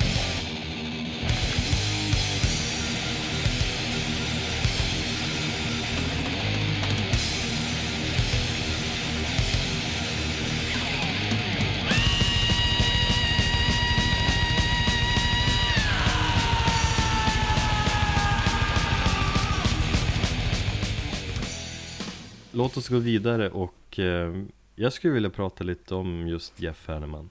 Låt 22.70 22.78
oss 22.78 22.90
gå 22.90 22.98
vidare 22.98 23.50
och 23.50 24.00
eh, 24.00 24.44
jag 24.76 24.94
skulle 24.94 25.14
vilja 25.14 25.30
prata 25.30 25.64
lite 25.64 25.96
om 25.96 26.28
just 26.28 26.60
Jeff 26.60 26.88
Hanneman. 26.88 27.30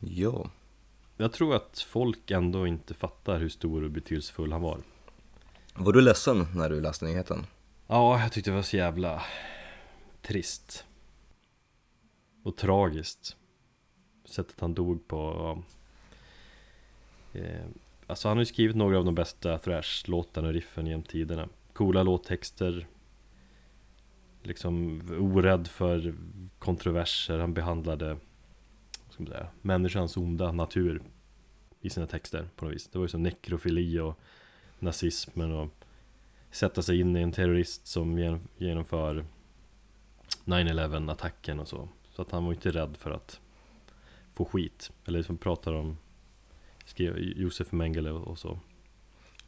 Ja, 0.00 0.50
Jag 1.16 1.32
tror 1.32 1.54
att 1.54 1.78
folk 1.78 2.30
ändå 2.30 2.66
inte 2.66 2.94
fattar 2.94 3.38
hur 3.38 3.48
stor 3.48 3.84
och 3.84 3.90
betydelsefull 3.90 4.52
han 4.52 4.62
var. 4.62 4.80
var 5.74 5.92
du 5.92 6.00
ledsen 6.00 6.46
när 6.54 6.70
du 6.70 6.80
läste 6.80 7.04
nyheten? 7.04 7.46
Ja, 7.86 8.20
jag 8.20 8.32
tyckte 8.32 8.50
det 8.50 8.54
var 8.54 8.62
så 8.62 8.76
jävla 8.76 9.22
trist. 10.22 10.84
Och 12.42 12.56
tragiskt. 12.56 13.36
Sättet 14.24 14.60
han 14.60 14.74
dog 14.74 15.08
på. 15.08 15.16
ja. 17.32 17.40
Eh, 17.40 17.66
alltså 18.06 18.28
han 18.28 18.36
har 18.36 18.42
ju 18.42 18.46
skrivit 18.46 18.76
några 18.76 18.98
av 18.98 19.04
de 19.04 19.14
bästa 19.14 19.58
thrash-låtarna 19.58 20.48
och 20.48 20.54
riffen 20.54 20.86
genom 20.86 21.02
tiderna. 21.02 21.48
Coola 21.72 22.02
låttexter. 22.02 22.86
Liksom 24.42 25.02
orädd 25.18 25.68
för 25.68 26.14
kontroverser. 26.58 27.38
Han 27.38 27.54
behandlade 27.54 28.08
vad 29.04 29.14
ska 29.14 29.22
man 29.22 29.32
säga, 29.32 29.46
människans 29.62 30.16
onda 30.16 30.52
natur 30.52 31.02
i 31.80 31.90
sina 31.90 32.06
texter 32.06 32.48
på 32.56 32.64
något 32.64 32.74
vis. 32.74 32.88
Det 32.88 32.98
var 32.98 33.04
ju 33.04 33.08
som 33.08 33.22
nekrofili 33.22 33.98
och 33.98 34.18
nazismen 34.78 35.52
och 35.52 35.68
sätta 36.50 36.82
sig 36.82 37.00
in 37.00 37.16
i 37.16 37.22
en 37.22 37.32
terrorist 37.32 37.86
som 37.86 38.38
genomför 38.56 39.24
9-11 40.44 41.12
attacken 41.12 41.60
och 41.60 41.68
så. 41.68 41.88
Så 42.12 42.22
att 42.22 42.30
han 42.30 42.44
var 42.44 42.52
inte 42.52 42.70
rädd 42.70 42.96
för 42.96 43.10
att 43.10 43.40
få 44.34 44.44
skit. 44.44 44.90
Eller 45.06 45.22
som 45.22 45.38
pratar 45.38 45.72
om 45.72 45.96
skrev 46.84 47.18
Josef 47.18 47.72
Mengele 47.72 48.10
och 48.10 48.38
så. 48.38 48.58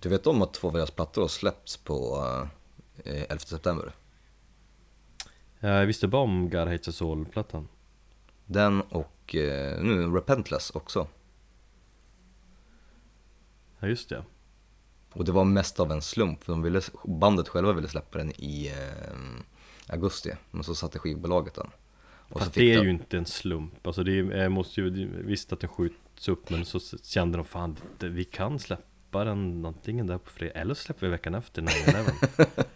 Du 0.01 0.09
vet 0.09 0.27
om 0.27 0.43
att 0.43 0.55
två 0.55 0.69
av 0.69 0.75
deras 0.75 0.91
plattor 0.91 1.23
har 1.23 1.29
släppts 1.29 1.77
på 1.77 2.19
eh, 3.05 3.23
11 3.23 3.39
september? 3.39 3.93
Jag 5.65 5.87
visste 5.87 6.09
bara 6.09 6.23
om 6.23 6.51
God 6.51 6.69
Hates 6.69 6.89
Us 6.89 7.03
All-plattan. 7.03 7.69
Den 8.47 8.81
och 8.81 9.35
eh, 9.35 9.83
nu 9.83 10.07
Repentless 10.15 10.71
också. 10.71 11.07
Ja 13.81 13.89
just 13.89 14.09
det. 14.09 14.25
Och 15.13 15.25
det 15.25 15.33
var 15.33 15.45
mest 15.45 15.81
av 15.81 15.93
en 15.93 16.03
slump, 16.03 16.45
för 16.45 16.53
de 16.53 16.63
ville, 16.63 16.81
bandet 17.05 17.49
själva 17.49 17.73
ville 17.73 17.89
släppa 17.89 18.19
den 18.19 18.31
i 18.31 18.67
eh, 18.69 19.93
augusti, 19.95 20.31
men 20.51 20.65
så 20.65 20.75
satte 20.75 20.99
skivbolaget 20.99 21.55
den. 21.55 21.71
Och 22.05 22.41
Fast 22.41 22.55
det 22.55 22.73
är 22.73 22.79
de- 22.79 22.85
ju 22.85 22.91
inte 22.91 23.19
en 23.19 23.27
slump. 23.27 23.87
Alltså 23.87 24.03
det 24.05 24.19
är, 24.19 24.25
jag 24.37 24.53
måste 24.53 24.81
ju, 24.81 25.09
visst 25.25 25.53
att 25.53 25.61
den 25.61 25.69
skjuts 25.71 26.29
upp 26.29 26.51
men 26.51 26.65
så 26.65 26.81
kände 27.03 27.39
de 27.39 27.45
fan, 27.45 27.77
vi 27.99 28.25
kan 28.25 28.59
släppa 28.59 28.83
släppa 29.13 29.25
den 29.25 29.65
antingen 29.67 30.07
där 30.07 30.19
på 30.19 30.31
fredag 30.31 30.61
eller 30.61 30.75
så 30.75 30.83
släpper 30.83 31.07
vi 31.07 31.11
veckan 31.11 31.35
efter 31.35 31.63
9-11 31.63 32.47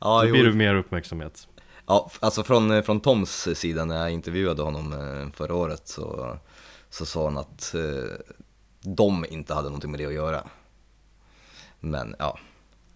Ja, 0.00 0.20
Då 0.22 0.28
jo. 0.28 0.32
blir 0.32 0.44
det 0.44 0.52
mer 0.52 0.74
uppmärksamhet 0.74 1.48
Ja, 1.86 2.10
alltså 2.20 2.44
från, 2.44 2.70
eh, 2.70 2.82
från 2.82 3.00
Toms 3.00 3.48
sida 3.54 3.84
när 3.84 3.96
jag 3.96 4.10
intervjuade 4.10 4.62
honom 4.62 4.92
eh, 4.92 5.30
förra 5.36 5.54
året 5.54 5.88
så, 5.88 6.38
så 6.90 7.06
sa 7.06 7.24
han 7.24 7.38
att 7.38 7.74
eh, 7.74 8.34
de 8.80 9.24
inte 9.28 9.54
hade 9.54 9.68
någonting 9.68 9.90
med 9.90 10.00
det 10.00 10.06
att 10.06 10.14
göra. 10.14 10.48
Men 11.80 12.16
ja, 12.18 12.38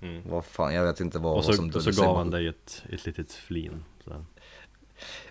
mm. 0.02 0.30
vad 0.30 0.44
fan, 0.44 0.74
jag 0.74 0.84
vet 0.84 1.00
inte 1.00 1.18
vad, 1.18 1.32
Och 1.32 1.36
vad 1.36 1.44
så, 1.44 1.52
som 1.52 1.66
och 1.66 1.72
så 1.72 1.78
döljer 1.78 1.92
sig 1.92 2.04
gav 2.04 2.06
bakom- 2.06 2.18
han 2.18 2.30
dig 2.30 2.48
ett, 2.48 2.82
ett 2.90 3.06
litet 3.06 3.32
flin 3.32 3.84
så. 4.04 4.24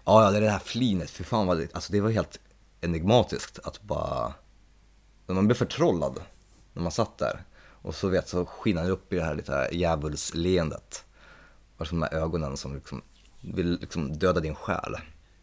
Ja, 0.06 0.24
ja, 0.24 0.32
det 0.32 0.38
är 0.38 0.42
det 0.42 0.50
här 0.50 0.60
flinet, 0.60 1.10
för 1.10 1.24
fan 1.24 1.48
vad 1.48 1.58
det, 1.58 1.76
alltså 1.76 1.94
det 1.94 2.02
var 2.02 2.10
helt 2.10 2.40
enigmatiskt 2.82 3.60
att 3.60 3.82
bara, 3.82 4.34
man 5.26 5.48
blev 5.48 5.56
förtrollad 5.56 6.20
när 6.74 6.84
man 6.84 6.92
satt 6.92 7.18
där. 7.18 7.44
Och 7.82 7.96
så 7.96 8.08
vet 8.08 8.30
så 8.30 8.46
skiner 8.46 8.82
han 8.82 8.92
upp 8.92 9.14
i 9.14 9.16
det 9.16 9.24
här 9.24 9.36
lite 9.36 9.52
här 9.52 9.72
djävulsleendet. 9.72 11.04
Och 11.78 11.88
så 11.88 11.96
de 11.96 12.02
här 12.02 12.14
ögonen 12.14 12.58
som 12.58 12.76
liksom 12.76 13.02
vill 13.42 13.80
liksom 13.82 14.18
döda 14.20 14.40
din 14.40 14.56
själ. 14.56 14.96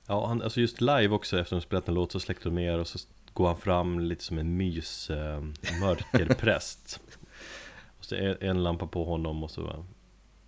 Ja, 0.07 0.27
han, 0.27 0.43
alltså 0.43 0.61
just 0.61 0.81
live 0.81 1.09
också 1.09 1.39
efter 1.39 1.57
att 1.57 1.63
de 1.63 1.67
spelat 1.67 1.89
en 1.89 1.95
låt 1.95 2.13
så 2.13 2.21
släckte 2.21 2.49
de 2.49 2.55
ner 2.55 2.79
och 2.79 2.87
så 2.87 2.99
går 3.33 3.47
han 3.47 3.57
fram 3.57 4.01
lite 4.01 4.25
som 4.25 4.39
en 4.39 4.57
mys 4.57 5.11
eh, 5.11 5.43
mörkerpräst 5.81 7.01
Och 7.99 8.05
så 8.05 8.15
är 8.15 8.45
en 8.45 8.63
lampa 8.63 8.87
på 8.87 9.05
honom 9.05 9.45
och 9.45 9.51
så 9.51 9.85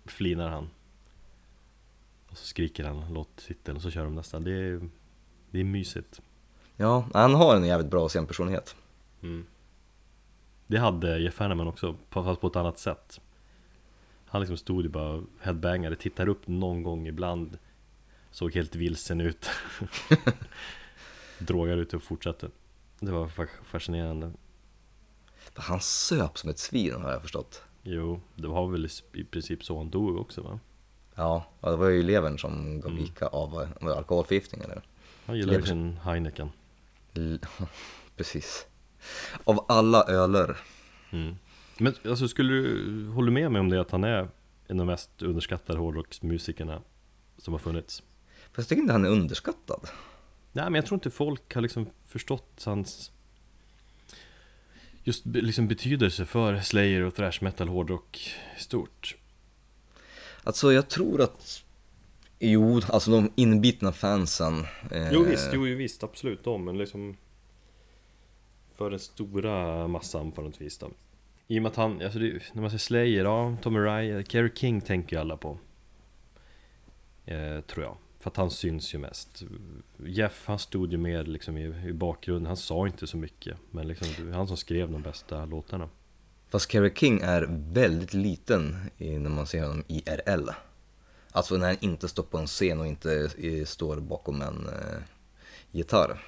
flinar 0.05 0.49
han 0.49 0.69
Och 2.29 2.37
så 2.37 2.45
skriker 2.45 2.83
han 2.83 3.13
låttiteln 3.13 3.75
och 3.75 3.81
så 3.81 3.91
kör 3.91 4.03
de 4.03 4.15
nästa 4.15 4.39
Det 4.39 4.51
är, 4.51 4.89
det 5.51 5.59
är 5.59 5.63
mysigt 5.63 6.21
Ja, 6.75 7.07
han 7.13 7.33
har 7.33 7.55
en 7.55 7.65
jävligt 7.65 7.91
bra 7.91 8.09
scenpersonlighet. 8.09 8.75
mm. 9.21 9.45
Det 10.67 10.77
hade 10.77 11.19
Jeff 11.19 11.39
Hanneman 11.39 11.67
också, 11.67 11.95
fast 12.09 12.41
på 12.41 12.47
ett 12.47 12.55
annat 12.55 12.79
sätt 12.79 13.21
Han 14.37 14.41
liksom 14.41 14.57
stod 14.57 14.83
ju 14.83 14.89
bara 14.89 15.23
headbangade, 15.41 15.95
tittar 15.95 16.27
upp 16.29 16.47
någon 16.47 16.83
gång 16.83 17.07
ibland 17.07 17.57
Såg 18.31 18.55
helt 18.55 18.75
vilsen 18.75 19.21
ut 19.21 19.49
Drogade 21.39 21.81
ut 21.81 21.93
och 21.93 22.03
fortsatte 22.03 22.49
Det 22.99 23.11
var 23.11 23.27
fa- 23.27 23.63
fascinerande 23.65 24.31
Han 25.53 25.81
söp 25.81 26.37
som 26.37 26.49
ett 26.49 26.59
svin 26.59 27.01
har 27.01 27.11
jag 27.11 27.21
förstått. 27.21 27.63
Jo, 27.83 28.21
det 28.35 28.47
var 28.47 28.67
väl 28.67 28.89
i 29.13 29.23
princip 29.23 29.63
så 29.63 29.77
han 29.77 29.89
dog 29.89 30.17
också 30.17 30.41
va? 30.41 30.59
Ja, 31.15 31.45
det 31.61 31.75
var 31.75 31.87
ju 31.89 32.03
levern 32.03 32.39
som 32.39 32.81
gav 32.81 32.91
Mm. 32.91 33.03
vika 33.03 33.27
av 33.27 33.51
var 33.51 33.69
det 33.81 33.95
alkoholförgiftning 33.97 34.61
eller? 34.61 34.81
Han 35.25 35.35
gillade 35.37 35.57
Lever- 35.57 35.67
sin 35.67 35.97
Heineken 35.97 36.49
L- 37.13 37.39
Precis. 38.17 38.65
Av 39.43 39.65
alla 39.67 40.03
öler. 40.03 40.57
mm. 41.11 41.35
Men 41.79 41.93
alltså 42.05 42.27
skulle 42.27 42.53
du, 42.53 43.07
håller 43.07 43.25
du 43.27 43.33
med 43.33 43.51
mig 43.51 43.59
om 43.59 43.69
det 43.69 43.81
att 43.81 43.91
han 43.91 44.03
är 44.03 44.29
en 44.67 44.79
av 44.79 44.85
de 44.85 44.87
mest 44.87 45.21
underskattade 45.21 45.79
hårdrocksmusikerna 45.79 46.81
som 47.37 47.53
har 47.53 47.59
funnits? 47.59 48.03
Fast 48.51 48.57
jag 48.57 48.67
tycker 48.67 48.81
inte 48.81 48.93
han 48.93 49.05
är 49.05 49.09
underskattad. 49.09 49.89
Nej 50.51 50.65
men 50.65 50.75
jag 50.75 50.85
tror 50.85 50.95
inte 50.95 51.09
folk 51.09 51.53
har 51.55 51.61
liksom 51.61 51.89
förstått 52.05 52.63
hans 52.65 53.11
Just 55.03 55.25
liksom 55.25 55.67
betydelse 55.67 56.25
för 56.25 56.59
Slayer 56.59 57.01
och 57.01 57.15
thrash 57.15 57.37
metal 57.41 57.67
hårdrock 57.67 58.17
i 58.57 58.59
stort 58.61 59.15
Alltså 60.43 60.73
jag 60.73 60.89
tror 60.89 61.21
att, 61.21 61.63
jo, 62.39 62.81
alltså 62.89 63.11
de 63.11 63.31
inbitna 63.35 63.91
fansen. 63.91 64.59
eh, 64.91 65.11
Jo 65.11 65.23
visst, 65.23 65.49
jo 65.53 65.61
visst, 65.61 66.03
absolut 66.03 66.43
de, 66.43 66.65
men 66.65 66.77
liksom 66.77 67.17
För 68.75 68.89
den 68.89 68.99
stora 68.99 69.87
massan 69.87 70.31
på 70.31 70.41
något 70.41 70.61
vis 70.61 70.77
då 70.77 70.89
I 71.47 71.59
och 71.59 71.63
med 71.63 71.69
att 71.69 71.75
han, 71.75 72.01
alltså 72.01 72.19
det, 72.19 72.53
när 72.53 72.61
man 72.61 72.69
säger 72.69 72.79
Slayer, 72.79 73.23
ja, 73.23 73.57
Tommy 73.61 73.79
Ryan, 73.79 74.25
Kerry 74.25 74.51
King 74.55 74.81
tänker 74.81 75.15
ju 75.15 75.19
alla 75.19 75.37
på. 75.37 75.57
Eh, 77.25 77.61
Tror 77.61 77.85
jag, 77.85 77.97
för 78.19 78.29
att 78.29 78.37
han 78.37 78.51
syns 78.51 78.93
ju 78.93 78.97
mest. 78.97 79.43
Jeff, 80.05 80.43
han 80.45 80.59
stod 80.59 80.91
ju 80.91 80.97
med 80.97 81.27
liksom 81.27 81.57
i, 81.57 81.87
i 81.87 81.93
bakgrunden, 81.93 82.45
han 82.45 82.57
sa 82.57 82.87
inte 82.87 83.07
så 83.07 83.17
mycket 83.17 83.57
Men 83.71 83.87
liksom, 83.87 84.07
det 84.17 84.23
var 84.23 84.37
han 84.37 84.47
som 84.47 84.57
skrev 84.57 84.91
de 84.91 85.01
bästa 85.01 85.45
låtarna. 85.45 85.89
Fast 86.49 86.71
Kerry 86.71 86.93
King 86.95 87.19
är 87.23 87.47
väldigt 87.49 88.13
liten 88.13 88.75
i, 88.97 89.17
när 89.17 89.29
man 89.29 89.47
ser 89.47 89.61
honom 89.61 89.83
IRL. 89.87 90.49
Alltså 91.31 91.57
när 91.57 91.67
han 91.67 91.77
inte 91.79 92.07
står 92.07 92.23
på 92.23 92.37
en 92.37 92.47
scen 92.47 92.79
och 92.79 92.87
inte 92.87 93.29
i, 93.37 93.65
står 93.65 93.99
bakom 93.99 94.41
en 94.41 94.67
eh, 94.67 94.99
gitarr. 95.71 96.23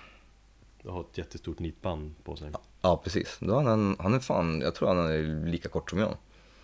Jag 0.82 0.92
har 0.92 1.02
ett 1.02 1.18
jättestort 1.18 1.60
nitband 1.60 2.16
på 2.24 2.36
sig. 2.36 2.50
Ja, 2.54 2.62
precis. 2.82 3.38
Då 3.40 3.60
han, 3.60 3.96
han 4.00 4.14
är 4.14 4.20
fan, 4.20 4.62
jag 4.62 4.76
tror 4.76 4.88
han 4.88 5.12
är 5.12 5.46
lika 5.46 5.70
kort 5.70 5.90
som 5.90 6.00
jag. 6.00 6.18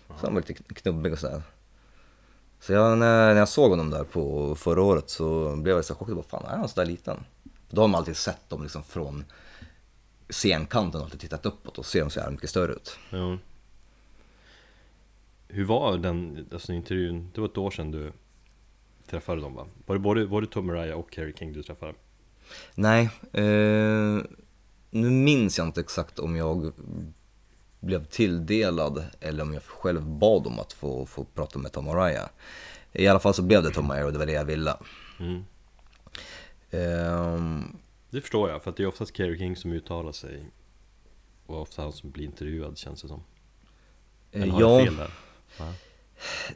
Så 0.08 0.26
han 0.26 0.34
var 0.34 0.40
lite 0.40 0.54
knubbig 0.54 1.12
och 1.12 1.18
sådär. 1.18 1.42
Så 2.60 2.72
jag, 2.72 2.98
när, 2.98 3.34
när 3.34 3.38
jag 3.38 3.48
såg 3.48 3.70
honom 3.70 3.90
där 3.90 4.04
på 4.04 4.54
förra 4.54 4.82
året 4.82 5.10
så 5.10 5.56
blev 5.56 5.76
jag 5.76 5.84
så 5.84 5.94
chockad. 5.94 6.16
Vad 6.16 6.26
fan, 6.26 6.44
är 6.44 6.56
han 6.56 6.68
sådär 6.68 6.86
liten? 6.86 7.24
Då 7.70 7.80
har 7.80 7.88
man 7.88 7.98
alltid 7.98 8.16
sett 8.16 8.48
dem 8.48 8.62
liksom 8.62 8.82
från 8.82 9.24
scenkanten 10.28 11.00
och 11.00 11.04
alltid 11.04 11.20
tittat 11.20 11.46
uppåt 11.46 11.78
och 11.78 11.86
ser 11.86 12.00
dem 12.00 12.10
så 12.10 12.18
jävla 12.18 12.32
mycket 12.32 12.50
större 12.50 12.72
ut. 12.72 12.98
Ja. 13.10 13.38
Hur 15.48 15.64
var 15.64 15.98
den 15.98 16.48
alltså, 16.52 16.72
intervjun? 16.72 17.30
Det 17.34 17.40
var 17.40 17.48
ett 17.48 17.58
år 17.58 17.70
sedan 17.70 17.90
du 17.90 18.12
träffade 19.10 19.40
dem 19.40 19.54
va? 19.54 19.66
Var 19.86 19.94
det 19.94 20.00
både, 20.00 20.26
både 20.26 20.46
Tom 20.46 20.66
Mariah 20.66 20.98
och 20.98 21.08
Kerry 21.14 21.32
King 21.38 21.52
du 21.52 21.62
träffade? 21.62 21.94
Nej, 22.74 23.10
eh, 23.32 24.18
nu 25.00 25.10
minns 25.10 25.58
jag 25.58 25.66
inte 25.66 25.80
exakt 25.80 26.18
om 26.18 26.36
jag 26.36 26.72
blev 27.80 28.04
tilldelad 28.04 29.04
eller 29.20 29.42
om 29.42 29.54
jag 29.54 29.62
själv 29.62 30.02
bad 30.02 30.46
om 30.46 30.58
att 30.58 30.72
få, 30.72 31.06
få 31.06 31.24
prata 31.24 31.58
med 31.58 31.72
Tom 31.72 31.88
Araya. 31.88 32.28
I 32.92 33.06
alla 33.06 33.20
fall 33.20 33.34
så 33.34 33.42
blev 33.42 33.62
det 33.62 33.70
Tom 33.70 33.90
Araya 33.90 34.06
och 34.06 34.12
det 34.12 34.18
var 34.18 34.26
det 34.26 34.32
jag 34.32 34.44
ville. 34.44 34.76
Mm. 35.20 35.44
Ehm, 36.70 37.76
Det 38.10 38.20
förstår 38.20 38.50
jag, 38.50 38.62
för 38.62 38.74
det 38.76 38.82
är 38.82 38.86
oftast 38.86 39.16
Kerry 39.16 39.38
King 39.38 39.56
som 39.56 39.72
uttalar 39.72 40.12
sig 40.12 40.50
Och 41.46 41.60
ofta 41.62 41.82
han 41.82 41.92
som 41.92 42.10
blir 42.10 42.24
intervjuad 42.24 42.78
känns 42.78 43.02
det 43.02 43.08
som 43.08 43.22
Eller 44.32 44.46
har 44.52 44.60
jag 44.60 44.80
ja, 44.80 44.84
fel 44.84 44.96
där? 44.96 45.10
Va? 45.58 45.74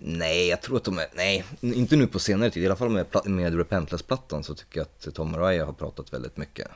nej 0.01 0.49
jag 0.49 0.63
tror 0.63 0.77
att 0.77 0.85
de 0.85 0.99
är, 0.99 1.07
nej, 1.15 1.45
inte 1.61 1.97
nu 1.97 2.07
på 2.07 2.19
senare 2.19 2.51
tid. 2.51 2.63
I 2.63 2.67
alla 2.67 2.77
fall 2.77 2.89
med, 2.89 3.07
med 3.25 3.57
Repentless-plattan 3.57 4.45
så 4.45 4.55
tycker 4.55 4.81
jag 4.81 4.87
att 4.87 5.15
Tom 5.15 5.35
Araya 5.35 5.65
har 5.65 5.73
pratat 5.73 6.13
väldigt 6.13 6.37
mycket. 6.37 6.69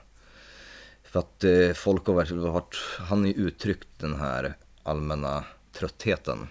För 1.15 1.21
att 1.21 1.45
eh, 1.45 1.73
folk 1.75 2.07
har 2.07 2.15
varit, 2.15 2.77
han 2.99 3.21
har 3.21 3.27
ju 3.27 3.33
uttryckt 3.33 3.89
den 3.99 4.15
här 4.15 4.55
allmänna 4.83 5.45
tröttheten. 5.73 6.49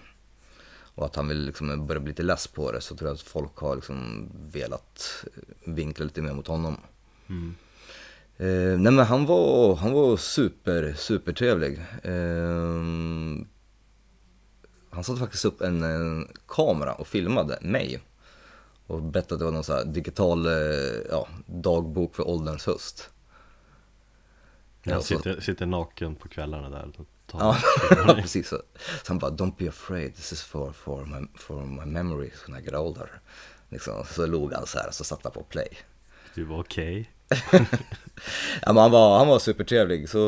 Och 0.94 1.04
att 1.06 1.16
han 1.16 1.28
vill 1.28 1.46
liksom 1.46 1.86
börja 1.86 2.00
bli 2.00 2.10
lite 2.10 2.22
less 2.22 2.46
på 2.46 2.72
det 2.72 2.80
så 2.80 2.96
tror 2.96 3.08
jag 3.08 3.14
att 3.14 3.20
folk 3.20 3.56
har 3.56 3.76
liksom 3.76 4.30
velat 4.52 5.24
vinkla 5.64 6.04
lite 6.04 6.22
mer 6.22 6.32
mot 6.32 6.46
honom. 6.46 6.76
Mm. 7.28 7.54
Eh, 8.36 8.80
nej 8.80 8.92
men 8.92 8.98
han 8.98 9.26
var, 9.26 9.74
han 9.74 9.92
var 9.92 10.16
super, 10.16 10.94
super 10.96 11.32
trevlig. 11.32 11.80
Eh, 12.02 12.82
han 14.90 15.04
satte 15.04 15.20
faktiskt 15.20 15.44
upp 15.44 15.60
en, 15.60 15.82
en 15.82 16.28
kamera 16.48 16.94
och 16.94 17.06
filmade 17.06 17.58
mig. 17.62 18.00
Och 18.86 19.02
berättade 19.02 19.34
att 19.34 19.38
det 19.38 19.44
var 19.44 19.52
någon 19.52 19.64
så 19.64 19.74
här 19.74 19.84
digital 19.84 20.46
eh, 20.46 20.52
ja, 21.10 21.28
dagbok 21.46 22.14
för 22.14 22.28
ålderns 22.28 22.66
höst. 22.66 23.10
Jag 24.84 24.94
Alltså- 24.96 25.16
sitter, 25.16 25.40
sitter 25.40 25.66
naken 25.66 26.14
på 26.14 26.28
kvällarna 26.28 26.70
där 26.70 26.90
och 26.96 27.06
Ja, 27.32 27.56
precis. 28.14 28.48
Så, 28.48 28.56
så 28.76 29.12
han 29.12 29.18
bara, 29.18 29.30
don't 29.30 29.54
be 29.58 29.68
afraid, 29.68 30.14
this 30.14 30.32
is 30.32 30.42
for, 30.42 30.72
for, 30.72 31.06
my, 31.06 31.26
for 31.34 31.64
my 31.66 31.84
memory 31.84 32.30
when 32.46 32.60
I 32.60 32.64
get 32.64 32.74
older. 32.74 33.10
Liksom, 33.68 34.04
så 34.10 34.26
log 34.26 34.52
han 34.52 34.66
så 34.66 34.78
här, 34.78 34.90
så 34.90 35.04
satte 35.04 35.20
han 35.24 35.32
på 35.32 35.42
play. 35.42 35.68
Du 36.34 36.44
var 36.44 36.60
okej 36.60 37.10
Ja, 38.62 38.72
men 38.72 38.76
han, 38.76 38.90
var, 38.90 39.18
han 39.18 39.28
var 39.28 39.38
supertrevlig, 39.38 40.08
så... 40.08 40.18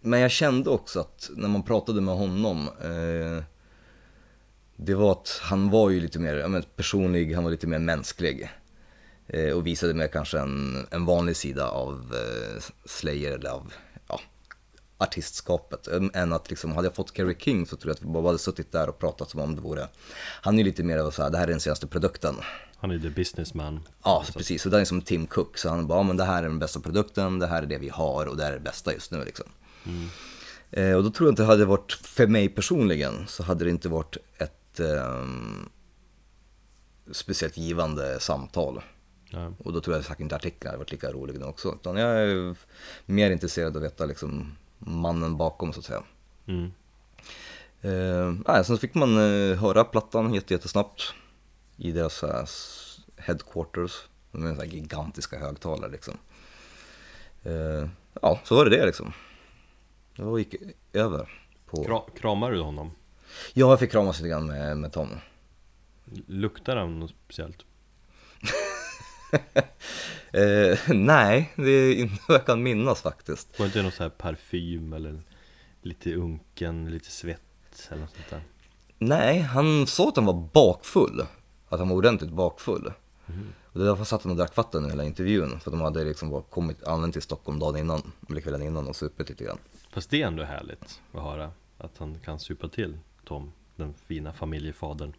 Men 0.00 0.20
jag 0.20 0.30
kände 0.30 0.70
också 0.70 1.00
att 1.00 1.30
när 1.36 1.48
man 1.48 1.62
pratade 1.62 2.00
med 2.00 2.14
honom, 2.14 2.68
eh, 2.80 3.44
det 4.76 4.94
var 4.94 5.12
att 5.12 5.40
han 5.42 5.70
var 5.70 5.90
ju 5.90 6.00
lite 6.00 6.18
mer 6.18 6.34
ja, 6.34 6.48
men 6.48 6.62
personlig, 6.76 7.34
han 7.34 7.44
var 7.44 7.50
lite 7.50 7.66
mer 7.66 7.78
mänsklig. 7.78 8.50
Eh, 9.32 9.52
och 9.52 9.66
visade 9.66 9.94
mer 9.94 10.08
kanske 10.08 10.38
en, 10.38 10.86
en 10.90 11.04
vanlig 11.04 11.36
sida 11.36 11.68
av 11.68 12.14
eh, 12.14 12.62
Slayer 12.84 13.32
eller 13.32 13.50
av 13.50 13.72
ja, 14.08 14.20
artistskapet. 14.98 15.88
Än- 16.14 16.32
att 16.32 16.50
liksom, 16.50 16.72
hade 16.72 16.86
jag 16.86 16.94
fått 16.94 17.16
Kerry 17.16 17.36
King 17.38 17.66
så 17.66 17.76
tror 17.76 17.90
jag 17.90 17.94
att 17.94 18.02
vi 18.02 18.06
bara 18.06 18.26
hade 18.26 18.38
suttit 18.38 18.72
där 18.72 18.88
och 18.88 18.98
pratat 18.98 19.30
som 19.30 19.40
om 19.40 19.56
det 19.56 19.62
vore... 19.62 19.88
Han 20.16 20.54
är 20.54 20.58
ju 20.58 20.64
lite 20.64 20.82
mer 20.82 20.98
av 20.98 21.10
så 21.10 21.22
här, 21.22 21.30
det 21.30 21.38
här 21.38 21.44
är 21.44 21.50
den 21.50 21.60
senaste 21.60 21.86
produkten. 21.86 22.34
Han 22.76 22.90
är 22.90 22.98
the 22.98 23.10
businessman 23.10 23.80
Ja, 24.04 24.24
så 24.26 24.32
precis. 24.32 24.66
Och 24.66 24.72
det 24.72 24.80
är 24.80 24.84
som 24.84 25.02
Tim 25.02 25.26
Cook. 25.26 25.58
Så 25.58 25.68
han 25.68 25.86
bara, 25.86 25.98
ja, 25.98 26.02
men 26.02 26.16
det 26.16 26.24
här 26.24 26.38
är 26.42 26.48
den 26.48 26.58
bästa 26.58 26.80
produkten, 26.80 27.38
det 27.38 27.46
här 27.46 27.62
är 27.62 27.66
det 27.66 27.78
vi 27.78 27.88
har 27.88 28.26
och 28.26 28.36
det 28.36 28.44
här 28.44 28.50
är 28.50 28.56
det 28.56 28.64
bästa 28.64 28.92
just 28.92 29.10
nu 29.10 29.24
liksom. 29.24 29.46
Eh, 30.70 30.94
och 30.94 31.04
då 31.04 31.10
tror 31.10 31.26
jag 31.26 31.32
inte 31.32 31.42
det 31.42 31.46
hade 31.46 31.64
varit, 31.64 31.92
för 31.92 32.26
mig 32.26 32.48
personligen, 32.48 33.24
så 33.28 33.42
hade 33.42 33.64
det 33.64 33.70
inte 33.70 33.88
varit 33.88 34.16
ett 34.38 34.80
ehm, 34.80 35.68
speciellt 37.12 37.56
givande 37.56 38.20
samtal. 38.20 38.82
Ja. 39.30 39.52
Och 39.58 39.72
då 39.72 39.80
tror 39.80 39.96
jag 39.96 40.04
säkert 40.04 40.20
inte 40.20 40.36
artikeln 40.36 40.66
hade 40.68 40.78
varit 40.78 40.92
lika 40.92 41.12
rolig 41.12 41.38
nu 41.40 41.44
också. 41.46 41.74
Utan 41.74 41.96
jag 41.96 42.10
är 42.22 42.56
mer 43.06 43.30
intresserad 43.30 43.76
av 43.76 43.82
att 43.82 43.90
veta 43.92 44.06
liksom 44.06 44.56
mannen 44.78 45.36
bakom 45.36 45.72
så 45.72 45.78
att 45.80 45.84
säga. 45.86 46.02
Mm. 46.46 46.72
Eh, 47.82 48.34
nej, 48.48 48.64
sen 48.64 48.78
fick 48.78 48.94
man 48.94 49.16
eh, 49.16 49.56
höra 49.58 49.84
plattan 49.84 50.34
jätte, 50.34 50.54
jättesnabbt 50.54 51.02
i 51.76 51.92
deras 51.92 52.22
här, 52.22 52.42
s- 52.42 53.00
headquarters. 53.16 53.92
De 54.32 54.46
är 54.46 54.54
så 54.54 54.60
här 54.60 54.68
gigantiska 54.68 55.38
högtalare 55.38 55.90
liksom. 55.90 56.18
Eh, 57.42 57.88
ja, 58.22 58.40
så 58.44 58.54
var 58.56 58.64
det 58.64 58.70
det 58.76 58.86
liksom. 58.86 59.12
Det 60.16 60.38
gick 60.38 60.54
över. 60.92 61.42
På... 61.66 61.84
Kra, 61.84 62.06
kramar 62.20 62.50
du 62.50 62.60
honom? 62.60 62.90
Ja, 63.52 63.70
jag 63.70 63.78
fick 63.80 63.90
kramas 63.90 64.18
lite 64.18 64.28
grann 64.28 64.46
med, 64.46 64.76
med 64.78 64.92
Tom. 64.92 65.08
Luktar 66.26 66.76
han 66.76 66.98
något 67.00 67.12
speciellt? 67.24 67.64
Eh, 70.32 70.78
nej, 70.88 71.52
det 71.56 71.70
är 71.70 71.94
inte 71.94 72.22
vad 72.28 72.38
jag 72.38 72.46
kan 72.46 72.62
minnas 72.62 73.02
faktiskt. 73.02 73.58
Var 73.58 73.66
det 73.66 73.68
inte 73.68 73.82
någon 73.82 73.92
så 73.92 74.02
här 74.02 74.10
parfym 74.10 74.92
eller 74.92 75.22
lite 75.82 76.14
unken, 76.14 76.90
lite 76.90 77.10
svett 77.10 77.88
eller 77.90 78.00
något 78.00 78.14
sånt 78.14 78.30
där? 78.30 78.42
Nej, 78.98 79.40
han 79.40 79.86
sa 79.86 80.08
att 80.08 80.16
han 80.16 80.24
var 80.24 80.48
bakfull. 80.52 81.26
Att 81.68 81.78
han 81.78 81.88
var 81.88 81.96
ordentligt 81.96 82.30
bakfull. 82.30 82.92
Och 83.72 83.78
det 83.78 83.78
var 83.78 83.86
därför 83.86 84.04
satt 84.04 84.22
han 84.22 84.30
och 84.30 84.36
drack 84.36 84.56
vatten 84.56 84.90
hela 84.90 85.04
intervjun. 85.04 85.60
För 85.60 85.70
de 85.70 85.80
hade 85.80 86.04
liksom 86.04 86.30
bara 86.30 86.42
kommit, 86.42 86.84
anlänt 86.84 87.12
till 87.12 87.22
Stockholm 87.22 87.58
dagen 87.58 87.76
innan, 87.76 88.12
eller 88.28 88.40
kvällen 88.40 88.62
innan 88.62 88.88
och 88.88 88.96
supit 88.96 89.28
lite 89.28 89.44
grann. 89.44 89.58
Fast 89.90 90.10
det 90.10 90.22
är 90.22 90.26
ändå 90.26 90.44
härligt 90.44 91.00
att 91.12 91.22
höra 91.22 91.50
att 91.78 91.98
han 91.98 92.18
kan 92.24 92.38
supa 92.38 92.68
till 92.68 92.98
Tom, 93.24 93.52
den 93.76 93.94
fina 93.94 94.32
familjefadern. 94.32 95.12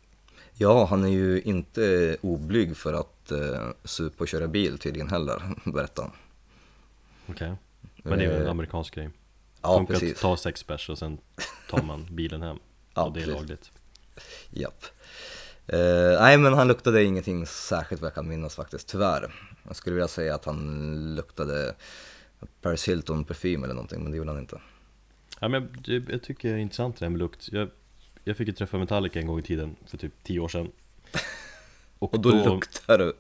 Ja, 0.62 0.86
han 0.86 1.04
är 1.04 1.10
ju 1.10 1.42
inte 1.42 2.18
oblyg 2.22 2.78
för 2.78 2.94
att 2.94 3.32
eh, 3.32 3.70
supa 3.84 4.24
och 4.24 4.28
köra 4.28 4.48
bil 4.48 4.78
tydligen 4.78 5.10
heller, 5.10 5.42
berättar 5.72 6.04
han. 6.04 6.12
Okej. 7.28 7.56
Men 8.04 8.20
det 8.20 8.26
är 8.26 8.30
ju 8.30 8.36
en 8.38 8.46
Eh, 8.46 8.52
amerikansk 8.52 8.96
grej. 8.96 9.10
Ja, 9.62 9.78
Funkar 9.78 9.94
att 9.94 10.00
precis. 10.00 10.20
ta 10.22 10.38
sex 10.38 10.68
bärs 10.68 10.90
och 10.90 10.98
sen 10.98 11.18
tar 11.70 11.84
man 11.84 12.08
bilen 12.16 12.42
hem. 12.42 12.58
Ja, 12.94 13.04
och 13.06 13.14
det 13.14 13.20
är 13.20 13.26
precis. 13.26 13.40
lagligt. 13.40 13.72
Japp. 14.50 14.84
Eh, 15.68 16.22
nej, 16.22 16.38
men 16.38 16.54
han 16.54 16.68
luktade 16.68 17.04
ingenting 17.04 17.46
särskilt 17.46 18.02
vad 18.02 18.08
jag 18.08 18.16
kan 18.16 18.28
minnas 18.28 18.56
faktiskt, 18.56 18.88
tyvärr. 18.88 19.34
Jag 19.68 19.76
skulle 19.76 19.94
vilja 19.94 20.08
säga 20.08 20.36
att 20.36 20.46
han 20.46 21.16
luktade 21.16 21.76
Paris 22.62 22.88
Hilton 22.88 23.24
parfym 23.24 23.64
eller 23.64 23.74
någonting, 23.74 24.04
men 24.04 24.12
det 24.12 24.18
gjorde 24.18 24.32
han 24.32 24.40
inte. 24.40 24.62
Ja, 25.40 25.48
men 25.48 25.62
jag, 25.86 25.96
jag, 25.96 26.10
jag 26.12 26.24
tycker 26.24 26.50
det 26.50 26.56
är 26.56 26.60
intressant 26.60 26.98
det 27.00 27.06
här 27.06 27.10
med 27.10 27.20
lukt. 27.20 27.50
Jag, 27.52 27.70
jag 28.24 28.38
fick 28.38 28.48
ju 28.48 28.54
träffa 28.54 28.78
Metallica 28.78 29.20
en 29.20 29.28
gång 29.28 29.40
i 29.40 29.42
tiden, 29.42 29.76
för 29.86 29.98
typ 29.98 30.14
tio 30.24 30.40
år 30.40 30.48
sedan. 30.48 30.72
Och 32.00 32.22
då, 32.22 32.30
luktar 32.32 32.98
du 32.98 33.14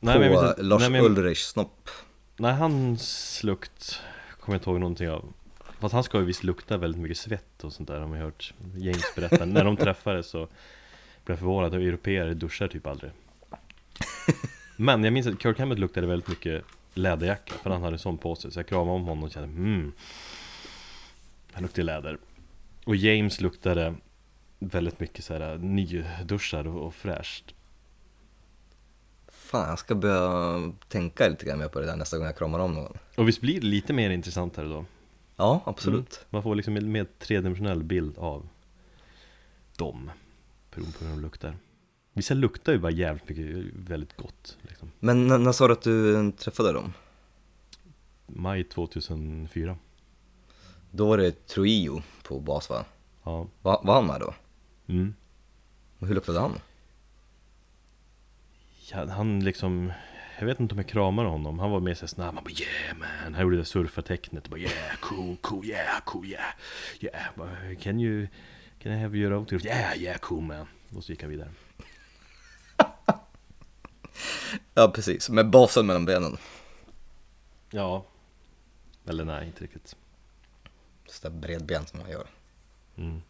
Nej, 0.00 0.14
på 0.14 0.20
men 0.20 0.32
jag 0.32 0.50
inte- 0.50 0.62
Lars 0.62 0.80
nej, 0.80 0.90
men- 0.90 1.04
Ulrichs 1.04 1.46
snopp. 1.48 1.90
Nej, 2.36 2.52
hans 2.54 3.40
lukt 3.44 4.00
kommer 4.40 4.54
jag 4.54 4.60
inte 4.60 4.70
ihåg 4.70 4.80
någonting 4.80 5.10
av. 5.10 5.32
Fast 5.78 5.92
han 5.94 6.04
ska 6.04 6.18
ju 6.18 6.24
visst 6.24 6.44
lukta 6.44 6.76
väldigt 6.76 7.00
mycket 7.00 7.18
svett 7.18 7.64
och 7.64 7.72
sånt 7.72 7.88
där 7.88 8.00
har 8.00 8.06
man 8.08 8.18
ju 8.18 8.24
hört 8.24 8.54
James 8.76 9.14
berätta. 9.16 9.44
När 9.44 9.64
de 9.64 9.76
träffades 9.76 10.26
så 10.26 10.38
blev 10.38 10.48
jag 11.34 11.38
förvånad 11.38 11.74
att 11.74 11.80
europeer 11.80 12.34
duschar 12.34 12.68
typ 12.68 12.86
aldrig. 12.86 13.12
Men 14.76 15.04
jag 15.04 15.12
minns 15.12 15.26
att 15.26 15.42
Kirk 15.42 15.58
Hammett 15.58 15.78
luktade 15.78 16.06
väldigt 16.06 16.28
mycket 16.28 16.64
läderjacka, 16.94 17.54
för 17.62 17.70
han 17.70 17.82
hade 17.82 17.94
en 17.94 17.98
sån 17.98 18.18
på 18.18 18.36
sig. 18.36 18.52
Så 18.52 18.58
jag 18.58 18.66
kramade 18.66 18.90
om 18.90 19.02
honom 19.04 19.24
och 19.24 19.30
kände 19.30 19.48
mm, 19.48 19.92
han 21.52 21.62
luktar 21.62 21.82
läder. 21.82 22.18
Och 22.84 22.96
James 22.96 23.40
luktade 23.40 23.94
väldigt 24.60 25.00
mycket 25.00 25.24
så 25.24 25.32
här 25.32 25.58
nyduschad 25.58 26.66
och, 26.66 26.86
och 26.86 26.94
fräscht. 26.94 27.54
Fan, 29.28 29.68
jag 29.68 29.78
ska 29.78 29.94
börja 29.94 30.72
tänka 30.88 31.28
lite 31.28 31.46
grann 31.46 31.58
mer 31.58 31.68
på 31.68 31.80
det 31.80 31.86
där 31.86 31.96
nästa 31.96 32.18
gång 32.18 32.26
jag 32.26 32.38
kramar 32.38 32.58
om 32.58 32.74
någon. 32.74 32.96
Och 33.16 33.28
visst 33.28 33.40
blir 33.40 33.60
det 33.60 33.66
lite 33.66 33.92
mer 33.92 34.10
intressantare 34.10 34.68
då? 34.68 34.84
Ja, 35.36 35.62
absolut. 35.64 36.16
Mm. 36.16 36.26
Man 36.30 36.42
får 36.42 36.54
liksom 36.54 36.76
en 36.76 36.92
mer 36.92 37.06
tredimensionell 37.18 37.82
bild 37.82 38.18
av 38.18 38.48
dem 39.76 40.10
Beroende 40.74 40.98
på 40.98 41.04
hur 41.04 41.10
de 41.10 41.20
luktar 41.20 41.56
Vissa 42.12 42.34
luktar 42.34 42.72
ju 42.72 42.78
bara 42.78 42.92
jävligt 42.92 43.28
mycket, 43.28 43.74
väldigt 43.74 44.16
gott 44.16 44.58
liksom. 44.62 44.90
Men 44.98 45.26
när, 45.26 45.38
när 45.38 45.52
sa 45.52 45.66
du 45.66 45.72
att 45.72 45.82
du 45.82 46.32
träffade 46.32 46.72
dem? 46.72 46.92
Maj 48.26 48.64
2004 48.64 49.76
Då 50.90 51.08
var 51.08 51.18
det 51.18 51.46
Trujillo 51.46 52.02
på 52.22 52.40
bas 52.40 52.70
va? 52.70 52.84
Ja, 53.24 53.46
Va, 53.62 53.80
var 53.84 53.94
han 53.94 54.06
med 54.06 54.20
då? 54.20 54.34
Mm. 54.90 55.14
Och 55.98 56.06
hur 56.06 56.14
luktade 56.14 56.40
han? 56.40 56.58
ja 58.92 59.06
han 59.06 59.44
liksom 59.44 59.92
Jag 60.38 60.46
vet 60.46 60.60
inte 60.60 60.74
om 60.74 60.78
jag 60.78 60.88
kramade 60.88 61.28
honom, 61.28 61.58
han 61.58 61.70
var 61.70 61.80
mer 61.80 61.94
såhär 61.94 62.06
snabb, 62.06 62.34
han 62.34 62.44
bara 62.44 62.50
yeah 62.50 62.98
man 62.98 63.34
Han 63.34 63.42
gjorde 63.42 63.56
det 63.56 63.64
surfartecknet, 63.64 64.48
bara 64.48 64.60
yeah 64.60 64.96
cool, 65.00 65.36
cool, 65.40 65.64
yeah, 65.64 66.00
cool, 66.04 66.26
yeah 66.26 66.52
Yeah, 67.00 67.24
bara, 67.36 67.74
can 67.80 68.00
you 68.00 68.26
Can 68.82 68.92
I 68.92 68.96
have 68.96 69.18
your 69.18 69.32
autograph? 69.32 69.66
Yeah, 69.66 70.02
yeah, 70.02 70.18
cool 70.18 70.42
man 70.42 70.66
Och 70.96 71.04
så 71.04 71.12
gick 71.12 71.22
han 71.22 71.30
vidare 71.30 71.50
Ja, 74.74 74.90
precis. 74.94 75.30
Med 75.30 75.50
basen 75.50 75.86
mellan 75.86 76.04
benen. 76.04 76.36
Ja 77.70 78.04
Eller 79.06 79.24
nej, 79.24 79.46
inte 79.46 79.64
riktigt 79.64 79.96
Sådär 81.06 81.36
bredbent 81.36 81.88
som 81.88 81.98
man 81.98 82.10
gör. 82.10 82.26
Mm. 82.96 83.22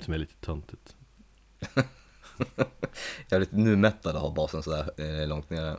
Som 0.00 0.14
är 0.14 0.18
lite 0.18 0.34
töntigt. 0.34 0.96
Jag 3.28 3.36
är 3.36 3.40
lite 3.40 3.56
numättad 3.56 4.16
att 4.16 4.22
ha 4.22 4.30
basen 4.30 4.62
sådär 4.62 4.90
eh, 4.96 5.28
långt 5.28 5.50
nere. 5.50 5.76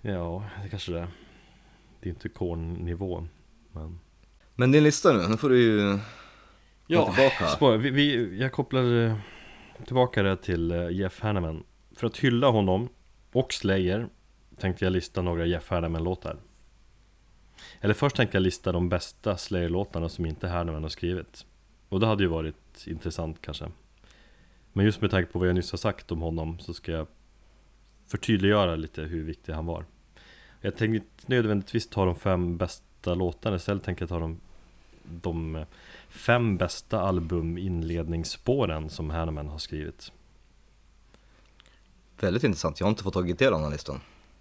Ja, 0.00 0.44
det 0.62 0.68
kanske 0.68 0.92
det 0.92 1.00
är. 1.00 1.08
Det 2.00 2.08
är 2.08 2.10
inte 2.10 2.28
kornnivå, 2.28 3.26
men... 3.72 4.00
Men 4.54 4.72
din 4.72 4.84
lista 4.84 5.12
nu, 5.12 5.28
nu 5.28 5.36
får 5.36 5.48
du 5.48 5.62
ju... 5.62 5.98
Ja, 6.86 7.30
spår, 7.56 7.76
vi, 7.76 7.90
vi, 7.90 8.38
jag 8.38 8.52
kopplar 8.52 9.04
eh, 9.04 9.16
tillbaka 9.84 10.22
det 10.22 10.36
till 10.36 10.70
eh, 10.70 10.90
Jeff 10.90 11.20
Hanneman. 11.20 11.64
För 11.96 12.06
att 12.06 12.16
hylla 12.16 12.48
honom 12.48 12.88
och 13.32 13.52
Slayer 13.52 14.08
tänkte 14.58 14.84
jag 14.84 14.92
lista 14.92 15.22
några 15.22 15.46
Jeff 15.46 15.70
Hanneman-låtar. 15.70 16.36
Eller 17.80 17.94
först 17.94 18.16
tänkte 18.16 18.36
jag 18.36 18.42
lista 18.42 18.72
de 18.72 18.88
bästa 18.88 19.36
Slayer-låtarna 19.36 20.08
som 20.08 20.26
inte 20.26 20.48
Hanneman 20.48 20.82
har 20.82 20.90
skrivit. 20.90 21.46
Och 21.92 22.00
det 22.00 22.06
hade 22.06 22.22
ju 22.22 22.28
varit 22.28 22.86
intressant 22.86 23.38
kanske. 23.40 23.70
Men 24.72 24.84
just 24.84 25.00
med 25.00 25.10
tanke 25.10 25.32
på 25.32 25.38
vad 25.38 25.48
jag 25.48 25.54
nyss 25.54 25.70
har 25.70 25.78
sagt 25.78 26.12
om 26.12 26.20
honom 26.20 26.58
så 26.58 26.74
ska 26.74 26.92
jag 26.92 27.06
förtydliggöra 28.06 28.76
lite 28.76 29.02
hur 29.02 29.24
viktig 29.24 29.52
han 29.52 29.66
var. 29.66 29.84
Jag 30.60 30.76
tänkte 30.76 30.96
inte 30.96 31.32
nödvändigtvis 31.32 31.88
ta 31.88 32.04
de 32.04 32.14
fem 32.14 32.56
bästa 32.56 33.14
låtarna, 33.14 33.56
istället 33.56 33.84
tänker 33.84 34.02
jag 34.02 34.08
ta 34.08 34.18
de, 34.18 34.40
de 35.02 35.64
fem 36.08 36.56
bästa 36.56 37.00
albuminledningsspåren 37.00 38.90
som 38.90 39.10
Hanneman 39.10 39.48
har 39.48 39.58
skrivit. 39.58 40.12
Väldigt 42.20 42.44
intressant, 42.44 42.80
jag 42.80 42.86
har 42.86 42.90
inte 42.90 43.02
fått 43.02 43.14
tagit 43.14 43.38
del 43.38 43.52
av 43.52 43.58
den 43.58 43.64
här 43.64 43.72
listan. 43.72 44.00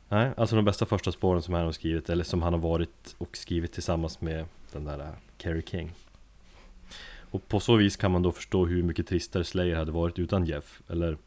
Nej, 0.09 0.31
alltså 0.37 0.55
de 0.55 0.65
bästa 0.65 0.85
första 0.85 1.11
spåren 1.11 1.41
som 1.41 1.53
han 1.53 1.65
har 1.65 1.71
skrivit, 1.71 2.09
eller 2.09 2.23
som 2.23 2.41
han 2.41 2.53
har 2.53 2.59
varit 2.59 3.15
och 3.17 3.37
skrivit 3.37 3.73
tillsammans 3.73 4.21
med 4.21 4.45
den 4.71 4.85
där 4.85 5.15
Kerry 5.37 5.61
King. 5.61 5.91
Och 7.31 7.47
på 7.47 7.59
så 7.59 7.75
vis 7.75 7.95
kan 7.95 8.11
man 8.11 8.21
då 8.21 8.31
förstå 8.31 8.65
hur 8.65 8.83
mycket 8.83 9.07
tristare 9.07 9.43
Slayer 9.43 9.75
hade 9.75 9.91
varit 9.91 10.19
utan 10.19 10.45
Jeff, 10.45 10.81
eller 10.89 11.17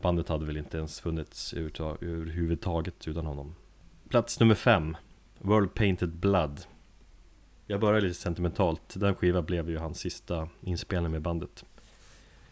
bandet 0.00 0.28
hade 0.28 0.46
väl 0.46 0.56
inte 0.56 0.78
ens 0.78 1.00
funnits 1.00 1.54
överhuvudtaget 1.54 3.08
utan 3.08 3.26
honom. 3.26 3.54
Plats 4.08 4.40
nummer 4.40 4.54
fem, 4.54 4.96
World 5.38 5.74
Painted 5.74 6.10
Blood. 6.10 6.60
Jag 7.66 7.80
börjar 7.80 8.00
lite 8.00 8.14
sentimentalt, 8.14 8.94
den 8.96 9.14
skivan 9.14 9.44
blev 9.44 9.70
ju 9.70 9.78
hans 9.78 9.98
sista 9.98 10.48
inspelning 10.60 11.12
med 11.12 11.22
bandet. 11.22 11.64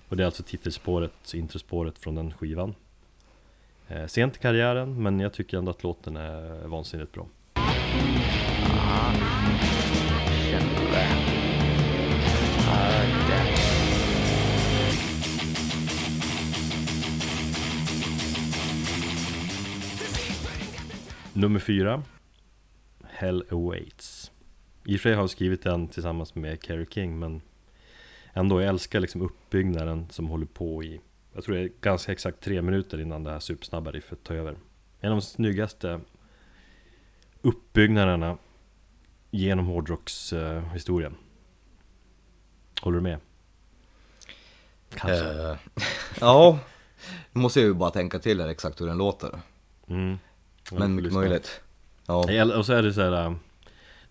Och 0.08 0.16
det 0.16 0.22
är 0.22 0.26
alltså 0.26 0.42
titelspåret, 0.42 1.34
introspåret 1.34 1.98
från 1.98 2.14
den 2.14 2.32
skivan. 2.32 2.74
Eh, 3.88 4.06
sent 4.06 4.36
i 4.36 4.38
karriären, 4.38 5.02
men 5.02 5.20
jag 5.20 5.32
tycker 5.32 5.58
ändå 5.58 5.70
att 5.70 5.82
låten 5.82 6.16
är 6.16 6.66
vansinnigt 6.66 7.12
bra. 7.12 7.26
Nummer 21.36 21.60
fyra 21.60 22.02
Hell 23.04 23.44
Awaits 23.50 24.32
I 24.84 24.96
och 24.96 25.00
för 25.00 25.08
sig 25.08 25.14
har 25.14 25.22
jag 25.22 25.30
skrivit 25.30 25.62
den 25.62 25.88
tillsammans 25.88 26.34
med 26.34 26.62
Kerry 26.62 26.86
King 26.90 27.18
men 27.18 27.42
Ändå, 28.32 28.60
jag 28.60 28.68
älskar 28.68 29.00
liksom 29.00 29.22
uppbyggnaden 29.22 30.06
som 30.10 30.26
håller 30.26 30.46
på 30.46 30.84
i 30.84 31.00
Jag 31.32 31.44
tror 31.44 31.54
det 31.54 31.62
är 31.62 31.70
ganska 31.80 32.12
exakt 32.12 32.40
tre 32.40 32.62
minuter 32.62 33.00
innan 33.00 33.24
det 33.24 33.30
här 33.30 33.38
supersnabba 33.38 33.90
riffet 33.90 34.24
tar 34.24 34.34
över 34.34 34.56
En 35.00 35.12
av 35.12 35.16
de 35.16 35.22
snyggaste 35.22 36.00
uppbyggnaderna 37.42 38.38
genom 39.30 39.66
hårdrockshistorien 39.66 41.16
Håller 42.80 42.96
du 42.96 43.02
med? 43.02 43.18
Kanske 44.94 45.50
Eh, 45.50 45.56
ja, 46.20 46.58
nu 47.32 47.40
måste 47.40 47.60
jag 47.60 47.66
ju 47.66 47.74
bara 47.74 47.90
tänka 47.90 48.18
till 48.18 48.40
här 48.40 48.48
exakt 48.48 48.80
hur 48.80 48.86
den 48.86 48.98
låter. 48.98 49.40
mm. 49.86 50.18
Men 50.72 50.94
mycket 50.94 51.12
möjligt. 51.12 51.60
Ja, 52.06 52.56
Och 52.58 52.66
så 52.66 52.72
är 52.72 52.82
det 52.82 52.92
så 52.92 53.00
här. 53.00 53.26
äh, 53.26 53.34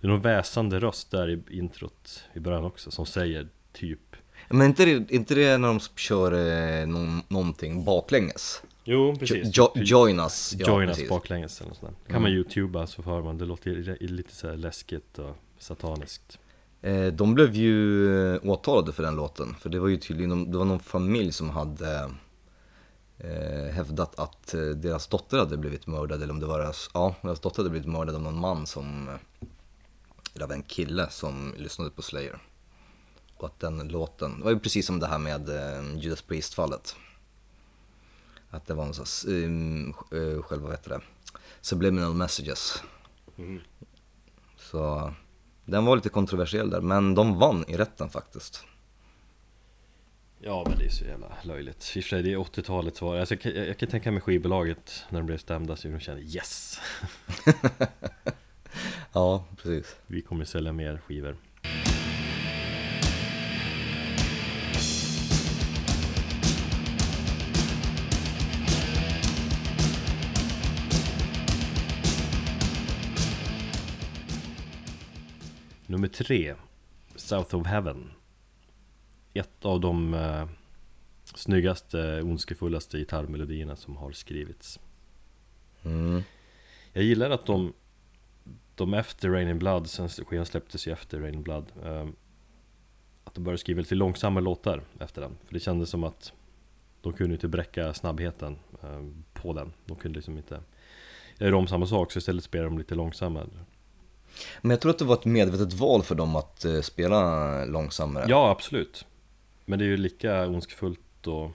Det 0.01 0.07
är 0.07 0.09
någon 0.09 0.21
väsande 0.21 0.79
röst 0.79 1.11
där 1.11 1.29
i 1.29 1.41
introt 1.49 2.23
i 2.33 2.39
början 2.39 2.65
också 2.65 2.91
som 2.91 3.05
säger 3.05 3.47
typ 3.73 4.15
Men 4.49 4.67
inte 4.67 4.85
det, 4.85 5.11
inte 5.11 5.35
det 5.35 5.57
när 5.57 5.67
de 5.67 5.79
kör 5.79 6.31
eh, 6.31 6.87
någon, 6.87 7.21
någonting 7.27 7.85
baklänges? 7.85 8.61
Jo 8.83 9.17
Jo, 9.21 9.71
jo, 9.75 9.81
join 9.83 10.19
us, 10.19 10.53
ja 10.59 10.67
Join 10.67 10.87
us 10.87 10.97
precis. 10.97 11.09
baklänges 11.09 11.61
eller 11.61 11.69
något 11.69 11.77
sånt 11.77 11.97
där. 12.07 12.13
Kan 12.13 12.21
man 12.21 12.31
youtuba 12.31 12.87
så 12.87 13.03
får 13.03 13.23
man, 13.23 13.37
det 13.37 13.45
låter 13.45 13.97
lite 14.07 14.35
så 14.35 14.47
här 14.49 14.55
läskigt 14.55 15.19
och 15.19 15.35
sataniskt 15.59 16.39
Eh, 16.81 17.05
de 17.07 17.33
blev 17.35 17.55
ju 17.55 18.33
eh, 18.35 18.39
åtalade 18.43 18.91
för 18.93 19.03
den 19.03 19.15
låten, 19.15 19.55
för 19.59 19.69
det 19.69 19.79
var 19.79 19.87
ju 19.87 19.97
tydligen, 19.97 20.51
det 20.51 20.57
var 20.57 20.65
någon 20.65 20.79
familj 20.79 21.31
som 21.31 21.49
hade 21.49 22.11
hävdat 23.73 24.19
att 24.19 24.53
eh, 24.53 24.61
deras 24.61 25.07
dotter 25.07 25.37
hade 25.37 25.57
blivit 25.57 25.87
mördad, 25.87 26.23
eller 26.23 26.33
om 26.33 26.39
det 26.39 26.45
var 26.45 26.59
deras, 26.59 26.89
ja, 26.93 27.15
deras 27.21 27.39
dotter 27.39 27.57
hade 27.57 27.69
blivit 27.69 27.89
mördad 27.89 28.15
av 28.15 28.21
någon 28.21 28.39
man 28.39 28.67
som, 28.67 29.07
eh, 29.07 29.47
eller 30.33 30.45
av 30.45 30.51
en 30.51 30.63
kille 30.63 31.09
som 31.09 31.53
lyssnade 31.57 31.91
på 31.91 32.01
Slayer. 32.01 32.37
Och 33.37 33.45
att 33.45 33.59
den 33.59 33.87
låten, 33.87 34.37
det 34.37 34.43
var 34.43 34.51
ju 34.51 34.59
precis 34.59 34.85
som 34.85 34.99
det 34.99 35.07
här 35.07 35.19
med 35.19 35.49
eh, 35.49 35.97
Judas 35.97 36.21
Priest-fallet. 36.21 36.95
Att 38.49 38.65
det 38.65 38.73
var 38.73 38.85
en 38.85 38.93
sån 38.93 39.31
här, 39.31 39.45
um, 39.45 39.93
själva, 40.43 40.63
vad 40.63 40.71
heter 40.71 40.89
det, 40.89 41.01
subliminal 41.61 42.13
messages. 42.13 42.83
Så 44.57 45.13
den 45.65 45.85
var 45.85 45.95
lite 45.95 46.09
kontroversiell 46.09 46.69
där, 46.69 46.81
men 46.81 47.15
de 47.15 47.39
vann 47.39 47.65
i 47.67 47.77
rätten 47.77 48.09
faktiskt. 48.09 48.63
Ja 50.45 50.65
men 50.69 50.77
det 50.77 50.85
är 50.85 50.89
så 50.89 51.05
jävla 51.05 51.37
löjligt. 51.43 51.93
I 51.95 51.99
och 51.99 52.03
för 52.03 52.09
sig 52.09 52.23
det 52.23 52.31
är 52.33 52.37
80-talets 52.37 52.97
svar 52.97 53.17
alltså, 53.17 53.33
jag, 53.35 53.41
kan- 53.41 53.55
jag, 53.55 53.67
jag 53.67 53.77
kan 53.77 53.89
tänka 53.89 54.11
mig 54.11 54.21
skivbolaget 54.21 55.05
när 55.09 55.19
de 55.19 55.25
blev 55.25 55.37
stämda 55.37 55.75
så 55.75 55.87
de 55.87 55.99
kände 55.99 56.21
yes! 56.21 56.79
Ja, 59.13 59.45
precis. 59.57 59.95
Vi 60.07 60.21
kommer 60.21 60.45
sälja 60.45 60.71
mer 60.73 60.97
skivor. 61.07 61.37
Nummer 75.87 76.07
tre 76.07 76.55
South 77.15 77.55
of 77.55 77.67
Heaven 77.67 78.11
Ett 79.33 79.65
av 79.65 79.79
de 79.79 80.13
eh, 80.13 80.47
snyggaste, 81.23 82.21
ondskefullaste 82.21 82.97
gitarrmelodierna 82.97 83.75
som 83.75 83.97
har 83.97 84.11
skrivits. 84.11 84.79
Mm. 85.83 86.23
Jag 86.93 87.03
gillar 87.03 87.29
att 87.29 87.45
de, 87.45 87.73
de 88.75 88.93
efter 88.93 89.29
Rain 89.29 89.49
in 89.49 89.59
Blood, 89.59 89.89
sen 89.89 90.09
skivan 90.09 90.45
släpptes 90.45 90.87
ju 90.87 90.91
efter 90.91 91.19
Rain 91.19 91.33
in 91.33 91.43
Blood 91.43 91.65
ehm, 91.83 92.15
Att 93.23 93.33
de 93.33 93.43
började 93.43 93.57
skriva 93.57 93.79
lite 93.81 93.95
långsammare 93.95 94.43
låtar 94.43 94.83
efter 94.99 95.21
den. 95.21 95.37
För 95.45 95.53
det 95.53 95.59
kändes 95.59 95.89
som 95.89 96.03
att 96.03 96.33
de 97.01 97.13
kunde 97.13 97.33
inte 97.35 97.47
bräcka 97.47 97.93
snabbheten 97.93 98.59
ehm, 98.83 99.23
på 99.33 99.53
den. 99.53 99.73
De 99.85 99.97
kunde 99.97 100.17
liksom 100.17 100.37
inte 100.37 100.59
göra 101.37 101.57
om 101.57 101.67
samma 101.67 101.85
sak 101.85 102.11
så 102.11 102.19
istället 102.19 102.43
spelade 102.43 102.69
de 102.69 102.77
lite 102.77 102.95
långsammare. 102.95 103.47
Men 104.61 104.71
jag 104.71 104.81
tror 104.81 104.91
att 104.91 104.99
det 104.99 105.05
var 105.05 105.15
ett 105.15 105.25
medvetet 105.25 105.73
val 105.73 106.03
för 106.03 106.15
dem 106.15 106.35
att 106.35 106.65
eh, 106.65 106.81
spela 106.81 107.65
långsammare. 107.65 108.25
Ja, 108.29 108.49
absolut 108.49 109.05
Men 109.65 109.79
det 109.79 109.85
är 109.85 109.89
ju 109.89 109.97
lika 109.97 110.47
ondskefullt 110.47 111.27
och 111.27 111.51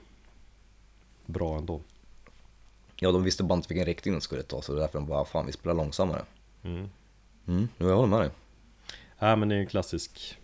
bra 1.25 1.57
ändå 1.57 1.81
Ja, 3.01 3.11
de 3.11 3.23
visste 3.23 3.43
bara 3.43 3.55
inte 3.55 3.67
vilken 3.69 3.85
riktning 3.85 4.13
de 4.13 4.21
skulle 4.21 4.43
ta, 4.43 4.61
så 4.61 4.71
det 4.71 4.77
är 4.77 4.81
därför 4.81 4.99
de 4.99 5.07
bara, 5.07 5.25
fan 5.25 5.45
vi 5.45 5.51
spelar 5.51 5.75
långsammare. 5.75 6.21
mm. 6.63 6.89
Mm, 7.47 7.67
jag 7.77 7.95
håller 7.95 8.07
med 8.07 8.19
dig. 8.19 8.29
Ja 9.19 9.35
men 9.35 9.49
det 9.49 9.55
är 9.55 9.59
en 9.59 9.67
klassisk 9.67 10.37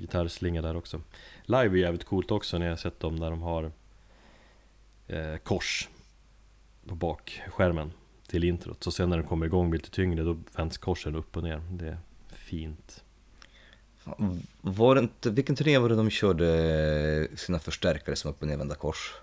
gitarrslinga 0.00 0.62
där 0.62 0.76
också 0.76 1.00
Live 1.44 1.78
är 1.78 1.82
jävligt 1.82 2.04
coolt 2.04 2.30
också 2.30 2.58
när 2.58 2.66
jag 2.66 2.78
sett 2.78 3.00
dem 3.00 3.20
där 3.20 3.30
de 3.30 3.42
har 3.42 3.72
eh, 5.06 5.36
kors 5.36 5.88
på 6.86 6.94
bakskärmen 6.94 7.92
till 8.26 8.44
introt 8.44 8.84
Så 8.84 8.90
sen 8.90 9.10
när 9.10 9.16
den 9.16 9.26
kommer 9.26 9.46
igång 9.46 9.72
lite 9.72 9.90
tyngre 9.90 10.22
då 10.22 10.38
vänds 10.56 10.78
korsen 10.78 11.16
upp 11.16 11.36
och 11.36 11.42
ner 11.42 11.62
Det 11.70 11.88
är 11.88 11.98
fint 12.28 13.04
Var 14.60 14.94
det 14.94 15.00
inte, 15.00 15.30
vilken 15.30 15.56
turné 15.56 15.78
var 15.78 15.88
det 15.88 15.94
de 15.94 16.10
körde 16.10 17.28
sina 17.36 17.58
förstärkare 17.58 18.16
som 18.16 18.30
upp 18.30 18.42
och 18.42 18.48
nervända 18.48 18.74
kors? 18.74 19.14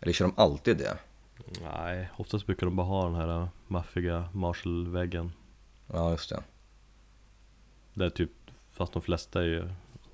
Eller 0.00 0.12
kör 0.12 0.24
de 0.24 0.34
alltid 0.36 0.76
det? 0.76 0.98
Nej, 1.62 2.08
oftast 2.16 2.46
brukar 2.46 2.66
de 2.66 2.76
bara 2.76 2.86
ha 2.86 3.04
den 3.04 3.14
här 3.14 3.48
maffiga 3.68 4.28
Marshall-väggen 4.32 5.32
Ja, 5.86 6.10
just 6.10 6.30
det. 6.30 6.42
Där 7.94 8.10
typ, 8.10 8.30
fast 8.72 8.92
de 8.92 9.02
flesta 9.02 9.40
är 9.40 9.46
ju, 9.46 9.68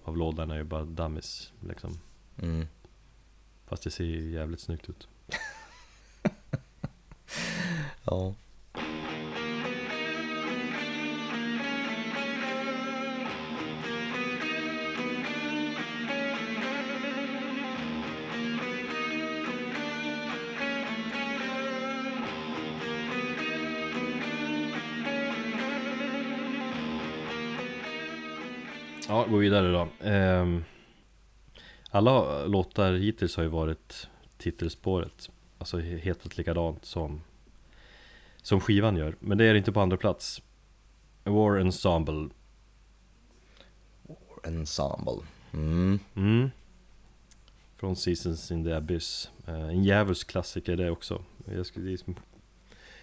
av 0.05 0.16
lådorna 0.16 0.55
är 0.55 0.59
ju 0.59 0.64
bara 0.64 0.84
dummies 0.84 1.53
liksom 1.61 2.01
Mm. 2.43 2.66
Fast 3.66 3.82
det 3.82 3.91
ser 3.91 4.05
ju 4.05 4.30
jävligt 4.30 4.61
snyggt 4.61 4.89
ut 4.89 5.09
Ja. 8.05 8.34
Gå 29.31 29.37
vidare 29.37 29.72
då. 29.72 30.07
Ehm, 30.09 30.64
alla 31.91 32.45
låtar 32.45 32.93
hittills 32.93 33.37
har 33.37 33.43
ju 33.43 33.49
varit 33.49 34.09
titelspåret. 34.39 35.31
Alltså 35.59 35.79
hetat 35.79 36.37
likadant 36.39 36.85
som, 36.85 37.20
som 38.43 38.61
skivan 38.61 38.97
gör. 38.97 39.16
Men 39.20 39.39
det 39.39 39.45
är 39.45 39.53
det 39.53 39.59
inte 39.59 39.72
på 39.72 39.81
andra 39.81 39.97
plats. 39.97 40.43
War 41.24 41.57
Ensemble. 41.57 42.29
Ensemble. 44.45 45.22
Mm. 45.53 45.99
Mm. 46.14 46.51
Från 47.76 47.97
Seasons 47.97 48.51
in 48.51 48.64
the 48.64 48.72
Abyss. 48.72 49.31
Eh, 49.47 49.68
en 49.68 49.85
djävulsk 49.85 50.31
klassiker 50.31 50.76
det 50.76 50.91
också. 50.91 51.22
Jag 51.55 51.66
skulle, 51.66 51.91
det 51.91 52.14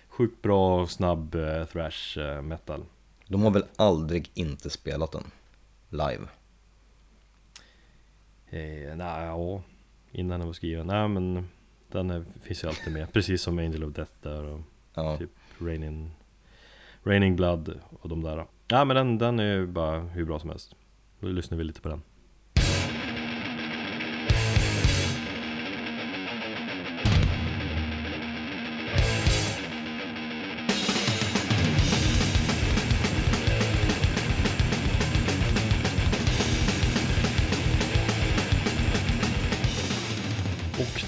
sjukt 0.08 0.42
bra 0.42 0.88
snabb 0.88 1.36
eh, 1.36 1.66
thrash 1.66 2.20
eh, 2.20 2.42
metal. 2.42 2.86
De 3.28 3.42
har 3.42 3.52
väl 3.52 3.66
aldrig 3.76 4.32
inte 4.34 4.70
spelat 4.70 5.12
den 5.12 5.24
live? 5.90 6.28
Eh, 8.50 8.96
nej, 8.96 9.26
ja. 9.26 9.62
Innan 10.12 10.40
den 10.40 10.48
var 10.48 10.54
skriven. 10.54 10.88
Nej 10.88 11.08
men 11.08 11.50
den 11.92 12.10
är, 12.10 12.24
finns 12.42 12.64
ju 12.64 12.68
alltid 12.68 12.94
med. 12.94 13.14
Precis 13.14 13.42
som 13.42 13.60
Angel 13.60 13.84
of 13.84 13.94
Death 13.94 14.12
där 14.22 14.44
och 14.44 14.60
Ja. 14.94 15.18
typ 15.18 15.30
Raining, 15.60 16.12
Raining 17.04 17.36
Blood 17.36 17.80
och 18.02 18.10
de 18.10 18.24
där. 18.24 18.46
Ja 18.68 18.86
men 18.86 18.96
den, 18.96 19.18
den 19.18 19.40
är 19.40 19.54
ju 19.56 19.68
bara 19.68 20.00
hur 20.00 20.26
bra 20.26 20.40
som 20.40 20.50
helst. 20.50 20.76
Då 21.20 21.28
lyssnar 21.28 21.58
vi 21.58 21.64
lite 21.64 21.82
på 21.82 21.90
den. 21.90 22.02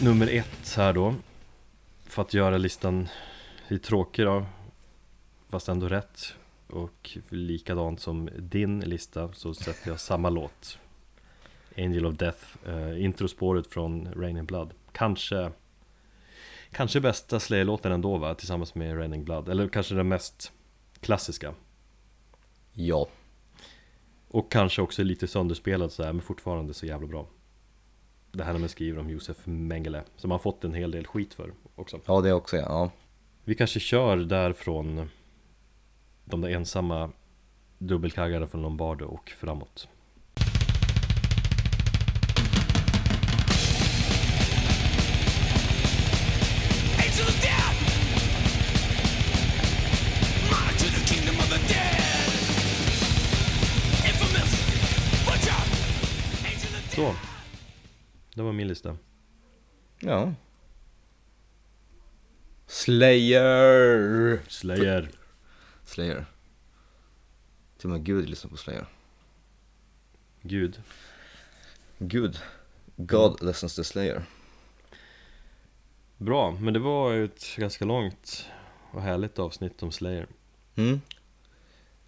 Nummer 0.07 0.27
ett 0.27 0.75
här 0.77 0.93
då. 0.93 1.15
För 2.05 2.21
att 2.21 2.33
göra 2.33 2.57
listan 2.57 3.07
lite 3.67 3.87
tråkig 3.87 4.25
då 4.25 4.45
Fast 5.49 5.69
ändå 5.69 5.87
rätt 5.87 6.33
Och 6.67 7.17
likadant 7.29 7.99
som 7.99 8.29
din 8.37 8.79
lista 8.79 9.33
så 9.33 9.53
sätter 9.53 9.89
jag 9.89 9.99
samma 9.99 10.29
låt. 10.29 10.79
Angel 11.77 12.05
of 12.05 12.15
Death 12.15 12.45
eh, 12.65 13.03
Introspåret 13.03 13.67
från 13.67 14.13
Rain 14.15 14.37
in 14.37 14.45
Blood. 14.45 14.73
Kanske 14.91 15.51
Kanske 16.71 16.99
bästa 16.99 17.39
Slayer-låten 17.39 17.91
ändå 17.91 18.17
va? 18.17 18.35
Tillsammans 18.35 18.75
med 18.75 18.97
Raining 18.97 19.23
Blood. 19.23 19.49
Eller 19.49 19.67
kanske 19.67 19.95
den 19.95 20.07
mest 20.07 20.51
klassiska. 20.99 21.53
Ja. 22.73 23.07
Och 24.27 24.51
kanske 24.51 24.81
också 24.81 25.03
lite 25.03 25.27
sönderspelad 25.27 25.91
så 25.91 26.03
här, 26.03 26.13
men 26.13 26.21
fortfarande 26.21 26.73
så 26.73 26.85
jävla 26.85 27.07
bra 27.07 27.27
det 28.37 28.43
här 28.43 28.53
när 28.53 28.59
man 28.59 28.69
skriver 28.69 28.99
om 28.99 29.09
Josef 29.09 29.37
Mengele 29.45 30.03
Som 30.15 30.31
han 30.31 30.39
fått 30.39 30.63
en 30.63 30.73
hel 30.73 30.91
del 30.91 31.07
skit 31.07 31.33
för 31.33 31.53
också. 31.75 31.99
Ja 32.05 32.21
det 32.21 32.33
också 32.33 32.57
ja. 32.57 32.91
Vi 33.43 33.55
kanske 33.55 33.79
kör 33.79 34.17
därifrån 34.17 35.09
De 36.25 36.41
där 36.41 36.49
ensamma 36.49 37.11
Dubbelkaggade 37.77 38.47
från 38.47 38.61
Lombardo 38.61 39.05
och 39.05 39.29
framåt. 39.29 39.87
Så, 56.95 57.13
det 58.37 58.43
var 58.43 58.53
min 58.53 58.67
lista. 58.67 58.97
Ja. 59.99 60.33
Slayer! 62.67 64.39
Slayer. 64.47 65.09
Slayer. 65.85 66.25
Till 67.77 67.87
och 67.87 67.91
med 67.91 68.03
Gud 68.03 68.29
lyssnar 68.29 68.51
på 68.51 68.57
Slayer. 68.57 68.85
Gud. 70.41 70.81
Gud. 71.97 72.39
God 72.95 73.43
listens 73.43 73.75
to 73.75 73.83
Slayer. 73.83 74.23
Bra, 76.17 76.51
men 76.51 76.73
det 76.73 76.79
var 76.79 77.13
ett 77.13 77.55
ganska 77.55 77.85
långt 77.85 78.45
och 78.91 79.01
härligt 79.01 79.39
avsnitt 79.39 79.83
om 79.83 79.91
Slayer. 79.91 80.27
Mm. 80.75 81.01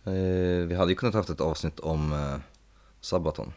Eh, 0.03 0.67
vi 0.67 0.75
hade 0.75 0.91
ju 0.91 0.95
kunnat 0.95 1.15
haft 1.15 1.29
ett 1.29 1.41
avsnitt 1.41 1.79
om 1.79 2.13
eh, 2.13 2.37
Sabaton. 3.01 3.53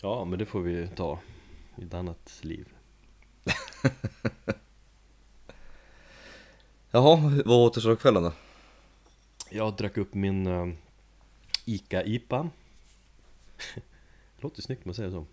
Ja, 0.00 0.24
men 0.24 0.38
det 0.38 0.46
får 0.46 0.60
vi 0.60 0.88
ta 0.88 1.18
i 1.76 1.84
ett 1.84 1.94
annat 1.94 2.40
liv. 2.42 2.68
Jaha, 6.90 7.42
vad 7.44 7.66
återstår 7.66 7.96
kvällen 7.96 8.22
då? 8.22 8.32
Jag 9.50 9.76
drack 9.76 9.96
upp 9.96 10.14
min 10.14 10.46
uh, 10.46 10.74
Ica-IPA. 11.64 12.50
det 13.76 13.82
låter 14.42 14.62
snyggt 14.62 14.84
man 14.84 14.94
säger 14.94 15.10
så. 15.10 15.26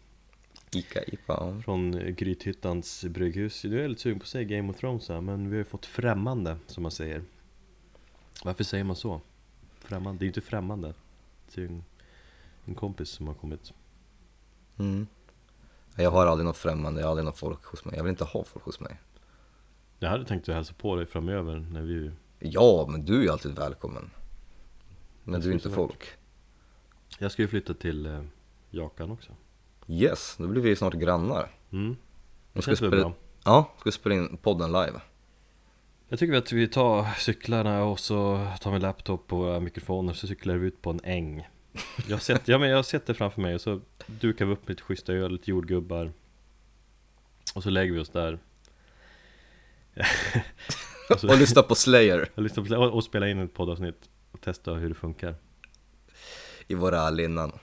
Ica, 0.72 1.04
Ipa, 1.04 1.34
ja. 1.34 1.62
Från 1.62 2.16
Grythyttans 2.16 3.04
brygghus. 3.04 3.62
Du 3.62 3.84
är 3.84 3.88
lite 3.88 4.02
sugen 4.02 4.20
på 4.20 4.24
att 4.24 4.30
säga 4.30 4.44
Game 4.44 4.70
of 4.70 4.80
Thrones 4.80 5.10
här, 5.10 5.22
men 5.22 5.50
vi 5.50 5.56
har 5.56 5.58
ju 5.58 5.66
fått 5.66 5.86
främmande 5.86 6.58
som 6.68 6.84
man 6.84 6.92
säger. 6.92 7.24
Varför 8.44 8.64
säger 8.64 8.84
man 8.84 8.96
så? 8.96 9.22
Främmande? 9.80 10.20
Det 10.20 10.24
är 10.24 10.26
ju 10.26 10.30
inte 10.30 10.42
främmande. 10.42 10.94
Det 11.54 11.62
är 11.62 11.66
ju 11.66 11.68
en, 11.68 11.84
en 12.66 12.76
kompis 12.76 13.10
som 13.10 13.28
har 13.28 13.34
kommit. 13.34 13.74
Mm. 14.80 15.08
Jag 15.96 16.12
har 16.12 16.26
aldrig 16.26 16.46
något 16.46 16.58
främmande, 16.58 17.02
jag 17.02 17.08
har 17.08 17.12
aldrig 17.12 17.26
något 17.26 17.38
folk 17.38 17.66
hos 17.66 17.86
mig. 17.86 17.96
Jag 17.96 18.04
vill 18.04 18.10
inte 18.10 18.24
ha 18.24 18.44
folk 18.44 18.66
hos 18.66 18.80
mig. 18.80 19.00
Jag 20.00 20.10
hade 20.10 20.26
tänkt 20.26 20.50
att 20.50 20.56
hälsa 20.56 20.74
på 20.74 20.96
dig 20.96 21.06
framöver 21.06 21.66
när 21.72 21.82
vi... 21.82 22.12
Ja, 22.40 22.88
men 22.90 23.06
du 23.06 23.18
är 23.20 23.24
ju 23.24 23.30
alltid 23.30 23.56
välkommen. 23.56 24.10
Men 25.24 25.42
du 25.42 25.50
är 25.50 25.54
inte 25.54 25.70
folk. 25.70 26.08
Jag 27.20 27.32
ska 27.32 27.42
ju 27.42 27.48
flytta 27.48 27.74
till 27.74 28.06
eh, 28.06 28.22
Jakan 28.70 29.12
också. 29.12 29.32
Yes, 29.88 30.36
då 30.38 30.48
blir 30.48 30.62
vi 30.62 30.76
snart 30.76 30.94
grannar. 30.94 31.52
Mm. 31.72 31.96
Det 32.54 32.62
känns 32.62 32.82
väl 32.82 32.90
spela, 32.90 33.04
bra. 33.04 33.14
ja, 33.44 33.74
ska 33.80 33.92
spela 33.92 34.16
in 34.16 34.38
podden 34.38 34.72
live. 34.72 35.02
Jag 36.08 36.20
tycker 36.20 36.34
att 36.34 36.52
vi 36.52 36.68
tar 36.68 37.06
cyklarna 37.20 37.84
och 37.84 38.00
så 38.00 38.48
tar 38.62 38.72
vi 38.72 38.80
laptop 38.80 39.34
och 39.34 39.64
mikrofoner 39.64 40.14
så 40.14 40.28
cyklar 40.28 40.56
vi 40.56 40.68
ut 40.68 40.82
på 40.82 40.90
en 40.90 41.00
äng 41.04 41.48
Jag 42.08 42.16
har 42.16 42.20
sett, 42.20 42.48
ja, 42.48 42.58
men 42.58 42.70
jag 42.70 42.76
har 42.78 42.84
sett 42.84 43.06
det 43.06 43.14
framför 43.14 43.42
mig 43.42 43.56
och 43.56 43.62
så 43.62 43.82
dukar 44.08 44.46
vi 44.46 44.54
upp 44.54 44.70
lite 44.70 44.84
schyssta 44.84 45.14
öl, 45.14 45.32
lite 45.32 45.50
jordgubbar. 45.52 46.12
Och 47.56 47.64
så 47.64 47.70
lägger 47.70 47.94
vi 47.94 48.00
oss 48.00 48.10
där. 48.10 48.40
Och, 51.10 51.20
så, 51.20 51.30
Och 51.30 51.38
lyssna 51.38 51.62
på 51.64 51.76
Slayer. 51.76 52.30
Och, 52.36 52.42
lyssnar 52.44 52.64
på- 52.66 52.76
och, 52.76 52.94
och 52.94 53.04
spelar 53.04 53.28
in 53.28 53.40
ett 53.40 53.54
poddavsnitt 53.54 54.10
och 54.32 54.42
testa 54.42 54.74
hur 54.74 54.90
det 54.90 54.96
funkar. 54.96 55.36
I 56.68 56.76
våra 56.76 57.10
linnan. 57.10 57.50
Thank 57.50 57.62